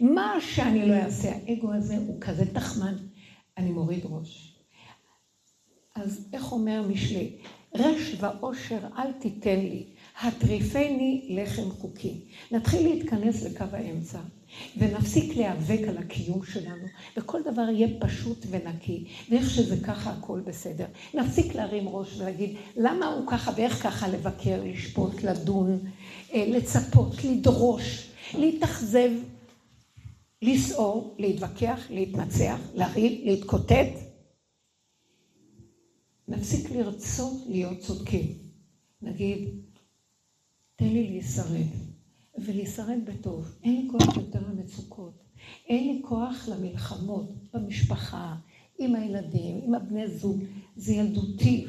מה 0.00 0.34
שאני 0.40 0.88
לא 0.88 0.94
אעשה, 0.94 1.32
האגו 1.32 1.72
הזה 1.72 1.96
הוא 1.96 2.20
כזה 2.20 2.54
תחמן, 2.54 2.94
אני 3.58 3.70
מוריד 3.70 4.00
ראש. 4.04 4.49
אז 6.02 6.26
איך 6.32 6.52
אומר 6.52 6.82
משלי? 6.88 7.30
רש 7.74 8.16
ועושר 8.20 8.78
אל 8.98 9.12
תיתן 9.12 9.60
לי, 9.60 9.84
הטריפני 10.20 11.26
לחם 11.30 11.70
חוקי. 11.70 12.14
נתחיל 12.50 12.88
להתכנס 12.88 13.42
לקו 13.42 13.64
האמצע, 13.72 14.18
ונפסיק 14.76 15.36
להיאבק 15.36 15.88
על 15.88 15.98
הקיום 15.98 16.44
שלנו, 16.44 16.86
וכל 17.16 17.40
דבר 17.42 17.68
יהיה 17.68 17.88
פשוט 18.00 18.46
ונקי, 18.50 19.04
ואיך 19.30 19.50
שזה 19.50 19.76
ככה 19.86 20.10
הכל 20.10 20.40
בסדר. 20.40 20.86
נפסיק 21.14 21.54
להרים 21.54 21.88
ראש 21.88 22.16
ולהגיד, 22.16 22.56
למה 22.76 23.06
הוא 23.06 23.26
ככה 23.26 23.52
ואיך 23.56 23.82
ככה 23.82 24.08
לבקר, 24.08 24.62
לשפוט, 24.64 25.22
לדון, 25.22 25.78
אה, 26.34 26.44
לצפות, 26.48 27.24
לדרוש, 27.24 28.10
להתאכזב, 28.34 29.10
לסעור, 30.42 31.14
להתווכח, 31.18 31.86
להתנצח, 31.90 32.58
לריב, 32.74 33.20
להתקוטט. 33.24 34.09
נפסיק 36.30 36.70
לרצות 36.70 37.42
להיות 37.46 37.78
צודקים. 37.78 38.26
נגיד, 39.02 39.48
תן 40.76 40.88
לי 40.88 41.10
להישרד, 41.10 41.66
ולהישרד 42.38 42.98
בטוב. 43.04 43.54
אין 43.62 43.82
לי 43.82 43.88
כוח 43.90 44.16
יותר 44.16 44.40
למצוקות. 44.48 45.24
אין 45.68 45.96
לי 45.96 46.02
כוח 46.02 46.48
למלחמות 46.48 47.30
במשפחה, 47.54 48.36
עם 48.78 48.94
הילדים, 48.94 49.60
עם 49.64 49.74
הבני 49.74 50.08
זוג. 50.08 50.42
זה 50.76 50.92
ילדותי. 50.92 51.66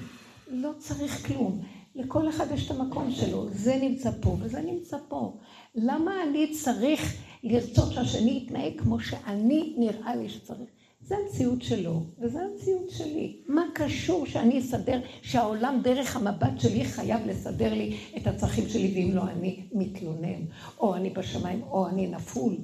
לא 0.48 0.72
צריך 0.78 1.28
כלום. 1.28 1.62
לכל 1.96 2.30
אחד 2.30 2.46
יש 2.54 2.66
את 2.66 2.72
המקום 2.72 3.12
שלו. 3.12 3.50
זה 3.50 3.78
נמצא 3.82 4.12
פה 4.22 4.38
וזה 4.40 4.62
נמצא 4.62 4.98
פה. 5.08 5.38
למה 5.76 6.24
אני 6.24 6.54
צריך 6.54 7.18
לרצות 7.44 7.94
שהשני 7.94 8.44
יתנהג 8.44 8.82
כמו 8.82 9.00
שאני 9.00 9.76
נראה 9.78 10.16
לי 10.16 10.30
שצריך? 10.30 10.70
זה 11.12 11.18
המציאות 11.18 11.62
שלו, 11.62 12.04
וזה 12.20 12.40
המציאות 12.42 12.90
שלי. 12.90 13.38
מה 13.48 13.62
קשור 13.74 14.26
שאני 14.26 14.60
אסדר, 14.60 15.02
שהעולם 15.22 15.80
דרך 15.84 16.16
המבט 16.16 16.60
שלי 16.60 16.86
חייב 16.86 17.28
לסדר 17.28 17.74
לי 17.74 17.98
את 18.18 18.28
הצרכים 18.28 18.70
שלי, 18.70 18.92
ואם 18.96 19.16
לא 19.16 19.24
אני 19.24 19.66
מתלונן, 19.74 20.46
או 20.80 20.96
אני 20.96 21.10
בשמיים, 21.10 21.62
או 21.64 21.88
אני 21.88 22.08
נפול. 22.08 22.56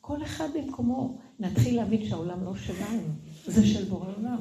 כל 0.00 0.22
אחד 0.22 0.48
במקומו. 0.54 1.18
נתחיל 1.40 1.76
להבין 1.76 2.08
שהעולם 2.08 2.44
לא 2.44 2.56
שלנו, 2.56 3.02
זה 3.46 3.66
של 3.66 3.84
בורא 3.84 4.06
עולם. 4.16 4.40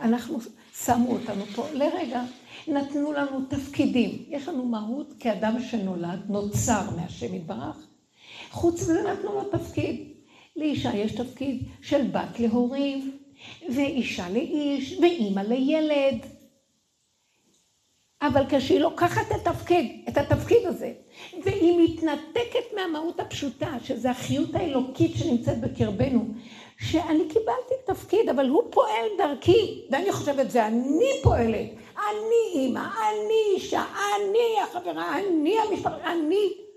אנחנו, 0.00 0.38
שמו 0.84 1.12
אותנו 1.12 1.44
פה 1.44 1.66
לרגע, 1.72 2.22
נתנו 2.68 3.12
לנו 3.12 3.40
תפקידים. 3.48 4.24
יש 4.28 4.48
לנו 4.48 4.66
מהות 4.66 5.14
כאדם 5.20 5.62
שנולד, 5.62 6.20
נוצר 6.28 6.90
מהשם 6.96 7.34
יתברך. 7.34 7.86
חוץ 8.50 8.82
מזה 8.82 9.02
נתנו 9.12 9.32
לו 9.34 9.44
תפקיד. 9.44 10.09
לאישה 10.60 10.96
יש 10.96 11.12
תפקיד 11.12 11.62
של 11.82 12.06
בת 12.06 12.40
להורים, 12.40 13.18
ואישה 13.74 14.28
לאיש, 14.28 14.98
ואימא 15.00 15.40
לילד. 15.40 16.26
אבל 18.22 18.42
כשהיא 18.48 18.80
לוקחת 18.80 19.26
את 19.26 19.46
התפקיד, 19.46 20.04
את 20.08 20.16
התפקיד 20.16 20.66
הזה, 20.66 20.92
והיא 21.44 21.78
מתנתקת 21.78 22.74
מהמהות 22.76 23.20
הפשוטה, 23.20 23.76
שזה 23.84 24.10
החיות 24.10 24.54
האלוקית 24.54 25.12
שנמצאת 25.16 25.60
בקרבנו, 25.60 26.24
שאני 26.80 27.28
קיבלתי 27.28 27.74
תפקיד, 27.86 28.28
אבל 28.28 28.48
הוא 28.48 28.62
פועל 28.70 29.06
דרכי, 29.18 29.86
ואני 29.90 30.12
חושבת, 30.12 30.50
זה 30.50 30.66
אני 30.66 31.10
פועלת, 31.22 31.68
אני 31.96 32.52
אימא, 32.54 32.80
אני 32.80 33.54
אישה, 33.54 33.84
אני 34.16 34.62
החברה, 34.62 35.18
אני 35.18 35.54
המשפחה, 35.58 36.12
אני. 36.12 36.69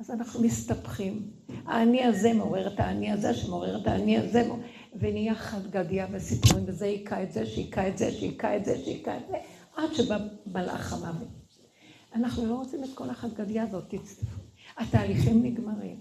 אז 0.00 0.10
אנחנו 0.10 0.42
מסתבכים. 0.42 1.30
האני 1.66 2.04
הזה 2.04 2.32
מעורר 2.32 2.74
את 2.74 2.80
האני 2.80 3.10
הזה, 3.10 3.34
שמעורר 3.34 3.82
את 3.82 3.86
האני 3.86 4.18
הזה, 4.18 4.48
ונהיה 4.96 5.34
חד 5.34 5.70
גדיה 5.70 6.06
וסיפורים, 6.12 6.64
וזה 6.66 6.84
היכה 6.84 7.22
את 7.22 7.32
זה, 7.32 7.46
שהיכה 7.46 7.88
את 7.88 7.98
זה, 7.98 8.10
שהיכה 8.12 8.56
את 8.56 8.64
זה, 8.64 8.78
שהיכה 8.78 9.16
את 9.16 9.22
זה, 9.28 9.36
עד 9.76 9.94
שבא 9.94 10.18
מלאך 10.46 10.92
המוות. 10.92 11.28
אנחנו 12.14 12.46
לא 12.46 12.54
רוצים 12.54 12.84
את 12.84 12.88
כל 12.94 13.10
החד 13.10 13.34
גדיה 13.34 13.62
הזאת, 13.62 13.84
תצטפו. 13.88 14.40
התהליכים 14.76 15.42
נגמרים. 15.42 15.96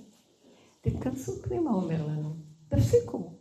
תתכנסו 0.81 1.31
פנימה, 1.41 1.71
אומר 1.71 2.07
לנו. 2.07 2.33
תפסיקו. 2.69 3.33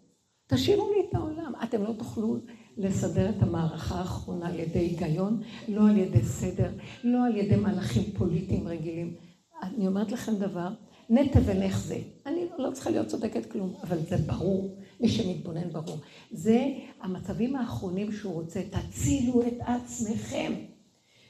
תשאירו 0.46 0.90
לי 0.92 1.08
את 1.08 1.14
העולם. 1.14 1.52
אתם 1.62 1.82
לא 1.82 1.92
תוכלו 1.98 2.36
לסדר 2.76 3.30
את 3.30 3.42
המערכה 3.42 3.94
האחרונה 3.94 4.48
על 4.48 4.58
ידי 4.58 4.78
היגיון, 4.78 5.42
לא 5.68 5.88
על 5.88 5.96
ידי 5.96 6.22
סדר, 6.22 6.70
לא 7.04 7.26
על 7.26 7.36
ידי 7.36 7.56
מהלכים 7.56 8.02
פוליטיים 8.18 8.68
רגילים. 8.68 9.14
אני 9.62 9.86
אומרת 9.86 10.12
לכם 10.12 10.34
דבר, 10.34 10.68
נטע 11.10 11.40
ונך 11.44 11.78
זה. 11.78 11.98
אני 12.26 12.46
לא 12.58 12.70
צריכה 12.70 12.90
להיות 12.90 13.06
צודקת 13.06 13.50
כלום, 13.50 13.74
אבל 13.82 13.98
זה 14.08 14.16
ברור, 14.16 14.76
מי 15.00 15.08
שמתבונן 15.08 15.70
ברור. 15.72 15.96
זה 16.30 16.66
המצבים 17.00 17.56
האחרונים 17.56 18.12
שהוא 18.12 18.34
רוצה, 18.34 18.60
תצילו 18.70 19.42
את 19.42 19.54
עצמכם. 19.60 20.52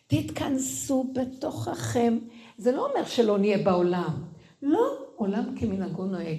תתכנסו 0.07 1.13
בתוככם. 1.15 2.19
זה 2.59 2.73
לא 2.73 2.89
אומר 2.91 3.05
שלא 3.05 3.39
נהיה 3.39 3.59
בעולם. 3.59 4.25
לא, 4.63 4.99
עולם 5.17 5.55
כמנהגו 5.57 6.05
נוהג. 6.05 6.39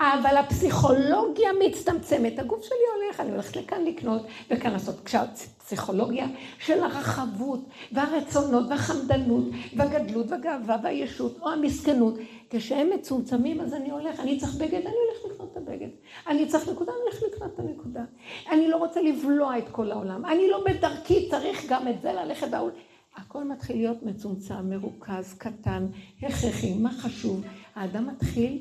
אבל 0.00 0.36
הפסיכולוגיה 0.36 1.48
מצטמצמת. 1.66 2.38
הגוף 2.38 2.64
שלי 2.64 2.78
הולך, 2.94 3.20
אני 3.20 3.30
הולכת 3.30 3.56
לכאן 3.56 3.84
לקנות 3.84 4.22
וכאן 4.50 4.72
לעשות. 4.72 5.00
כשהפסיכולוגיה 5.04 6.26
של 6.58 6.82
הרחבות 6.82 7.60
והרצונות 7.92 8.64
והחמדנות 8.70 9.44
והגדלות 9.76 10.26
והגאווה 10.30 10.76
והישות 10.82 11.38
או 11.40 11.50
המסכנות, 11.50 12.14
כשהם 12.50 12.90
מצומצמים 12.94 13.60
אז 13.60 13.74
אני 13.74 13.90
הולך, 13.90 14.20
אני 14.20 14.38
צריך 14.38 14.54
בגד, 14.54 14.74
אני 14.74 14.94
הולך 14.94 15.34
לקנות 15.34 15.52
את 15.52 15.56
הבגד. 15.56 15.88
אני 16.26 16.46
צריך 16.46 16.68
נקודה, 16.68 16.92
אני 16.92 17.00
הולך 17.00 17.34
לקנות 17.34 17.54
את 17.54 17.58
הנקודה. 17.58 18.04
אני 18.50 18.68
לא 18.68 18.76
רוצה 18.76 19.02
לבלוע 19.02 19.58
את 19.58 19.68
כל 19.72 19.90
העולם. 19.92 20.26
אני 20.26 20.50
לא 20.50 20.64
בדרכי, 20.66 21.28
צריך 21.30 21.66
גם 21.68 21.88
את 21.88 22.02
זה 22.02 22.12
ללכת 22.12 22.48
בעול. 22.48 22.70
הכל 23.16 23.44
מתחיל 23.44 23.76
להיות 23.76 24.02
מצומצם, 24.02 24.70
מרוכז, 24.70 25.34
קטן, 25.38 25.86
הכרחי, 26.22 26.74
מה 26.74 26.90
חשוב? 26.92 27.44
האדם 27.74 28.06
מתחיל 28.06 28.58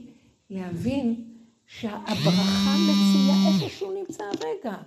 להבין 0.51 1.15
שהברכה 1.67 2.75
מצויה 2.77 3.35
איפה 3.47 3.69
שהוא 3.77 3.93
נמצא 3.93 4.23
הרגע. 4.23 4.77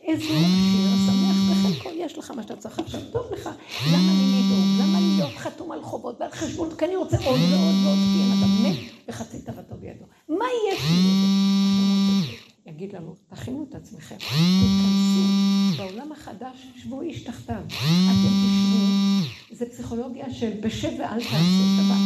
איזה 0.00 0.24
עשיר, 0.24 0.90
שמח 1.06 1.36
בחלקו, 1.50 1.90
יש 1.96 2.18
לך 2.18 2.30
מה 2.30 2.42
שאתה 2.42 2.56
צריך 2.56 2.78
עכשיו, 2.78 3.00
טוב 3.12 3.32
לך. 3.32 3.50
למה 3.92 4.12
לי 4.12 4.42
לדאוג? 4.42 4.64
למה 4.80 5.00
לי 5.00 5.16
להיות 5.16 5.36
חתום 5.36 5.72
על 5.72 5.82
חובות 5.82 6.20
ועל 6.20 6.30
חשבון? 6.30 6.76
כי 6.78 6.84
אני 6.84 6.96
רוצה 6.96 7.16
עוד 7.16 7.40
ועוד 7.50 7.74
ועוד, 7.84 7.98
כי 7.98 8.22
אין 8.22 8.32
אדם 8.32 8.62
מת 8.64 9.08
וחצי 9.08 9.42
תוותו 9.42 9.74
בידו. 9.80 10.04
מה 10.28 10.44
יש 10.72 10.80
לי? 10.90 11.24
יגיד 12.66 12.92
לנו, 12.92 13.14
תכינו 13.28 13.66
את 13.68 13.74
עצמכם, 13.74 14.16
תתכנסו. 14.16 15.24
בעולם 15.76 16.12
החדש, 16.12 16.66
שבו 16.76 17.00
איש 17.00 17.24
תחתיו. 17.24 17.62
אתם 17.66 18.30
תשבו, 18.44 19.03
זה 19.54 19.66
פסיכולוגיה 19.66 20.30
של 20.30 20.50
בשב 20.60 20.88
ואל 20.98 21.18
תעשו 21.18 21.64
שבת. 21.76 22.00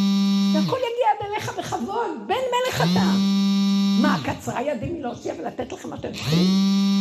והכל 0.54 0.76
יגיע 0.76 1.28
אליך 1.28 1.58
בכבוד, 1.58 2.10
בן 2.26 2.34
מלך 2.34 2.76
אתה. 2.76 3.12
מה, 4.02 4.18
קצרה 4.24 4.62
ידי 4.62 4.86
מלהושיע 4.86 5.34
ולתת 5.38 5.72
לכם 5.72 5.90
מה 5.90 5.96
שאתם 5.96 6.12
צריכים? 6.12 6.46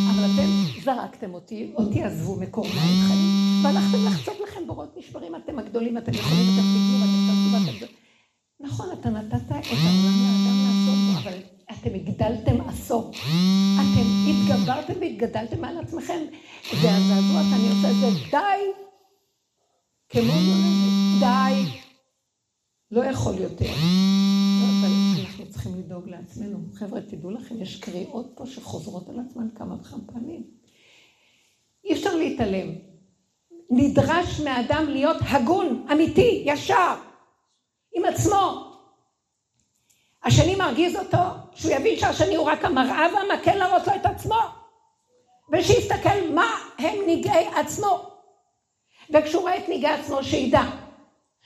אבל 0.09 0.25
אתם 0.25 0.81
זרקתם 0.83 1.33
אותי, 1.33 1.71
אותי 1.75 2.03
עזבו 2.03 2.35
מקור 2.35 2.65
מים 2.65 3.07
חיים, 3.07 3.63
והלכתם 3.63 4.05
לחצות 4.07 4.35
לכם 4.43 4.67
בורות 4.67 4.97
נשברים, 4.97 5.35
אתם 5.35 5.59
הגדולים, 5.59 5.97
אתם 5.97 6.11
יכולים, 6.13 6.45
אתם 6.53 6.61
תגמור, 6.61 6.99
אתם 6.99 7.21
תעשו 7.27 7.71
ואתם... 7.71 7.93
נכון, 8.59 8.87
אתה 8.99 9.09
נתת 9.09 9.33
את 9.35 9.51
העולם 9.51 10.15
לאדם 10.23 10.57
לעשות 10.67 11.23
אבל 11.23 11.37
אתם 11.71 11.95
הגדלתם 11.95 12.69
עשור. 12.69 13.11
אתם 13.75 14.07
התגברתם 14.27 14.93
והתגדלתם 14.99 15.63
על 15.63 15.79
עצמכם, 15.79 16.19
והזעזוע 16.73 17.41
שאני 17.49 17.69
עושה 17.69 17.93
זה 17.93 18.09
די, 18.31 18.86
כמו 20.09 20.33
די, 21.19 21.79
לא 22.91 23.05
יכול 23.05 23.33
יותר. 23.37 23.65
אבל 23.65 24.89
אנחנו 25.19 25.49
צריכים 25.49 25.75
לדאוג 25.75 26.09
לעצמנו. 26.09 26.57
חבר'ה, 26.73 27.01
תדעו 27.01 27.31
לכם, 27.31 27.61
יש 27.61 27.79
קריאות 27.79 28.31
פה 28.35 28.45
שחוזרות 28.45 29.09
על 29.09 29.19
עצמן 29.19 29.47
כמה 29.55 29.75
וכמה 29.75 29.99
פעמים. 30.13 30.43
אי 31.85 31.93
אפשר 31.93 32.15
להתעלם. 32.15 32.67
נדרש 33.69 34.39
מאדם 34.39 34.85
להיות 34.89 35.17
הגון, 35.21 35.87
אמיתי, 35.91 36.43
ישר, 36.45 36.95
עם 37.95 38.05
עצמו. 38.05 38.73
השני 40.23 40.55
מרגיז 40.55 40.95
אותו, 40.95 41.23
שהוא 41.53 41.71
יבין 41.71 41.99
שהשני 41.99 42.35
הוא 42.35 42.45
רק 42.45 42.65
המראה 42.65 43.07
והמקל 43.13 43.55
להראות 43.55 43.87
לו 43.87 43.95
את 43.95 44.05
עצמו. 44.05 44.39
ושיסתכל 45.51 46.33
מה 46.33 46.51
הם 46.77 46.95
נגעי 47.07 47.47
עצמו. 47.47 48.16
וכשהוא 49.13 49.41
רואה 49.41 49.57
את 49.57 49.69
נגעי 49.69 49.93
עצמו, 49.93 50.23
שידע. 50.23 50.61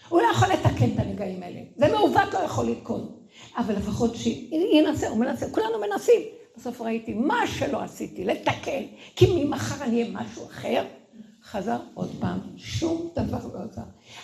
הוא 0.09 0.21
לא 0.21 0.27
יכול 0.27 0.47
לתקן 0.47 0.89
את 0.93 0.99
הנגעים 0.99 1.43
האלה. 1.43 1.59
זה 1.75 1.87
מעוות 1.87 2.33
לא 2.33 2.39
יכול 2.39 2.65
לתקון. 2.65 3.15
אבל 3.57 3.75
לפחות 3.75 4.15
שינסה, 4.15 5.09
הוא 5.09 5.17
מנסה, 5.17 5.49
כולנו 5.49 5.79
מנסים. 5.89 6.21
בסוף 6.57 6.81
ראיתי 6.81 7.13
מה 7.13 7.47
שלא 7.47 7.81
עשיתי, 7.81 8.25
לתקן. 8.25 8.81
כי 9.15 9.43
ממחר 9.43 9.83
אני 9.83 10.01
אהיה 10.01 10.13
משהו 10.13 10.45
אחר. 10.45 10.85
חזר 11.43 11.77
עוד 11.93 12.09
פעם, 12.19 12.39
שום 12.57 13.09
דבר 13.15 13.47
לא 13.53 13.59
עזר. 13.71 13.81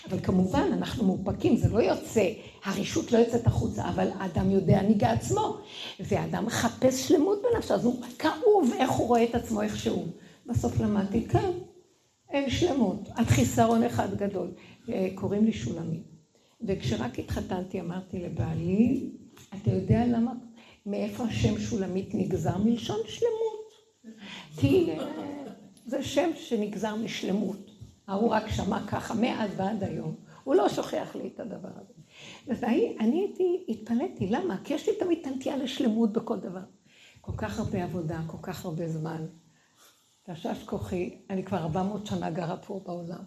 אבל 0.10 0.20
כמובן, 0.24 0.70
אנחנו 0.74 1.06
מאופקים, 1.06 1.58
זה 1.58 1.70
לא 1.70 1.80
יוצא, 1.80 2.30
הרשות 2.64 3.12
לא 3.12 3.18
יוצאת 3.18 3.48
החוצה, 3.48 3.90
אבל 3.90 4.08
האדם 4.20 4.52
יודע 4.52 4.82
ניגע 4.82 5.12
עצמו, 5.12 5.58
והאדם 6.00 6.46
מחפש 6.46 7.08
שלמות 7.08 7.42
בנפשו, 7.42 7.74
אז 7.74 7.86
הוא 7.86 8.02
כאוב 8.20 8.74
איך 8.80 8.92
הוא 8.92 9.08
רואה 9.08 9.24
את 9.24 9.36
עצמו 9.36 9.62
איכשהו. 9.62 10.06
בסוף 10.46 10.80
למדתי, 10.80 11.28
כן, 11.28 11.52
אין 12.30 12.50
שלמות, 12.50 13.10
את 13.22 13.28
חיסרון 13.28 13.84
אחד 13.84 14.16
גדול. 14.16 14.52
אה, 14.90 15.10
קוראים 15.16 15.46
לי 15.46 15.54
שולמית. 15.54 16.04
וכשרק 16.62 17.20
התחתנתי 17.20 17.82
אמרתי 17.82 18.20
לבעלי, 18.20 19.10
אתה 19.50 19.72
יודע 19.72 20.06
למה, 20.06 20.34
מאיפה 20.86 21.24
השם 21.24 21.60
שולמית 21.60 22.16
נגזר? 22.16 22.58
מלשון 22.58 23.00
שלמות. 23.08 23.72
כי 24.58 24.90
זה 25.86 26.04
שם 26.04 26.30
שנגזר 26.36 26.96
משלמות. 26.96 27.72
ההוא 28.08 28.30
רק 28.30 28.48
שמע 28.48 28.88
ככה 28.88 29.14
מאז 29.14 29.50
ועד 29.58 29.84
היום. 29.84 30.16
הוא 30.44 30.56
לא 30.56 30.70
שוכח 30.70 31.16
לי 31.16 31.28
את 31.28 31.40
הדבר 31.40 31.70
הזה. 31.76 31.94
ואני 32.48 33.22
הייתי, 33.22 33.66
התפלאתי, 33.70 34.28
למה? 34.30 34.58
כי 34.64 34.74
יש 34.74 34.90
לי 34.90 34.96
תמיד 35.00 35.20
הנטייה 35.26 35.58
לשלמות 35.58 36.14
בכל 36.14 36.40
דבר. 36.40 36.64
כל 37.22 37.32
כך 37.38 37.60
הרבה 37.60 37.84
עבודה, 37.84 38.22
כל 38.28 38.38
כך 38.42 38.66
הרבה 38.66 38.88
זמן. 38.88 39.26
תשש 40.32 40.64
כוחי, 40.66 41.18
אני 41.30 41.44
כבר 41.44 41.58
400 41.58 42.06
שנה 42.06 42.30
גרה 42.30 42.58
פה 42.58 42.82
בעולם, 42.86 43.24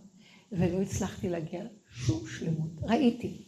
ולא 0.52 0.82
הצלחתי 0.82 1.28
להגיע 1.28 1.62
שום 1.90 2.26
שלמות. 2.26 2.70
ראיתי. 2.82 3.44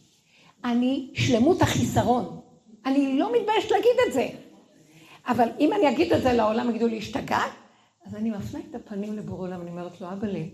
אני 0.65 1.11
שלמות 1.15 1.61
החיסרון. 1.61 2.41
אני 2.85 3.19
לא 3.19 3.31
מתביישת 3.33 3.71
להגיד 3.71 3.91
את 4.07 4.13
זה. 4.13 4.27
אבל 5.27 5.49
אם 5.59 5.73
אני 5.73 5.89
אגיד 5.89 6.13
את 6.13 6.21
זה 6.21 6.33
לעולם, 6.33 6.69
יגידו 6.69 6.87
לי, 6.87 6.97
השתגעת? 6.97 7.51
אז 8.05 8.15
אני 8.15 8.29
מפנה 8.29 8.59
את 8.69 8.75
הפנים 8.75 9.17
לבור 9.17 9.39
עולם, 9.39 9.61
אני 9.61 9.69
אומרת 9.69 10.01
לו, 10.01 10.07
אבא 10.07 10.27
לי, 10.27 10.49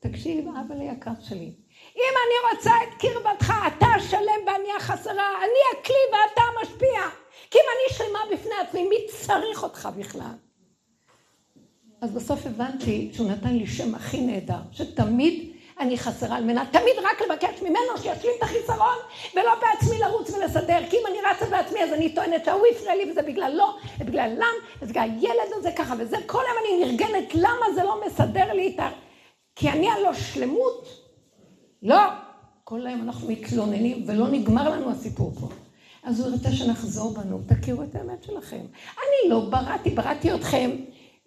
תקשיב, 0.00 0.48
אבא 0.48 0.74
לי 0.74 0.84
יקר 0.84 1.20
שלי, 1.20 1.54
אם 1.96 2.14
אני 2.24 2.54
רוצה 2.54 2.70
את 2.70 3.00
קרבתך, 3.00 3.52
אתה 3.66 3.86
שלם 4.10 4.46
ואני 4.46 4.68
החסרה, 4.76 5.28
אני 5.38 5.80
הכלי 5.80 5.94
ואתה 6.12 6.40
המשפיע. 6.40 7.00
כי 7.50 7.58
אם 7.58 7.64
אני 7.72 7.96
שלמה 7.96 8.18
בפני 8.32 8.54
עצמי, 8.68 8.88
מי 8.88 8.96
צריך 9.08 9.62
אותך 9.62 9.88
בכלל? 9.98 10.34
אז 12.00 12.10
בסוף 12.10 12.46
הבנתי 12.46 13.10
שהוא 13.12 13.30
נתן 13.30 13.54
לי 13.54 13.66
שם 13.66 13.94
הכי 13.94 14.20
נהדר, 14.20 14.60
שתמיד 14.72 15.50
אני 15.80 15.98
חסרה 15.98 16.36
על 16.36 16.44
מנת, 16.44 16.72
תמיד 16.72 16.94
רק 16.98 17.22
לבקש 17.22 17.62
ממנו 17.62 17.96
שישלים 17.96 18.32
את 18.38 18.42
החיסרון, 18.42 18.96
ולא 19.34 19.52
בעצמי 19.60 19.98
לרוץ 19.98 20.30
ולסדר, 20.30 20.78
כי 20.90 20.96
אם 20.96 21.02
אני 21.08 21.18
רצה 21.30 21.46
בעצמי 21.50 21.82
אז 21.82 21.92
אני 21.92 22.14
טוענת 22.14 22.44
שההוא 22.44 22.62
הפריע 22.72 22.94
לי 22.96 23.10
וזה 23.10 23.22
בגלל 23.22 23.52
לא, 23.56 23.76
ובגלל 24.00 24.30
לם, 24.36 24.82
ובגלל 24.82 25.02
הילד 25.02 25.52
הזה 25.58 25.70
ככה 25.76 25.94
וזה, 25.98 26.16
כל 26.26 26.42
היום 26.46 26.58
אני 26.64 26.86
נרגנת, 26.86 27.34
למה 27.34 27.74
זה 27.74 27.82
לא 27.82 28.00
מסדר 28.06 28.52
לי 28.52 28.72
את 28.74 28.80
ה... 28.80 28.90
כי 29.56 29.70
אני 29.70 29.90
הלא 29.90 30.14
שלמות. 30.14 30.88
לא, 31.82 32.00
כל 32.64 32.86
היום 32.86 33.02
אנחנו 33.02 33.28
מתלוננים 33.28 34.04
ולא 34.06 34.28
נגמר 34.28 34.70
לנו 34.70 34.90
הסיפור 34.90 35.32
פה. 35.40 35.48
אז 36.02 36.20
הוא 36.20 36.32
רוצה 36.32 36.52
שנחזור 36.52 37.14
בנו, 37.14 37.40
תכירו 37.46 37.82
את 37.82 37.94
האמת 37.94 38.22
שלכם. 38.22 38.66
אני 38.96 39.30
לא 39.30 39.40
בראתי, 39.40 39.90
בראתי 39.90 40.34
אתכם 40.34 40.70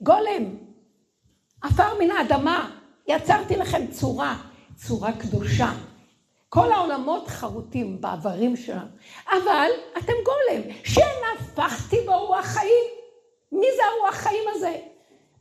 גולם, 0.04 0.56
עפר 1.62 1.99
מן 1.99 2.12
האדמה, 2.12 2.72
יצרתי 3.08 3.56
לכם 3.56 3.88
צורה, 3.88 4.38
צורה 4.76 5.12
קדושה. 5.12 5.72
כל 6.49 6.72
העולמות 6.72 7.28
חרוטים 7.28 8.01
בעברים 8.01 8.56
שלנו, 8.56 8.88
אבל 9.32 9.70
אתם 9.97 10.14
גולם, 10.26 10.62
שנפחתי 10.84 11.97
ברוח 12.06 12.45
חיים. 12.45 12.86
מי 13.51 13.68
זה 13.76 13.82
הרוח 13.86 14.16
חיים 14.16 14.43
הזה? 14.49 14.78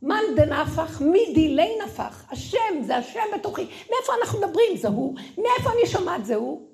מאן 0.01 0.23
דנפח, 0.35 1.01
מי 1.01 1.33
דילי 1.33 1.77
נפח. 1.85 2.25
השם, 2.31 2.81
זה 2.81 2.97
השם 2.97 3.19
בתוכי. 3.35 3.61
מאיפה 3.61 4.13
אנחנו 4.21 4.39
מדברים? 4.39 4.77
זה 4.77 4.87
הוא. 4.87 5.15
מאיפה 5.37 5.71
אני 5.71 5.87
שומעת 5.87 6.25
זה 6.25 6.35
הוא? 6.35 6.67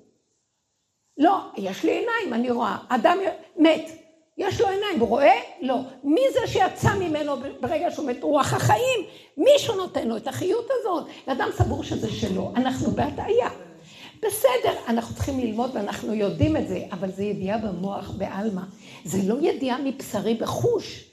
לא, 1.18 1.38
יש 1.56 1.84
לי 1.84 1.90
עיניים, 1.90 2.34
אני 2.34 2.50
רואה. 2.50 2.76
אדם 2.88 3.18
מת, 3.56 3.90
יש 4.40 4.60
לו 4.60 4.68
עיניים, 4.68 5.00
הוא 5.00 5.08
רואה? 5.08 5.40
לא. 5.60 5.76
מי 6.04 6.20
זה 6.32 6.52
שיצא 6.52 6.94
ממנו 6.94 7.36
ברגע 7.60 7.90
שהוא 7.90 8.06
מת? 8.06 8.22
רוח 8.22 8.54
החיים. 8.54 9.00
מישהו 9.36 9.74
נותן 9.76 10.08
לו 10.08 10.16
את 10.16 10.28
החיות 10.28 10.68
הזאת. 10.70 11.06
אדם 11.26 11.48
סבור 11.52 11.84
שזה 11.84 12.10
שלו. 12.12 12.52
אנחנו 12.56 12.90
בהטעיה. 12.90 13.48
בסדר, 14.22 14.72
אנחנו 14.88 15.14
צריכים 15.14 15.40
ללמוד 15.40 15.70
ואנחנו 15.74 16.14
יודעים 16.14 16.56
את 16.56 16.68
זה, 16.68 16.80
אבל 16.92 17.10
זה 17.10 17.24
ידיעה 17.24 17.58
במוח, 17.58 18.10
בעלמא. 18.10 18.62
זה 19.04 19.18
לא 19.32 19.36
ידיעה 19.40 19.78
מבשרי 19.84 20.34
בחוש. 20.34 21.04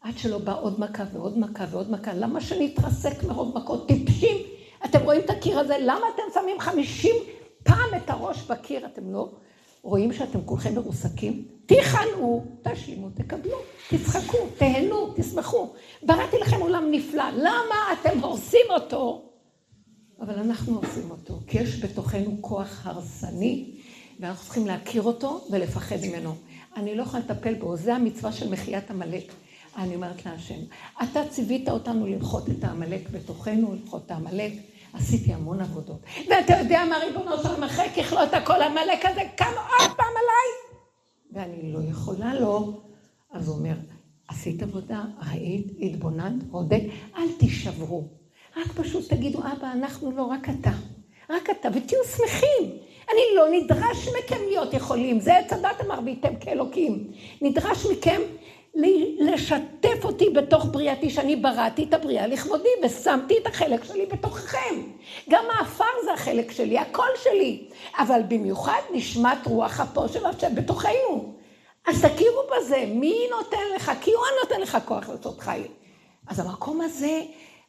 עד 0.00 0.18
שלא 0.18 0.38
בא 0.38 0.60
עוד 0.60 0.80
מכה 0.80 1.04
ועוד 1.12 1.38
מכה 1.38 1.64
ועוד 1.70 1.90
מכה. 1.90 2.14
למה 2.14 2.40
שנתרסק 2.40 3.22
מרוב 3.22 3.58
מכות? 3.58 3.88
טיפשים. 3.88 4.36
אתם 4.84 4.98
רואים 5.04 5.20
את 5.20 5.30
הקיר 5.30 5.58
הזה? 5.58 5.76
למה 5.80 6.06
אתם 6.14 6.40
שמים 6.40 6.60
חמישים 6.60 7.14
פעם 7.62 7.94
את 7.96 8.10
הראש 8.10 8.42
בקיר? 8.42 8.86
אתם 8.86 9.12
לא 9.12 9.28
רואים 9.82 10.12
שאתם 10.12 10.38
כולכם 10.44 10.74
מרוסקים? 10.74 11.44
תיכנעו, 11.66 12.44
תשלימו, 12.62 13.10
תקבלו, 13.10 13.58
תצחקו, 13.88 14.38
תהנו, 14.58 15.12
תשמחו. 15.16 15.72
בראתי 16.02 16.36
לכם 16.38 16.60
עולם 16.60 16.84
נפלא, 16.90 17.24
למה 17.30 17.76
אתם 17.92 18.18
הורסים 18.20 18.66
אותו? 18.70 19.22
אבל 20.20 20.38
אנחנו 20.38 20.74
הורסים 20.74 21.10
אותו, 21.10 21.40
כי 21.46 21.58
יש 21.58 21.84
בתוכנו 21.84 22.36
כוח 22.40 22.86
הרסני, 22.86 23.70
ואנחנו 24.20 24.44
צריכים 24.44 24.66
להכיר 24.66 25.02
אותו 25.02 25.44
ולפחד 25.50 25.96
ממנו. 26.02 26.34
אני 26.76 26.94
לא 26.94 27.02
יכולה 27.02 27.22
לטפל 27.22 27.54
בו, 27.54 27.76
זה 27.76 27.94
המצווה 27.94 28.32
של 28.32 28.50
מחיית 28.50 28.90
עמלק. 28.90 29.32
אני 29.76 29.94
אומרת 29.94 30.26
להשם, 30.26 30.58
אתה 31.02 31.28
ציווית 31.28 31.68
אותנו 31.68 32.06
למחות 32.06 32.50
את 32.50 32.64
העמלק 32.64 33.10
בתוכנו, 33.10 33.74
למחות 33.74 34.02
את 34.06 34.10
העמלק. 34.10 34.52
עשיתי 34.92 35.32
המון 35.32 35.60
עבודות. 35.60 36.00
ואתה 36.28 36.52
יודע 36.58 36.84
מה 36.90 36.96
ריבונו 36.98 37.36
של 37.42 37.48
עולם, 37.48 37.62
אחרי 37.62 37.88
ככלות 37.96 38.34
הכל 38.34 38.62
העמלק 38.62 39.04
הזה 39.04 39.20
קם 39.36 39.44
עוד 39.56 39.90
פעם 39.96 40.06
עליי. 40.06 40.72
ואני 41.32 41.72
לא 41.72 41.78
יכולה 41.90 42.34
לא. 42.34 42.68
אז 43.32 43.48
הוא 43.48 43.56
אומר, 43.56 43.74
עשית 44.28 44.62
עבודה, 44.62 45.02
ראית, 45.30 45.66
התבוננת, 45.80 46.42
הודית, 46.50 46.92
אל 47.16 47.32
תישברו. 47.38 48.08
רק 48.56 48.72
פשוט 48.72 49.08
תגידו, 49.08 49.38
אבא, 49.38 49.72
אנחנו 49.72 50.12
לא, 50.12 50.22
רק 50.22 50.48
אתה. 50.48 50.70
רק 51.30 51.50
אתה, 51.50 51.68
ותהיו 51.68 51.98
שמחים. 52.16 52.78
אני 53.12 53.20
לא 53.36 53.46
נדרש 53.52 54.08
מכם 54.08 54.40
להיות 54.48 54.74
יכולים, 54.74 55.20
זה 55.20 55.38
עץ 55.38 55.52
הדת 55.52 55.80
אמר, 55.86 56.00
והייתם 56.04 56.36
כאלוקים. 56.40 57.12
נדרש 57.42 57.86
מכם 57.86 58.20
לשתף 59.18 60.04
אותי 60.04 60.30
בתוך 60.30 60.64
בריאתי, 60.64 61.10
שאני 61.10 61.36
בראתי 61.36 61.84
את 61.84 61.94
הבריאה 61.94 62.26
לכבודי, 62.26 62.68
ושמתי 62.84 63.38
את 63.42 63.46
החלק 63.46 63.84
שלי 63.84 64.06
בתוככם. 64.06 64.82
גם 65.30 65.44
האפר 65.58 65.84
זה 66.04 66.12
החלק 66.12 66.52
שלי, 66.52 66.78
הקול 66.78 67.10
שלי. 67.22 67.68
אבל 67.98 68.20
במיוחד 68.28 68.80
נשמת 68.92 69.46
רוח 69.46 69.80
אפו 69.80 70.08
של 70.08 70.26
השם 70.26 70.54
בתוכנו. 70.54 71.34
אז 71.86 72.04
תכירו 72.04 72.40
בזה, 72.56 72.84
מי 72.88 73.16
נותן 73.30 73.74
לך? 73.76 73.92
כי 74.00 74.10
הוא 74.12 74.24
נותן 74.42 74.60
לך 74.60 74.78
כוח 74.84 75.08
לעשות 75.08 75.40
חי. 75.40 75.62
אז 76.26 76.40
המקום 76.40 76.80
הזה, 76.80 77.20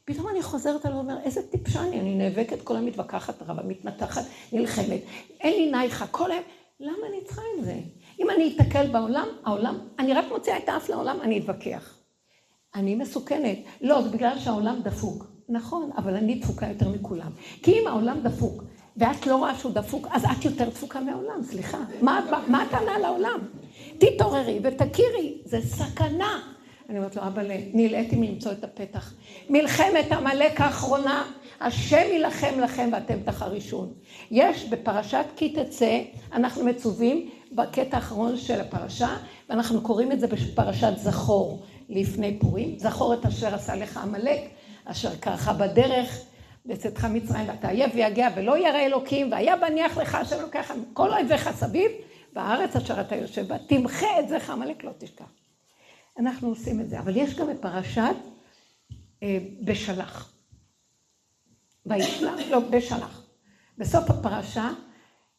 פתאום 0.06 0.30
אני 0.30 0.42
חוזרת 0.42 0.86
עליו 0.86 0.98
ואומר, 0.98 1.16
איזה 1.24 1.42
טיפשה 1.52 1.82
אני, 1.82 2.00
אני 2.00 2.16
נאבקת, 2.16 2.62
כל 2.62 2.76
היום 2.76 2.86
מתווכחת, 2.86 3.42
רבה, 3.42 3.64
מתנתחת, 3.64 4.22
נלחמת, 4.52 5.02
אין 5.42 5.54
לי 5.54 5.72
נייחה, 5.72 6.08
כל 6.08 6.32
היום, 6.32 6.44
למה 6.80 7.08
אני 7.10 7.24
צריכה 7.26 7.42
את 7.60 7.66
זה? 7.66 7.76
אם 8.20 8.30
אני 8.30 8.56
אתקל 8.56 8.88
בעולם, 8.88 9.28
העולם, 9.46 9.78
אני 10.00 10.14
רק 10.14 10.26
מוציאה 10.30 10.58
את 10.58 10.70
האף 10.70 10.90
לעולם, 10.90 11.22
אני 11.22 11.40
אתווכח. 11.40 11.98
אני 12.76 12.96
מסוכנת. 12.96 13.58
לא, 13.82 14.02
זה 14.02 14.10
בגלל 14.10 14.40
שהעולם 14.40 14.82
דפוק. 14.84 15.26
נכון, 15.50 15.90
אבל 15.98 16.16
אני 16.16 16.36
דפוקה 16.36 16.68
יותר 16.68 16.90
מכולם. 16.90 17.32
כי 17.64 17.72
אם 17.72 17.88
העולם 17.88 18.20
דפוק, 18.24 18.64
ואת 18.98 19.28
לא 19.28 19.36
רואה 19.36 19.56
שהוא 19.56 19.72
דפוק, 19.72 20.08
אז 20.12 20.26
את 20.26 20.46
יותר 20.46 20.70
דפוקה 20.70 21.00
מהעולם, 21.00 21.44
סליחה. 21.44 21.78
מה, 22.02 22.62
הטענה 22.62 23.00
לעולם? 23.00 23.40
תתעוררי 23.98 24.60
ותכירי, 24.64 25.42
זה 25.46 25.62
סכנה. 25.62 26.40
אני 26.90 26.98
אומרת 26.98 27.16
לו, 27.16 27.22
אבא, 27.28 27.42
נלאיתי 27.74 28.16
מלמצוא 28.16 28.52
את 28.52 28.64
הפתח. 28.64 29.14
מלחמת 29.50 30.12
עמלק 30.12 30.62
האחרונה, 30.62 31.24
השם 31.62 32.06
יילחם 32.12 32.60
לכם 32.60 32.90
ואתם 32.92 33.20
תחרישון. 33.26 33.94
יש 34.32 34.70
בפרשת 34.70 35.26
כי 35.36 35.50
תצא, 35.50 36.02
אנחנו 36.34 36.66
מצווים 36.66 37.30
בקטע 37.56 37.98
האחרון 37.98 38.38
של 38.38 38.62
הפרשה, 38.62 39.18
ואנחנו 39.50 39.82
קוראים 39.82 40.12
את 40.12 40.20
זה 40.20 40.28
בפרשת 40.28 40.94
זכור 40.98 41.66
לפני 41.90 42.40
פורים. 42.40 42.80
זכור 42.80 43.14
את 43.14 43.26
אשר 43.26 43.56
עשה 43.56 43.76
לך 43.76 43.98
עמלק, 43.98 44.42
אשר 44.86 45.16
קרחה 45.16 45.54
בדרך 45.54 46.20
בצאתך 46.66 47.06
מצרים, 47.06 47.50
ואתה 47.50 47.68
עייף 47.68 47.92
ויגע 47.96 48.28
ולא 48.36 48.58
ירא 48.58 48.80
אלוקים, 48.80 49.32
והיה 49.32 49.58
בניח 49.58 49.98
לך 49.98 50.16
אשר 50.16 50.42
לוקח 50.42 50.72
כל 50.94 51.14
אויביך 51.14 51.52
סביב, 51.52 51.92
בארץ 52.34 52.76
אשר 52.76 53.02
אתה 53.02 53.16
יושב 53.16 53.48
בה, 53.48 53.58
תמחה 53.58 54.20
את 54.20 54.30
זכר 54.30 54.54
עמלק 54.54 54.84
לא 54.84 54.92
תשכח. 54.98 55.32
אנחנו 56.20 56.50
עושים 56.50 56.82
את 56.82 56.90
זה, 56.90 57.00
אבל 57.00 57.18
יש 57.18 57.36
גם 57.36 57.48
בפרשת 57.48 58.16
אה, 59.24 59.38
בשלח. 59.62 60.34
וישלח, 61.86 62.40
לא, 62.50 62.60
בשלח. 62.60 63.24
בסוף 63.78 64.10
הפרשה 64.10 64.70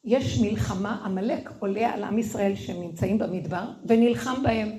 יש 0.05 0.39
מלחמה, 0.39 1.03
עמלק 1.05 1.51
עולה 1.59 1.95
על 1.95 2.05
עם 2.05 2.19
ישראל 2.19 2.55
שהם 2.57 2.81
נמצאים 2.81 3.19
במדבר 3.19 3.65
ונלחם 3.87 4.43
בהם. 4.43 4.71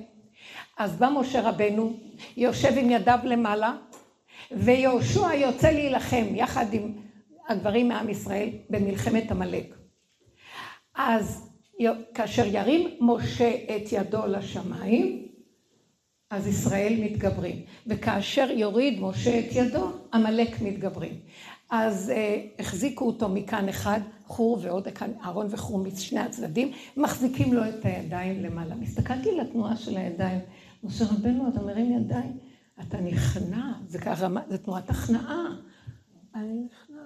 אז 0.78 0.96
בא 0.96 1.10
משה 1.20 1.50
רבנו, 1.50 1.94
יושב 2.38 2.74
עם 2.78 2.90
ידיו 2.90 3.20
למעלה, 3.24 3.76
ויהושע 4.52 5.34
יוצא 5.34 5.70
להילחם 5.70 6.26
יחד 6.36 6.74
עם 6.74 6.94
הגברים 7.50 7.88
מעם 7.88 8.10
ישראל 8.10 8.50
במלחמת 8.70 9.32
עמלק. 9.32 9.76
אז 10.96 11.50
כאשר 12.14 12.46
ירים 12.46 12.90
משה 13.02 13.52
את 13.76 13.92
ידו 13.92 14.26
לשמיים, 14.28 15.28
אז 16.30 16.48
ישראל 16.48 16.94
מתגברים. 17.00 17.62
וכאשר 17.88 18.48
יוריד 18.52 19.02
משה 19.02 19.40
את 19.40 19.46
ידו, 19.52 19.92
עמלק 20.14 20.62
מתגברים. 20.62 21.14
אז 21.84 22.10
אה, 22.10 22.46
החזיקו 22.60 23.06
אותו 23.06 23.30
מכאן 23.30 23.70
אחד, 23.70 24.00
חור 24.26 24.60
ועוד 24.62 24.88
כאן 24.88 25.12
אהרון 25.24 25.48
וחור 25.50 25.78
משני 25.78 26.20
הצדדים, 26.20 26.72
מחזיקים 26.98 27.54
לו 27.54 27.70
את 27.70 27.86
הידיים 27.86 28.44
למעלה. 28.44 28.76
הסתכלתי 28.84 29.38
לתנועה 29.38 29.78
של 29.78 29.98
הידיים. 29.98 30.40
משה 30.84 31.06
רבנו, 31.06 31.50
אתה 31.50 31.62
מרים 31.62 31.92
ידיים, 31.92 32.38
אתה 32.82 33.02
נכנע, 33.02 33.74
זה, 33.88 34.00
כרמה, 34.00 34.42
זה 34.50 34.58
תנועת 34.58 34.90
הכנעה. 34.90 35.46
אני 36.36 36.66
נכנע, 36.66 37.02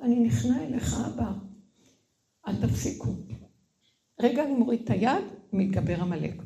אני 0.00 0.20
נכנע 0.20 0.62
אליך, 0.62 0.96
אבא. 1.06 1.32
אל 2.48 2.54
תפסיקו. 2.56 3.08
רגע 4.20 4.44
אני 4.44 4.54
מוריד 4.54 4.80
את 4.84 4.90
היד, 4.90 5.24
מתגבר 5.52 6.00
עמלק. 6.00 6.42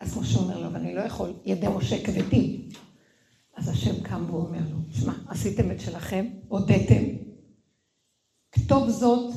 אז 0.00 0.18
משה 0.18 0.38
אומר 0.38 0.62
לו, 0.62 0.72
ואני 0.72 0.94
לא 0.94 1.00
יכול, 1.00 1.32
ידי 1.44 1.66
משה 1.76 2.04
כבדים. 2.04 2.68
אז 3.58 3.68
השם 3.68 4.00
קם 4.02 4.24
ואומר 4.30 4.58
לו, 4.70 4.76
שמע, 4.92 5.12
עשיתם 5.28 5.70
את 5.70 5.80
שלכם, 5.80 6.26
הודיתם, 6.48 7.04
כתוב 8.52 8.90
זאת 8.90 9.34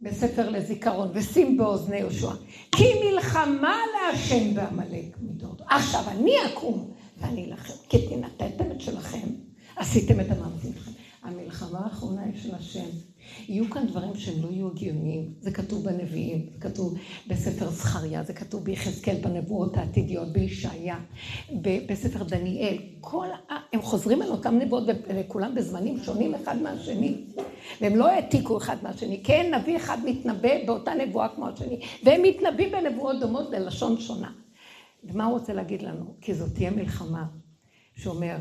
בספר 0.00 0.50
לזיכרון, 0.50 1.10
ושים 1.14 1.56
באוזני 1.56 1.96
יהושע, 1.96 2.32
כי 2.76 2.84
מלחמה 3.04 3.76
להשם 3.94 4.54
בעמלק 4.54 5.16
מדור. 5.20 5.56
עכשיו 5.68 6.04
אני 6.08 6.32
אקום 6.46 6.94
ואני 7.20 7.44
אלחם, 7.44 7.72
כי 7.88 8.08
תנתתם 8.08 8.72
את 8.72 8.80
שלכם, 8.80 9.28
עשיתם 9.76 10.20
את 10.20 10.26
המאמצים 10.30 10.72
שלכם. 10.74 10.90
המלחמה 11.22 11.78
האחרונה 11.78 12.22
היא 12.22 12.42
של 12.42 12.54
השם. 12.54 12.88
יהיו 13.48 13.70
כאן 13.70 13.86
דברים 13.86 14.14
שהם 14.14 14.42
לא 14.42 14.48
יהיו 14.50 14.68
הגיוניים. 14.68 15.34
זה 15.40 15.50
כתוב 15.50 15.84
בנביאים, 15.84 16.46
זה 16.54 16.60
כתוב 16.60 16.98
בספר 17.26 17.70
זכריה, 17.70 18.22
זה 18.22 18.32
כתוב 18.32 18.64
ביחזקאל 18.64 19.16
בנבואות 19.20 19.76
העתידיות, 19.76 20.32
בישעיה, 20.32 20.98
בספר 21.62 22.22
דניאל. 22.24 22.78
כל 23.00 23.26
ה... 23.50 23.54
הם 23.72 23.82
חוזרים 23.82 24.22
על 24.22 24.30
אותם 24.30 24.58
נבואות, 24.58 24.84
וכולם 25.08 25.54
בזמנים 25.54 25.98
שונים 26.04 26.34
אחד 26.34 26.62
מהשני. 26.62 27.24
והם 27.80 27.96
לא 27.96 28.08
העתיקו 28.08 28.56
אחד 28.56 28.76
מהשני. 28.82 29.20
כן, 29.24 29.54
נביא 29.54 29.76
אחד 29.76 29.98
מתנבא 30.04 30.66
באותה 30.66 30.94
נבואה 30.94 31.28
כמו 31.28 31.48
השני, 31.48 31.80
והם 32.04 32.22
מתנבאים 32.22 32.72
בנבואות 32.72 33.20
דומות 33.20 33.50
ללשון 33.50 34.00
שונה. 34.00 34.32
ומה 35.04 35.24
הוא 35.24 35.32
רוצה 35.32 35.52
להגיד 35.52 35.82
לנו? 35.82 36.14
כי 36.20 36.34
זאת 36.34 36.54
תהיה 36.54 36.70
מלחמה, 36.70 37.24
שאומר, 37.96 38.36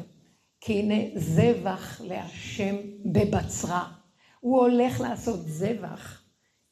כי 0.62 0.74
הנה 0.74 0.96
זבח 1.16 2.02
להשם 2.04 2.76
בבצרה. 3.06 4.01
הוא 4.42 4.60
הולך 4.62 5.02
לעשות 5.02 5.40
זבח. 5.48 6.22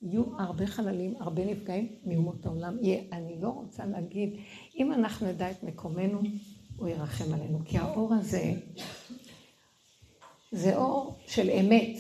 יהיו 0.02 0.24
הרבה 0.40 0.68
חללים, 0.68 1.14
הרבה 1.20 1.46
נפגעים 1.46 1.88
מאומות 2.06 2.46
העולם. 2.46 2.78
אני 3.12 3.42
לא 3.42 3.50
רוצה 3.50 3.86
להגיד, 3.86 4.30
אם 4.76 4.94
אנחנו 4.94 5.28
נדע 5.28 5.52
את 5.52 5.64
מקומנו, 5.64 6.22
הוא 6.78 6.88
ירחם 6.88 7.34
עלינו. 7.34 7.60
כי 7.66 7.78
האור 7.78 8.14
הזה, 8.14 8.54
זה 10.52 10.76
אור 10.76 11.16
של 11.28 11.50
אמת. 11.50 11.98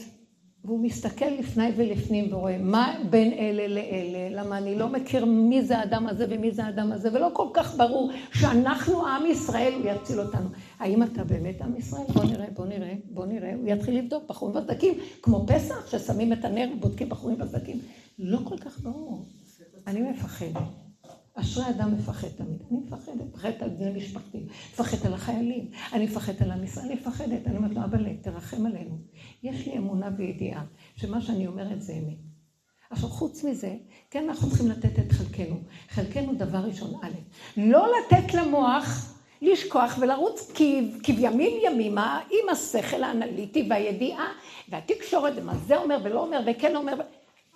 והוא 0.66 0.80
מסתכל 0.80 1.26
לפני 1.26 1.72
ולפנים 1.76 2.34
ורואה 2.34 2.57
מה 2.57 2.95
בין 3.10 3.34
אלה 3.34 3.68
לאלה, 3.68 4.41
למה 4.41 4.57
אני 4.57 4.76
לא 4.76 4.89
מכיר 4.89 5.26
מי 5.26 5.62
זה 5.62 5.78
האדם 5.78 6.07
הזה 6.07 6.26
ומי 6.30 6.51
זה 6.51 6.66
האדם 6.66 6.91
הזה, 6.91 7.10
ולא 7.14 7.30
כל 7.34 7.47
כך 7.53 7.78
ברור 7.78 8.12
שאנחנו 8.34 9.07
עם 9.07 9.26
ישראל, 9.26 9.74
הוא 9.74 9.91
יציל 9.91 10.20
אותנו. 10.20 10.49
האם 10.80 11.03
אתה 11.03 11.24
באמת 11.24 11.62
עם 11.62 11.76
ישראל? 11.78 12.05
בוא 12.14 12.24
נראה, 12.24 12.45
בוא 12.53 12.66
נראה, 12.66 12.93
בוא 13.10 13.26
נראה. 13.26 13.53
הוא 13.53 13.68
יתחיל 13.68 13.97
לבדוק 13.97 14.24
בחורים 14.30 14.55
וסדקים, 14.55 14.93
כמו 15.22 15.45
פסח, 15.47 15.91
ששמים 15.91 16.34
את 16.34 16.45
הנר 16.45 16.70
ובודקים 16.76 17.10
בחורים 17.10 17.41
וסדקים. 17.41 17.80
לא 18.20 18.39
כל 18.43 18.57
כך 18.57 18.80
ברור. 18.80 19.26
אני 19.88 20.01
מפחדת. 20.01 20.88
אשרי 21.39 21.69
אדם 21.69 21.93
מפחד 21.93 22.27
תמיד. 22.27 22.61
אני 22.71 22.79
מפחדת, 22.79 23.15
מפחדת 23.33 23.61
על 23.61 23.69
בני 23.69 23.91
משפחתי, 23.91 24.45
מפחדת 24.73 25.05
על 25.05 25.13
החיילים, 25.13 25.71
אני 25.93 26.05
מפחדת 26.05 26.41
על 26.41 26.63
ישראל, 26.63 26.85
אני 26.85 26.93
מפחדת. 26.93 27.47
אני 27.47 27.57
אומרת 27.57 27.75
לו, 27.75 27.83
אבא, 27.83 27.97
תרחם 28.21 28.65
עלינו. 28.65 28.97
יש 29.43 29.67
לי 29.67 29.77
אמונה 29.77 30.09
וידיעה 30.17 30.65
שמה 30.95 31.21
שאני 31.21 31.47
אומרת 31.47 31.81
זה 31.81 31.93
אמת. 31.93 32.17
עכשיו, 32.89 33.09
חוץ 33.09 33.43
מזה, 33.43 33.75
כן, 34.09 34.29
אנחנו 34.29 34.49
צריכים 34.49 34.67
לתת 34.67 34.99
את 34.99 35.11
חלקנו. 35.11 35.55
חלקנו, 35.89 36.33
דבר 36.33 36.57
ראשון, 36.57 36.93
א', 37.03 37.09
לא 37.57 37.87
לתת 37.87 38.33
למוח 38.33 39.15
לשכוח 39.41 39.97
ולרוץ 40.01 40.51
כבימים 41.03 41.59
ימימה 41.63 42.19
עם 42.29 42.49
השכל 42.49 43.03
האנליטי 43.03 43.67
והידיעה 43.69 44.27
והתקשורת, 44.69 45.33
ומה 45.35 45.57
זה 45.67 45.77
אומר 45.77 45.97
ולא 46.03 46.21
אומר 46.21 46.39
וכן 46.47 46.75
אומר. 46.75 46.93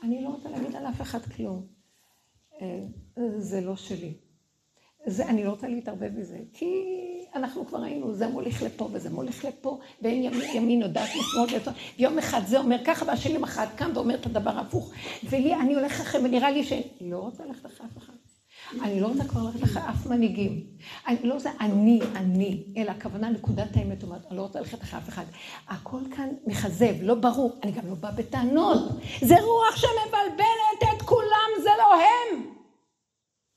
אני 0.03 0.23
לא 0.23 0.29
רוצה 0.29 0.49
להגיד 0.49 0.75
על 0.75 0.85
אף 0.85 1.01
אחד 1.01 1.21
כלום. 1.21 1.82
אה, 2.61 2.79
זה 3.37 3.61
לא 3.61 3.75
שלי. 3.75 4.13
זה, 5.05 5.25
אני 5.25 5.43
לא 5.43 5.49
רוצה 5.49 5.67
להתערבב 5.67 6.19
בזה, 6.19 6.37
כי 6.53 6.65
אנחנו 7.35 7.65
כבר 7.65 7.79
ראינו, 7.79 8.13
זה 8.13 8.27
מוליך 8.27 8.63
לפה 8.63 8.89
וזה 8.91 9.09
מוליך 9.09 9.45
לפה, 9.45 9.79
ואין 10.01 10.23
ימין, 10.23 10.49
ימין 10.53 10.81
יודעת 10.81 11.09
לשמאל 11.09 11.45
ויום 11.49 11.75
ויום 11.99 12.17
אחד 12.19 12.41
זה 12.47 12.59
אומר 12.59 12.77
ככה, 12.85 13.05
והשני 13.05 13.37
מחר 13.37 13.65
קם 13.75 13.91
ואומר 13.95 14.15
את 14.15 14.25
הדבר 14.25 14.57
ההפוך. 14.57 14.91
ולי, 15.23 15.53
אני 15.53 15.75
הולך 15.75 16.01
אחרי, 16.01 16.21
ונראה 16.21 16.51
לי 16.51 16.63
שאני 16.63 17.11
לא 17.11 17.17
רוצה 17.17 17.45
ללכת 17.45 17.65
אחרי 17.65 17.87
אף 17.87 17.97
אחד. 17.97 18.13
אני 18.81 18.99
לא 18.99 19.07
רוצה 19.07 19.23
כבר 19.23 19.41
ללכת 19.43 19.63
אחרי 19.63 19.81
אף 19.89 20.05
מנהיגים. 20.05 20.63
אני 21.07 21.17
לא 21.23 21.33
רוצה 21.33 21.51
אני, 21.59 21.99
אני, 22.15 22.63
אלא 22.77 22.91
הכוונה 22.91 23.29
נקודת 23.29 23.77
האמת, 23.77 24.03
אומרת, 24.03 24.25
אני 24.29 24.37
לא 24.37 24.41
רוצה 24.41 24.59
ללכת 24.59 24.81
אחרי 24.81 24.99
אף 24.99 25.09
אחד. 25.09 25.23
הכל 25.67 25.99
כאן 26.15 26.29
מכזב, 26.47 26.93
לא 27.01 27.15
ברור, 27.15 27.59
אני 27.63 27.71
גם 27.71 27.87
לא 27.87 27.95
באה 27.95 28.11
בטענות. 28.11 28.79
זה 29.21 29.35
רוח 29.41 29.75
שמבלבלת 29.75 30.95
את 30.95 31.01
כולם, 31.01 31.49
זה 31.63 31.69
לא 31.77 31.82
הם. 31.93 32.53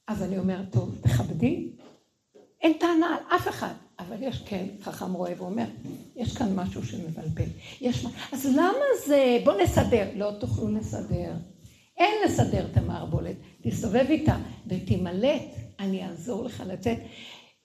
אז 0.06 0.22
אני 0.22 0.38
אומרת, 0.38 0.72
טוב, 0.72 0.98
תכבדי. 1.02 1.72
אין 2.60 2.72
טענה 2.72 3.06
על 3.06 3.36
אף 3.36 3.48
אחד. 3.48 3.74
אבל 3.98 4.16
יש 4.20 4.42
כן, 4.46 4.66
חכם 4.82 5.12
רואה 5.12 5.32
ואומר, 5.36 5.64
יש 6.16 6.36
כאן 6.36 6.54
משהו 6.54 6.86
שמבלבל. 6.86 7.44
יש. 7.80 8.06
אז 8.32 8.46
למה 8.46 8.84
זה, 9.06 9.38
בוא 9.44 9.52
נסדר. 9.62 10.08
לא 10.16 10.30
תוכלו 10.40 10.68
לסדר. 10.68 11.32
אין 11.96 12.14
לסדר 12.24 12.66
את 12.72 12.76
המערבולת. 12.76 13.36
תסתובב 13.62 14.06
איתה 14.08 14.36
ותימלט, 14.66 15.42
אני 15.78 16.06
אעזור 16.06 16.44
לך 16.44 16.62
לצאת 16.66 16.98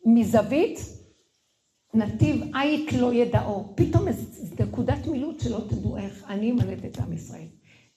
מזווית 0.05 0.80
נתיב 1.93 2.41
עית 2.55 2.93
לא 2.93 3.13
ידעו. 3.13 3.74
פתאום 3.76 4.07
איזו 4.07 4.26
נקודת 4.59 5.07
מילוט 5.07 5.39
שלא 5.39 5.59
תדעו 5.69 5.97
איך. 5.97 6.24
אני 6.28 6.51
אמלט 6.51 6.86
את 6.86 6.99
עם 6.99 7.13
ישראל. 7.13 7.47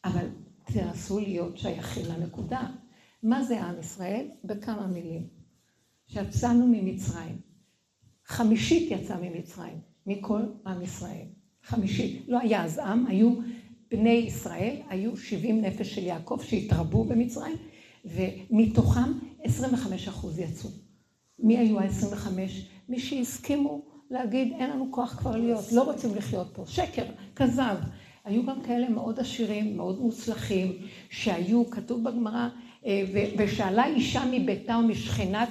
אבל 0.04 0.26
תנסו 0.64 1.18
להיות 1.20 1.58
שייכים 1.58 2.04
לנקודה. 2.06 2.66
מה 3.22 3.44
זה 3.44 3.62
עם 3.62 3.80
ישראל? 3.80 4.26
בכמה 4.44 4.86
מילים. 4.86 5.26
שיצאנו 6.06 6.66
ממצרים. 6.66 7.38
חמישית 8.26 8.90
יצא 8.90 9.16
ממצרים, 9.22 9.80
מכל 10.06 10.40
עם 10.66 10.82
ישראל. 10.82 11.26
חמישית. 11.62 12.22
לא 12.28 12.38
היה 12.38 12.64
אז 12.64 12.78
עם, 12.78 13.06
היו 13.06 13.34
בני 13.90 14.10
ישראל, 14.10 14.76
היו 14.88 15.16
70 15.16 15.60
נפש 15.60 15.94
של 15.94 16.02
יעקב 16.02 16.38
שהתרבו 16.42 17.04
במצרים, 17.04 17.56
ומתוכם 18.04 19.12
25 19.42 20.08
אחוז 20.08 20.38
יצאו. 20.38 20.70
מי 21.38 21.58
היו 21.58 21.80
ה-25? 21.80 22.28
מי 22.88 23.00
שהסכימו 23.00 23.82
להגיד, 24.10 24.52
אין 24.52 24.70
לנו 24.70 24.88
כוח 24.90 25.18
כבר 25.18 25.36
להיות, 25.36 25.72
לא 25.72 25.82
רוצים 25.82 26.14
לחיות 26.14 26.50
פה. 26.52 26.64
שקר, 26.66 27.04
כזב. 27.36 27.76
היו 28.24 28.46
גם 28.46 28.60
כאלה 28.60 28.88
מאוד 28.88 29.20
עשירים, 29.20 29.76
מאוד 29.76 30.00
מוצלחים, 30.00 30.72
שהיו, 31.10 31.70
כתוב 31.70 32.04
בגמרא, 32.04 32.48
אה, 32.86 33.02
ושאלה 33.36 33.86
אישה 33.86 34.22
מביתה 34.30 34.76
ומשכנת, 34.76 35.48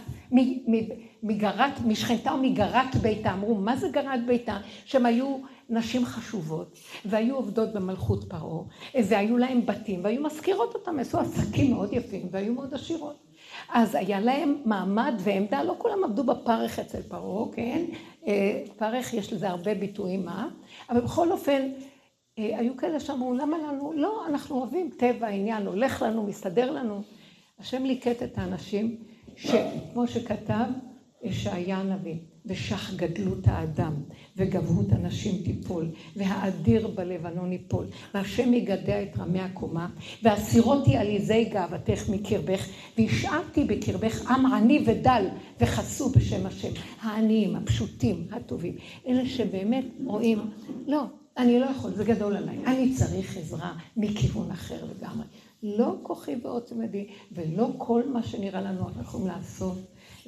מגרת, 1.24 1.80
משכנתה 1.86 2.34
ומגרת 2.34 2.95
ביתה, 2.95 3.34
אמרו, 3.34 3.55
מה 3.55 3.76
זה 3.78 3.89
גרת 3.89 4.26
ביתה? 4.26 4.57
שהם 4.86 5.05
היו 5.05 5.38
נשים 5.69 6.05
חשובות, 6.05 6.78
והיו 7.05 7.36
עובדות 7.36 7.74
במלכות 7.74 8.24
פרעה, 8.30 8.63
והיו 8.95 9.38
להם 9.38 9.65
בתים, 9.65 9.99
והיו 10.03 10.24
מזכירות 10.24 10.74
אותם, 10.74 10.99
עשו 10.99 11.19
עסקים 11.19 11.71
מאוד 11.74 11.93
יפים, 11.93 12.28
והיו 12.32 12.53
מאוד 12.53 12.74
עשירות. 12.74 13.15
אז 13.69 13.95
היה 13.95 14.19
להם 14.19 14.55
מעמד 14.65 15.13
ועמדה, 15.19 15.63
לא 15.63 15.76
כולם 15.78 16.03
עבדו 16.03 16.24
בפרך 16.24 16.80
אצל 16.80 17.01
פרעה, 17.01 17.51
כן? 17.55 17.86
אה, 18.28 18.63
פרך 18.78 19.13
יש 19.13 19.34
לזה 19.34 19.49
הרבה 19.49 19.74
ביטויים, 19.74 20.26
מה? 20.26 20.47
אבל 20.89 21.01
בכל 21.01 21.32
אופן, 21.32 21.61
אה, 21.61 21.67
היו 22.38 22.78
כאלה 22.78 23.00
שאמרו, 23.00 23.34
למה 23.34 23.58
לנו? 23.58 23.94
לא, 23.96 24.28
אנחנו 24.28 24.56
אוהבים 24.56 24.90
טבע, 24.98 25.28
עניין, 25.28 25.68
הולך 25.68 26.02
לנו, 26.02 26.24
מסתדר 26.24 26.72
לנו. 26.72 27.02
השם 27.60 27.84
ליקט 27.84 28.24
את 28.24 28.38
האנשים, 28.38 28.96
שכמו 29.36 30.08
שכתב 30.08 30.66
ישעיה 31.24 31.78
הנביא, 31.78 32.16
ושח 32.46 32.94
גדלות 32.96 33.40
האדם, 33.46 33.94
וגבהות 34.38 34.92
הנשים 34.92 35.44
תיפול, 35.44 35.86
והאדיר 36.16 36.88
בלבנון 36.88 37.52
ייפול, 37.52 37.86
והשם 38.14 38.54
יגדע 38.54 39.04
את 39.04 39.18
רמי 39.18 39.40
הקומה, 39.40 39.90
והסירותי 40.24 40.98
עליזי 40.98 41.46
גאוותך 41.46 42.10
מקרבך, 42.10 42.68
והשארתי 42.98 43.64
בקרבך 43.64 44.32
עם 44.32 44.46
עני 44.46 44.84
ודל, 44.86 45.26
וחסו 45.60 46.10
בשם 46.10 46.46
השם. 46.46 46.72
העניים, 47.02 47.56
הפשוטים, 47.56 48.28
הטובים, 48.32 48.76
אלה 49.08 49.26
שבאמת 49.26 49.86
רואים, 50.06 50.40
לא, 50.88 51.04
אני 51.38 51.60
לא 51.60 51.66
יכול, 51.66 51.92
זה 51.92 52.04
גדול 52.04 52.36
עליי, 52.36 52.66
אני 52.66 52.96
צריך 52.96 53.38
עזרה 53.38 53.78
מכיוון 53.98 54.52
אחר 54.52 54.86
לגמרי. 54.86 55.26
לא 55.64 55.96
כוחי 56.04 56.36
ועוצם 56.44 56.82
ידי, 56.84 57.08
ולא 57.32 57.70
כל 57.78 58.04
מה 58.10 58.24
שנראה 58.24 58.62
לנו 58.62 58.88
אנחנו 58.88 59.02
יכולים 59.02 59.28
לעשות. 59.28 59.78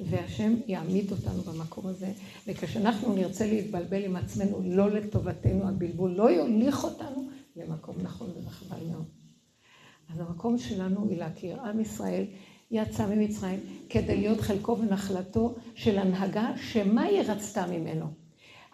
והשם 0.00 0.54
יעמיד 0.66 1.12
אותנו 1.12 1.42
במקום 1.42 1.86
הזה, 1.86 2.12
וכשאנחנו 2.46 3.14
נרצה 3.14 3.46
להתבלבל 3.46 4.04
עם 4.04 4.16
עצמנו, 4.16 4.60
לא 4.64 4.90
לטובתנו, 4.90 5.68
הבלבול 5.68 6.10
לא 6.10 6.30
יוליך 6.30 6.84
אותנו 6.84 7.28
למקום 7.56 7.96
נכון 8.02 8.30
וחבל 8.46 8.86
מאוד. 8.90 9.04
אז 10.14 10.20
המקום 10.20 10.58
שלנו 10.58 11.08
היא 11.08 11.18
להכיר 11.18 11.60
עם 11.60 11.80
ישראל 11.80 12.24
יצא 12.70 13.06
ממצרים 13.06 13.60
כדי 13.88 14.16
להיות 14.16 14.40
חלקו 14.40 14.78
ונחלתו 14.78 15.54
של 15.74 15.98
הנהגה 15.98 16.52
שמה 16.56 17.02
היא 17.02 17.20
רצתה 17.20 17.66
ממנו. 17.66 18.25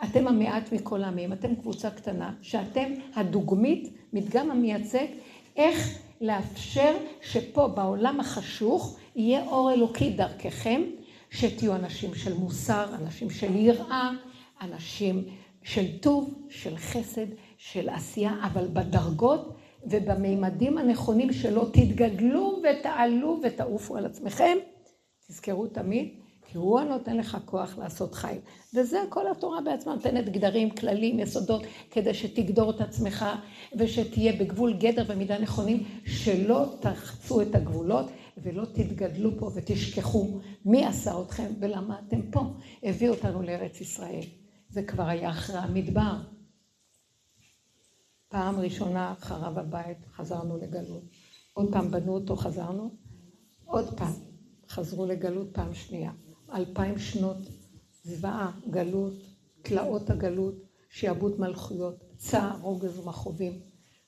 אתם 0.05 0.29
המעט 0.29 0.73
מכל 0.73 1.05
העמים, 1.05 1.33
אתם 1.33 1.55
קבוצה 1.55 1.91
קטנה, 1.91 2.35
שאתם 2.43 2.93
הדוגמית, 3.15 3.97
מדגם 4.13 4.51
המייצג, 4.51 5.07
איך 5.57 5.99
לאפשר 6.21 6.95
שפה 7.23 7.69
בעולם 7.69 8.21
החשוך 8.21 8.99
יהיה 9.17 9.47
אור 9.47 9.73
אלוקי 9.73 10.11
דרככם, 10.11 10.83
שתהיו 11.31 11.75
אנשים 11.75 12.15
של 12.15 12.35
מוסר, 12.35 12.95
אנשים 12.95 13.31
של 13.31 13.57
יראה, 13.57 14.11
אנשים 14.63 15.25
של 15.63 15.99
טוב, 15.99 16.35
של 16.49 16.77
חסד, 16.77 17.27
של 17.57 17.89
עשייה, 17.89 18.35
אבל 18.45 18.69
בדרגות 18.73 19.55
ובמימדים 19.87 20.79
הנכונים 20.79 21.33
שלא 21.33 21.67
תתגדלו 21.73 22.63
ותעלו 22.63 23.41
ותעופו 23.43 23.97
על 23.97 24.07
עצמכם. 24.07 24.57
תזכרו 25.29 25.67
תמיד, 25.67 26.09
כי 26.53 26.59
הוא 26.59 26.81
הנותן 26.81 27.17
לך 27.17 27.39
כוח 27.45 27.79
לעשות 27.79 28.15
חיל. 28.15 28.39
וזה 28.75 28.99
כל 29.09 29.31
התורה 29.31 29.61
בעצמה 29.61 29.95
נותנת 29.95 30.29
גדרים, 30.29 30.71
כללים, 30.71 31.19
יסודות, 31.19 31.63
כדי 31.91 32.15
שתגדור 32.15 32.71
את 32.71 32.81
עצמך 32.81 33.25
ושתהיה 33.77 34.33
בגבול 34.33 34.73
גדר 34.73 35.05
ומידה 35.07 35.39
נכונים, 35.39 35.85
שלא 36.07 36.75
תחצו 36.81 37.43
את 37.43 37.55
הגבולות 37.55 38.07
ולא 38.37 38.65
תתגדלו 38.65 39.39
פה 39.39 39.51
ותשכחו 39.55 40.41
מי 40.65 40.87
עשה 40.87 41.21
אתכם 41.23 41.53
ולמה 41.61 42.01
אתם 42.07 42.23
פה. 42.31 42.41
הביא 42.83 43.09
אותנו 43.09 43.43
לארץ 43.43 43.81
ישראל. 43.81 44.25
זה 44.69 44.83
כבר 44.83 45.05
היה 45.09 45.31
אחרי 45.31 45.59
המדבר. 45.59 46.17
פעם 48.29 48.61
ראשונה 48.61 49.15
חרב 49.19 49.59
הבית, 49.59 49.99
חזרנו 50.17 50.57
לגלות. 50.57 51.05
עוד 51.53 51.73
פעם 51.73 51.91
בנו 51.91 52.15
אותו, 52.15 52.37
חזרנו. 52.37 52.91
עוד 53.65 53.97
פעם, 53.97 54.13
חזרו 54.69 55.07
לגלות 55.07 55.49
פעם 55.53 55.75
שנייה. 55.75 56.13
אלפיים 56.53 56.99
שנות 56.99 57.39
זוועה, 58.05 58.51
גלות, 58.71 59.13
תלאות 59.63 60.11
הגלות, 60.11 60.55
שיעבוד 60.91 61.41
מלכויות, 61.41 62.05
צער, 62.17 62.57
רוגז 62.61 62.99
ומכאובים, 62.99 63.61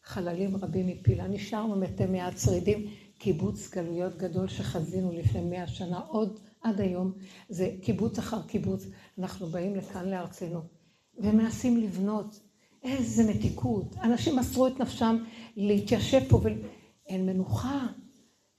חללים 0.02 0.56
רבים 0.56 0.86
מפילה. 0.86 1.28
נשארנו 1.28 1.76
מתי 1.76 2.06
מעט 2.06 2.38
שרידים, 2.38 2.86
קיבוץ 3.18 3.70
גלויות 3.74 4.16
גדול 4.16 4.48
שחזינו 4.48 5.12
לפני 5.12 5.40
מאה 5.40 5.66
שנה, 5.66 5.98
עוד 5.98 6.40
עד 6.60 6.80
היום, 6.80 7.12
זה 7.48 7.70
קיבוץ 7.82 8.18
אחר 8.18 8.42
קיבוץ. 8.42 8.86
אנחנו 9.18 9.46
באים 9.46 9.76
לכאן 9.76 10.08
לארצנו, 10.08 10.60
ומנסים 11.18 11.76
לבנות 11.76 12.40
איזה 12.82 13.30
מתיקות. 13.30 13.96
אנשים 14.02 14.36
מסרו 14.36 14.66
את 14.66 14.80
נפשם 14.80 15.16
להתיישב 15.56 16.20
פה 16.28 16.40
ואין 16.42 17.26
מנוחה. 17.26 17.86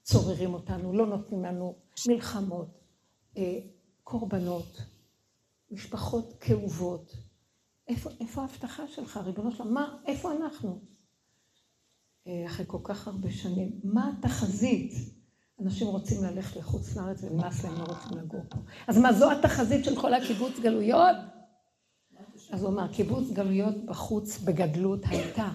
צוררים 0.02 0.54
אותנו, 0.54 0.92
לא 0.92 1.06
נותנים 1.06 1.44
לנו 1.44 1.74
מלחמות, 2.08 2.85
קורבנות, 4.04 4.82
משפחות 5.70 6.34
כאובות. 6.40 7.16
איפה, 7.88 8.10
איפה 8.20 8.40
ההבטחה 8.40 8.88
שלך, 8.88 9.20
ריבונו 9.24 9.52
שלום? 9.52 9.74
מה, 9.74 9.98
איפה 10.06 10.32
אנחנו? 10.32 10.80
אה, 12.26 12.46
אחרי 12.46 12.64
כל 12.68 12.80
כך 12.82 13.08
הרבה 13.08 13.30
שנים, 13.30 13.80
מה 13.84 14.10
התחזית? 14.18 14.92
אנשים 15.62 15.86
רוצים 15.86 16.24
ללכת 16.24 16.56
לחוץ 16.56 16.96
לארץ 16.96 17.22
ונמאס 17.22 17.64
להם, 17.64 17.74
לא 17.74 17.84
רוצים 17.84 18.18
לגור 18.18 18.40
פה. 18.48 18.58
אז 18.86 18.98
מה, 18.98 19.12
זו 19.12 19.32
התחזית 19.32 19.84
של 19.84 20.00
כל 20.00 20.14
הקיבוץ 20.14 20.52
גלויות? 20.62 21.16
אז 22.50 22.62
הוא 22.62 22.70
אמר, 22.70 22.92
קיבוץ 22.92 23.30
גלויות 23.30 23.86
בחוץ 23.86 24.38
בגדלות 24.38 25.00
הייתה. 25.04 25.50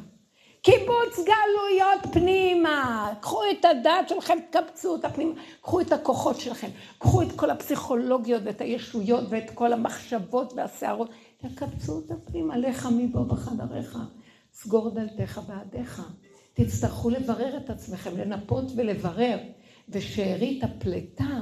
קיבוץ 0.62 1.16
גלויות 1.18 2.14
פנימה. 2.14 3.14
קחו 3.22 3.42
את 3.52 3.66
הדעת 3.66 4.10
שלכם, 4.10 4.38
תקבצו 4.50 4.92
אותה 4.92 5.10
פנימה. 5.10 5.34
קחו 5.62 5.82
את 5.82 5.92
הכוחות 5.92 6.40
שלכם. 6.40 6.68
קחו 6.98 7.22
את 7.22 7.32
כל 7.36 7.50
הפסיכולוגיות 7.50 8.42
ואת 8.46 8.62
הישויות 8.62 9.24
ואת 9.30 9.50
כל 9.54 9.74
המחשבות 9.74 10.54
והסערות. 10.56 11.10
תקבצו 11.38 11.92
אותה 11.92 12.14
פנימה. 12.26 12.58
לך 12.58 12.90
מבוא 12.98 13.24
בחדריך. 13.24 13.98
סגור 14.54 14.90
דלתך 14.90 15.42
בעדיך. 15.48 16.02
תצטרכו 16.54 17.10
לברר 17.10 17.58
את 17.58 17.70
עצמכם, 17.70 18.18
לנפות 18.18 18.66
ולברר. 18.76 19.38
ושארית 19.90 20.64
הפלטה 20.64 21.40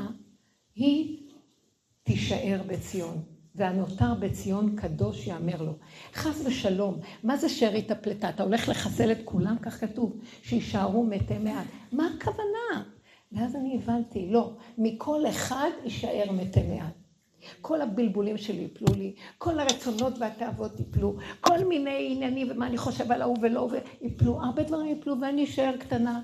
היא 0.75 1.27
תישאר 2.03 2.61
בציון. 2.67 3.38
והנותר 3.59 4.13
בציון 4.19 4.75
קדוש 4.75 5.27
יאמר 5.27 5.61
לו. 5.61 5.73
חס 6.13 6.41
ושלום, 6.45 6.99
מה 7.23 7.37
זה 7.37 7.49
שארית 7.49 7.91
הפלטה? 7.91 8.29
אתה 8.29 8.43
הולך 8.43 8.69
לחסל 8.69 9.11
את 9.11 9.17
כולם? 9.25 9.55
כך 9.61 9.79
כתוב, 9.79 10.17
שיישארו 10.43 11.05
מתי 11.05 11.37
מעט. 11.37 11.67
מה 11.91 12.09
הכוונה? 12.17 12.83
ואז 13.31 13.55
אני 13.55 13.75
הבנתי, 13.75 14.27
לא, 14.29 14.53
מכל 14.77 15.27
אחד 15.29 15.69
יישאר 15.83 16.31
מתי 16.31 16.63
מעט. 16.63 16.93
כל 17.61 17.81
הבלבולים 17.81 18.37
שלי 18.37 18.61
יפלו 18.61 18.95
לי, 18.95 19.13
כל 19.37 19.59
הרצונות 19.59 20.13
והתאוות 20.19 20.79
יפלו, 20.79 21.15
כל 21.41 21.63
מיני 21.63 22.07
עניינים 22.11 22.47
ומה 22.51 22.67
אני 22.67 22.77
חושב 22.77 23.11
על 23.11 23.21
ההוא 23.21 23.37
ולא, 23.41 23.69
ויפלו, 24.01 24.41
הרבה 24.41 24.63
דברים 24.63 24.97
יפלו 24.97 25.21
ואני 25.21 25.43
אשאר 25.43 25.77
קטנה. 25.79 26.21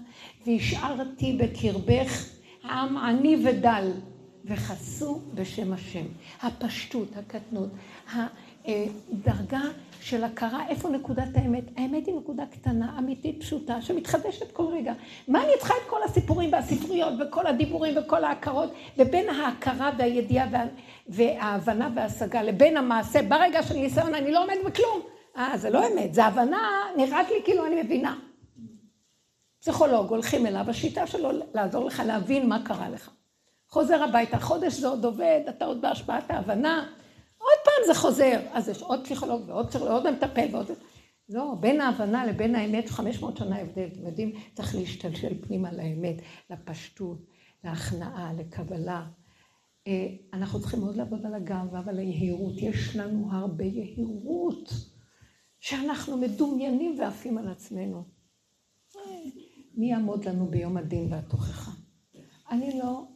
והשארתי 0.47 1.37
בקרבך 1.39 2.29
עם 2.63 2.97
עני 2.97 3.35
ודל. 3.45 3.91
וחסו 4.45 5.19
בשם 5.33 5.73
השם. 5.73 6.05
הפשטות, 6.41 7.07
הקטנות, 7.17 7.69
הדרגה 8.65 9.61
של 10.01 10.23
הכרה, 10.23 10.67
איפה 10.67 10.89
נקודת 10.89 11.27
האמת? 11.35 11.63
האמת 11.77 12.07
היא 12.07 12.15
נקודה 12.15 12.43
קטנה, 12.45 12.95
אמיתית, 12.99 13.39
פשוטה, 13.39 13.81
שמתחדשת 13.81 14.51
כל 14.51 14.63
רגע. 14.63 14.93
מה 15.27 15.43
אני 15.43 15.51
צריכה 15.59 15.73
את 15.83 15.89
כל 15.89 16.03
הסיפורים 16.05 16.53
והספריות 16.53 17.13
וכל 17.19 17.47
הדיבורים 17.47 17.93
וכל 17.97 18.23
ההכרות, 18.23 18.73
ובין 18.97 19.29
ההכרה 19.29 19.91
והידיעה 19.97 20.47
וה... 20.51 20.63
וההבנה 21.07 21.89
וההשגה 21.95 22.41
לבין 22.43 22.77
המעשה, 22.77 23.21
ברגע 23.21 23.63
של 23.63 23.73
ניסיון 23.75 24.13
אני 24.13 24.31
לא 24.31 24.43
עומד 24.43 24.55
בכלום. 24.65 25.01
אה, 25.37 25.57
זה 25.57 25.69
לא 25.69 25.87
אמת, 25.87 26.13
זה 26.13 26.25
הבנה, 26.25 26.81
נראית 26.97 27.29
לי 27.29 27.41
כאילו 27.43 27.65
אני 27.65 27.81
מבינה. 27.81 28.15
פסיכולוג, 29.61 30.09
הולכים 30.09 30.45
אליו, 30.45 30.69
השיטה 30.69 31.07
שלו 31.07 31.29
לעזור 31.53 31.85
לך 31.85 32.03
להבין 32.05 32.49
מה 32.49 32.65
קרה 32.65 32.89
לך. 32.89 33.09
חוזר 33.75 34.03
הביתה, 34.03 34.39
חודש 34.39 34.73
זה 34.73 34.87
עוד 34.87 35.05
עובד, 35.05 35.41
אתה 35.49 35.65
עוד 35.65 35.81
בהשפעת 35.81 36.31
ההבנה, 36.31 36.87
עוד 37.37 37.57
פעם 37.63 37.87
זה 37.87 37.99
חוזר. 37.99 38.39
אז 38.53 38.69
יש 38.69 38.81
עוד 38.81 39.03
פסיכולוג 39.03 39.41
ועוד 39.47 39.67
פסיכולוג, 39.67 39.93
ועוד 39.93 40.09
מטפל 40.09 40.47
ועוד... 40.51 40.67
לא, 41.29 41.55
בין 41.59 41.81
ההבנה 41.81 42.25
לבין 42.25 42.55
האמת, 42.55 42.89
500 42.89 43.37
שנה 43.37 43.61
הבדל. 43.61 43.87
אתם 43.93 44.05
יודעים, 44.05 44.31
צריך 44.53 44.75
להשתלשל 44.75 45.41
פנימה 45.41 45.71
לאמת, 45.71 46.15
לפשטות, 46.49 47.25
להכנעה, 47.63 48.33
לקבלה. 48.33 49.05
אה, 49.87 50.07
אנחנו 50.33 50.59
צריכים 50.59 50.79
מאוד 50.79 50.95
לעבוד 50.95 51.25
על 51.25 51.33
הגאווה 51.33 51.81
ועל 51.85 51.99
היהירות. 51.99 52.53
יש 52.57 52.95
לנו 52.95 53.27
הרבה 53.31 53.63
יהירות, 53.63 54.73
שאנחנו 55.59 56.17
מדומיינים 56.17 56.95
ועפים 56.99 57.37
על 57.37 57.47
עצמנו. 57.47 58.03
אה, 58.95 59.01
מי 59.77 59.91
יעמוד 59.91 60.25
לנו 60.25 60.47
ביום 60.47 60.77
הדין 60.77 61.13
והתוכחה? 61.13 61.71
אני 62.51 62.79
לא 62.79 63.14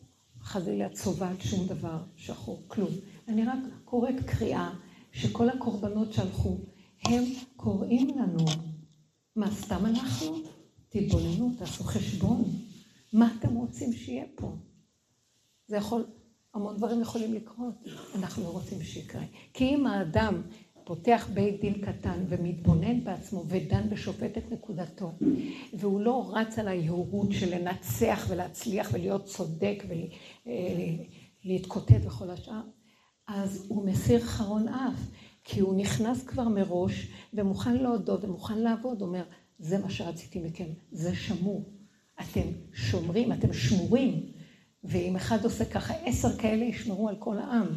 חלילה 0.50 0.90
צובעת 0.90 1.42
שום 1.42 1.68
דבר 1.68 1.98
שחור, 2.16 2.64
כלום. 2.68 2.90
אני 3.28 3.46
רק 3.46 3.60
קוראת 3.86 4.16
קריאה 4.26 4.70
שכל 5.12 5.50
הקורבנות 5.50 6.14
שהלכו, 6.14 6.58
הם 7.06 7.24
קוראים 7.56 8.08
לנו. 8.08 8.46
מה, 9.36 9.52
סתם 9.52 9.86
אנחנו? 9.86 10.38
תתבוננו, 10.90 11.52
תעשו 11.58 11.84
חשבון. 11.84 12.44
מה 13.14 13.36
אתם 13.40 13.56
רוצים 13.56 13.94
שיהיה 13.94 14.26
פה? 14.36 14.56
זה 15.68 15.78
יכול, 15.78 16.06
המון 16.54 16.78
דברים 16.78 17.02
יכולים 17.02 17.34
לקרות, 17.34 17.76
אנחנו 18.16 18.44
לא 18.44 18.50
רוצים 18.50 18.84
שיקרה. 18.84 19.24
כי 19.54 19.66
אם 19.66 19.88
האדם 19.88 20.42
פותח 20.90 21.30
בית 21.34 21.62
דין 21.62 21.74
קטן 21.74 22.24
ומתבונן 22.30 23.04
בעצמו 23.04 23.44
ודן 23.48 23.90
בשופט 23.90 24.38
את 24.38 24.52
נקודתו, 24.52 25.12
והוא 25.74 26.02
לא 26.02 26.32
רץ 26.34 26.60
על 26.60 26.68
היהירות 26.68 27.32
של 27.32 27.56
לנצח 27.56 28.26
ולהצליח 28.30 28.90
ולהיות 28.94 29.26
צודק 29.26 29.84
ולהתקוטט 31.46 32.06
וכל 32.06 32.30
השאר, 32.30 32.62
אז 33.28 33.66
הוא 33.68 33.86
מסיר 33.86 34.20
חרון 34.20 34.68
אף, 34.68 35.00
כי 35.44 35.60
הוא 35.60 35.76
נכנס 35.76 36.24
כבר 36.24 36.48
מראש 36.48 37.08
ומוכן 37.34 37.76
להודות 37.76 38.24
ומוכן 38.24 38.58
לעבוד, 38.58 39.02
אומר, 39.02 39.24
זה 39.60 39.78
מה 39.78 39.90
שרציתי 39.90 40.40
מכם, 40.40 40.68
זה 40.92 41.16
שמור. 41.16 41.64
אתם 42.22 42.48
שומרים, 42.74 43.32
אתם 43.32 43.54
שמורים, 43.54 44.32
ואם 44.84 45.16
אחד 45.16 45.44
עושה 45.44 45.66
ככה, 45.66 45.94
עשר 45.94 46.38
כאלה 46.38 46.66
ישמרו 46.66 47.10
על 47.10 47.16
כל 47.20 47.38
העם. 47.38 47.68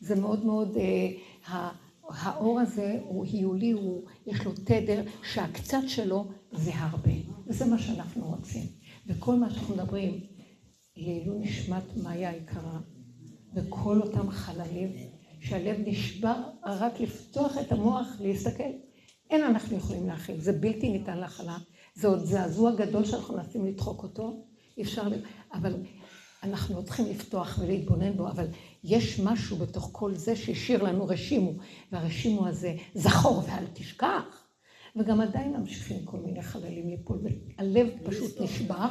זה 0.00 0.20
מאוד 0.20 0.44
מאוד... 0.44 0.76
אה, 0.76 1.70
האור 2.14 2.60
הזה 2.60 2.98
הוא 3.04 3.26
היולי, 3.26 3.70
הוא, 3.70 4.04
יש 4.26 4.44
לו 4.44 4.52
תדר 4.52 5.02
שהקצת 5.22 5.82
שלו 5.86 6.28
זה 6.52 6.70
הרבה. 6.74 7.12
וזה 7.46 7.64
מה 7.64 7.78
שאנחנו 7.78 8.26
רוצים. 8.28 8.62
וכל 9.06 9.34
מה 9.34 9.50
שאנחנו 9.50 9.74
מדברים, 9.74 10.20
לעילוי 10.96 11.38
נשמת 11.38 11.96
מאיה 12.02 12.30
היקרה, 12.30 12.78
וכל 13.54 14.02
אותם 14.02 14.30
חללים, 14.30 14.92
שהלב 15.40 15.76
נשבר 15.86 16.34
רק 16.66 17.00
לפתוח 17.00 17.58
את 17.58 17.72
המוח, 17.72 18.06
להסתכל. 18.20 18.70
אין 19.30 19.44
אנחנו 19.44 19.76
יכולים 19.76 20.06
להכיל, 20.06 20.40
זה 20.40 20.52
בלתי 20.52 20.90
ניתן 20.90 21.18
להכלה. 21.18 21.58
זה 21.94 22.08
עוד 22.08 22.24
זעזוע 22.24 22.74
גדול 22.74 23.04
שאנחנו 23.04 23.36
מנסים 23.36 23.66
לדחוק 23.66 24.02
אותו, 24.02 24.46
אפשר, 24.80 25.02
אבל 25.52 25.74
אנחנו 26.42 26.76
עוד 26.76 26.84
צריכים 26.84 27.06
לפתוח 27.06 27.58
ולהתבונן 27.62 28.16
בו, 28.16 28.28
אבל 28.28 28.46
יש 28.84 29.20
משהו 29.20 29.56
בתוך 29.56 29.88
כל 29.92 30.14
זה 30.14 30.36
שהשאיר 30.36 30.82
לנו 30.82 31.06
רשימו, 31.06 31.52
והרשימו 31.92 32.46
הזה 32.46 32.74
זכור 32.94 33.42
ואל 33.46 33.64
תשכח. 33.72 34.46
וגם 34.96 35.20
עדיין 35.20 35.56
ממשיכים 35.56 36.04
כל 36.04 36.16
מיני 36.16 36.42
חללים 36.42 36.88
ליפול, 36.88 37.18
והלב 37.22 37.88
פשוט 38.04 38.40
נשבר, 38.40 38.88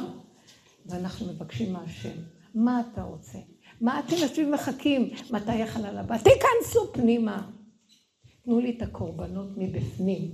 ואנחנו 0.86 1.26
מבקשים 1.26 1.72
מהשם, 1.72 2.18
מה 2.54 2.80
אתה 2.80 3.02
רוצה? 3.02 3.38
מה 3.80 4.00
אתם 4.00 4.16
יושבים 4.16 4.50
מחכים? 4.50 5.10
מתי 5.30 5.62
החלל 5.62 5.98
הבא? 5.98 6.16
תיכנסו 6.18 6.92
פנימה. 6.92 7.50
תנו 8.44 8.60
לי 8.60 8.70
את 8.76 8.82
הקורבנות 8.82 9.48
מבפנים. 9.56 10.30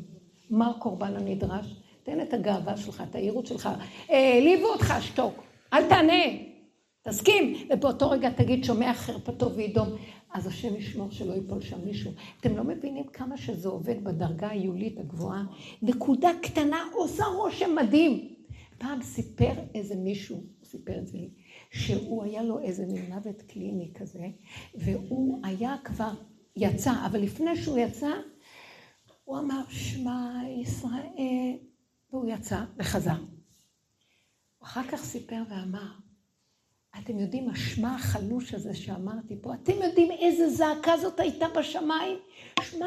מה 0.51 0.71
הקורבן 0.71 1.17
הנדרש? 1.17 1.77
תן 2.03 2.21
את 2.21 2.35
הגאווה 2.35 2.77
שלך, 2.77 3.03
את 3.11 3.15
העירות 3.15 3.47
שלך. 3.47 3.69
העליבו 4.09 4.67
אותך, 4.67 4.95
שתוק. 5.01 5.43
אל 5.73 5.89
תענה. 5.89 6.46
תסכים. 7.07 7.69
ובאותו 7.71 8.11
רגע 8.11 8.31
תגיד, 8.31 8.65
שומע 8.65 8.95
חרפתו 8.95 9.53
וידום. 9.53 9.89
אז 10.33 10.47
השם 10.47 10.77
ישמור 10.77 11.11
שלא 11.11 11.33
ייפול 11.33 11.61
שם 11.61 11.85
מישהו. 11.85 12.13
אתם 12.41 12.57
לא 12.57 12.65
מבינים 12.65 13.07
כמה 13.07 13.37
שזה 13.37 13.69
עובד 13.69 14.05
בדרגה 14.05 14.49
היולית 14.49 14.99
הגבוהה? 14.99 15.45
נקודה 15.83 16.31
קטנה 16.43 16.85
עושה 16.93 17.25
רושם 17.25 17.75
מדהים. 17.75 18.35
פעם 18.79 19.03
סיפר 19.03 19.53
איזה 19.75 19.95
מישהו, 19.95 20.43
סיפר 20.65 20.99
את 20.99 21.07
זה 21.07 21.19
לי, 21.19 21.31
שהוא 21.71 22.25
היה 22.25 22.43
לו 22.43 22.59
איזה 22.59 22.87
מין 22.87 23.13
מוות 23.13 23.43
קליני 23.43 23.91
כזה, 23.95 24.27
והוא 24.75 25.41
היה 25.45 25.77
כבר, 25.85 26.13
יצא, 26.57 26.93
אבל 27.07 27.21
לפני 27.21 27.57
שהוא 27.57 27.79
יצא, 27.79 28.11
הוא 29.25 29.39
אמר, 29.39 29.63
שמע 29.69 30.41
ישראל, 30.63 31.57
והוא 32.11 32.29
יצא 32.29 32.65
וחזר. 32.77 33.23
אחר 34.63 34.83
כך 34.83 35.05
סיפר 35.05 35.43
ואמר, 35.51 36.06
אתם 37.05 37.19
יודעים, 37.19 37.49
השמע 37.49 37.95
החלוש 37.95 38.55
הזה 38.55 38.75
שאמרתי 38.75 39.37
פה, 39.43 39.55
אתם 39.55 39.73
יודעים 39.83 40.11
איזה 40.11 40.49
זעקה 40.51 40.97
זאת 40.97 41.21
הייתה 41.21 41.47
בשמיים? 41.59 42.19
שמע, 42.63 42.87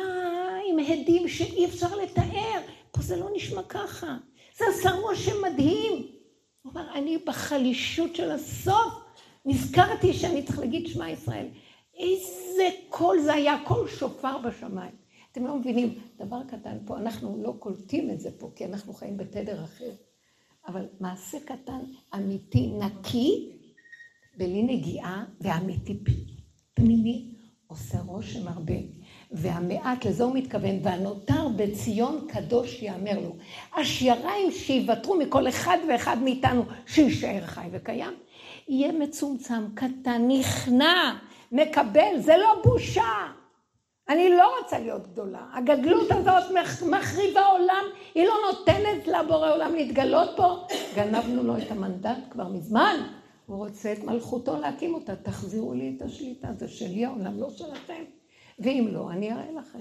עם 0.70 0.80
הדים 0.80 1.28
שאי 1.28 1.66
אפשר 1.66 1.96
לתאר. 1.96 2.62
פה 2.92 3.02
זה 3.02 3.16
לא 3.16 3.30
נשמע 3.34 3.64
ככה. 3.64 4.18
זה 4.58 4.66
עשה 4.70 4.92
רושם 4.92 5.42
מדהים. 5.42 6.08
הוא 6.62 6.72
אמר, 6.72 6.94
אני 6.94 7.18
בחלישות 7.18 8.16
של 8.16 8.32
הסוף, 8.32 8.94
נזכרתי 9.46 10.14
שאני 10.14 10.44
צריך 10.44 10.60
להגיד 10.60 10.88
שמע 10.88 11.10
ישראל. 11.10 11.48
איזה 11.98 12.70
קול 12.90 13.20
זה 13.20 13.34
היה, 13.34 13.58
קול 13.68 13.88
שופר 13.88 14.38
בשמיים. 14.38 14.92
אתם 15.32 15.48
לא 15.48 15.56
מבינים, 15.56 16.00
דבר 16.18 16.42
קטן 16.48 16.78
פה, 16.86 16.98
אנחנו 16.98 17.44
לא 17.44 17.54
קולטים 17.60 18.10
את 18.10 18.20
זה 18.20 18.30
פה, 18.40 18.52
כי 18.56 18.66
אנחנו 18.66 18.94
חיים 18.94 19.18
בתדר 19.18 19.64
אחר. 19.64 19.92
אבל 20.68 20.86
מעשה 21.00 21.40
קטן, 21.40 21.80
אמיתי, 22.16 22.68
נקי, 22.68 23.59
בלי 24.38 24.64
נגיעה, 24.64 25.24
ואמיתי 25.42 25.98
פנימי, 26.74 27.36
עושה 27.68 27.98
רושם 28.06 28.48
הרבה. 28.48 28.74
והמעט, 29.32 30.06
לזה 30.06 30.24
הוא 30.24 30.36
מתכוון, 30.36 30.80
והנותר 30.84 31.48
בציון 31.56 32.28
קדוש 32.30 32.82
יאמר 32.82 33.20
לו. 33.20 33.36
השייריים 33.78 34.52
שיוותרו 34.52 35.16
מכל 35.16 35.48
אחד 35.48 35.78
ואחד 35.90 36.18
מאיתנו, 36.24 36.64
שיישאר 36.88 37.46
חי 37.46 37.68
וקיים, 37.72 38.14
יהיה 38.68 38.92
מצומצם, 38.92 39.66
קטן, 39.74 40.28
נכנע, 40.28 41.18
מקבל, 41.52 42.20
זה 42.20 42.38
לא 42.38 42.62
בושה. 42.64 43.28
אני 44.10 44.30
לא 44.30 44.60
רוצה 44.60 44.80
להיות 44.80 45.08
גדולה. 45.08 45.40
הגדלות 45.54 46.12
הזאת 46.12 46.44
מחריבה 46.92 47.46
עולם, 47.46 47.84
היא 48.16 48.26
לא 48.26 48.34
נותנת 48.52 49.08
לבורא 49.08 49.54
עולם 49.54 49.76
להתגלות 49.76 50.30
פה. 50.36 50.56
גנבנו 50.96 51.44
לו 51.44 51.58
את 51.58 51.72
המנדט 51.72 52.18
כבר 52.32 52.48
מזמן. 52.48 52.96
הוא 53.50 53.58
רוצה 53.58 53.94
את 53.94 54.04
מלכותו 54.04 54.60
להקים 54.60 54.94
אותה. 54.94 55.16
תחזירו 55.16 55.74
לי 55.74 55.94
את 55.98 56.02
השליטה, 56.02 56.48
זה 56.58 56.68
שלי 56.68 57.06
העולם, 57.06 57.40
לא 57.40 57.50
שלכם. 57.50 58.04
ואם 58.60 58.88
לא, 58.92 59.12
אני 59.12 59.32
אראה 59.32 59.52
לכם. 59.52 59.80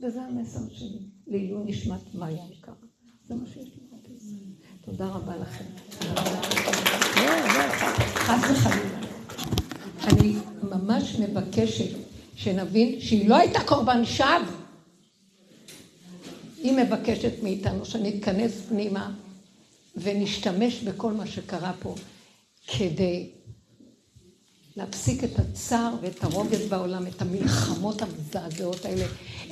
וזה 0.00 0.22
המסר 0.22 0.60
שלי, 0.74 0.98
לעילוי 1.26 1.64
נשמת 1.64 2.14
מאיה 2.14 2.44
יקרה. 2.50 2.74
זה 3.26 3.34
מה 3.34 3.46
שיש 3.46 3.68
לי 3.76 3.84
תודה 4.80 5.06
רבה 5.06 5.36
לכם. 5.36 5.64
חס 8.14 8.50
וחלילה. 8.50 8.98
אני 10.02 10.36
ממש 10.62 11.16
מבקשת 11.20 11.98
שנבין 12.36 13.00
שהיא 13.00 13.28
לא 13.28 13.36
הייתה 13.36 13.58
קורבן 13.66 14.04
שווא. 14.04 14.26
היא 16.62 16.72
מבקשת 16.72 17.42
מאיתנו 17.42 17.84
שנתכנס 17.84 18.60
פנימה 18.68 19.14
ונשתמש 19.96 20.82
בכל 20.82 21.12
מה 21.12 21.26
שקרה 21.26 21.72
פה 21.82 21.94
כדי 22.66 23.30
להפסיק 24.76 25.24
את 25.24 25.38
הצער 25.38 25.94
ואת 26.02 26.24
הרוגז 26.24 26.68
בעולם, 26.68 27.06
את 27.06 27.22
המלחמות 27.22 28.02
המזעזעות 28.02 28.84
האלה, 28.84 29.04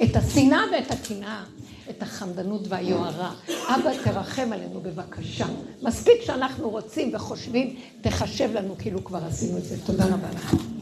את 0.02 0.16
השנאה 0.16 0.60
ואת 0.72 0.90
הקנאה, 0.90 1.44
את 1.90 2.02
החמדנות 2.02 2.62
והיוהרה. 2.68 3.34
אבא, 3.48 3.90
תרחם 4.04 4.52
עלינו 4.52 4.80
בבקשה. 4.80 5.46
מספיק 5.82 6.22
שאנחנו 6.26 6.70
רוצים 6.70 7.14
וחושבים, 7.14 7.76
תחשב 8.00 8.50
לנו 8.52 8.74
כאילו 8.78 9.04
כבר 9.04 9.24
עשינו 9.24 9.58
את 9.58 9.64
זה. 9.64 9.76
תודה 9.86 10.04
רבה 10.04 10.30
לכם. 10.30 10.81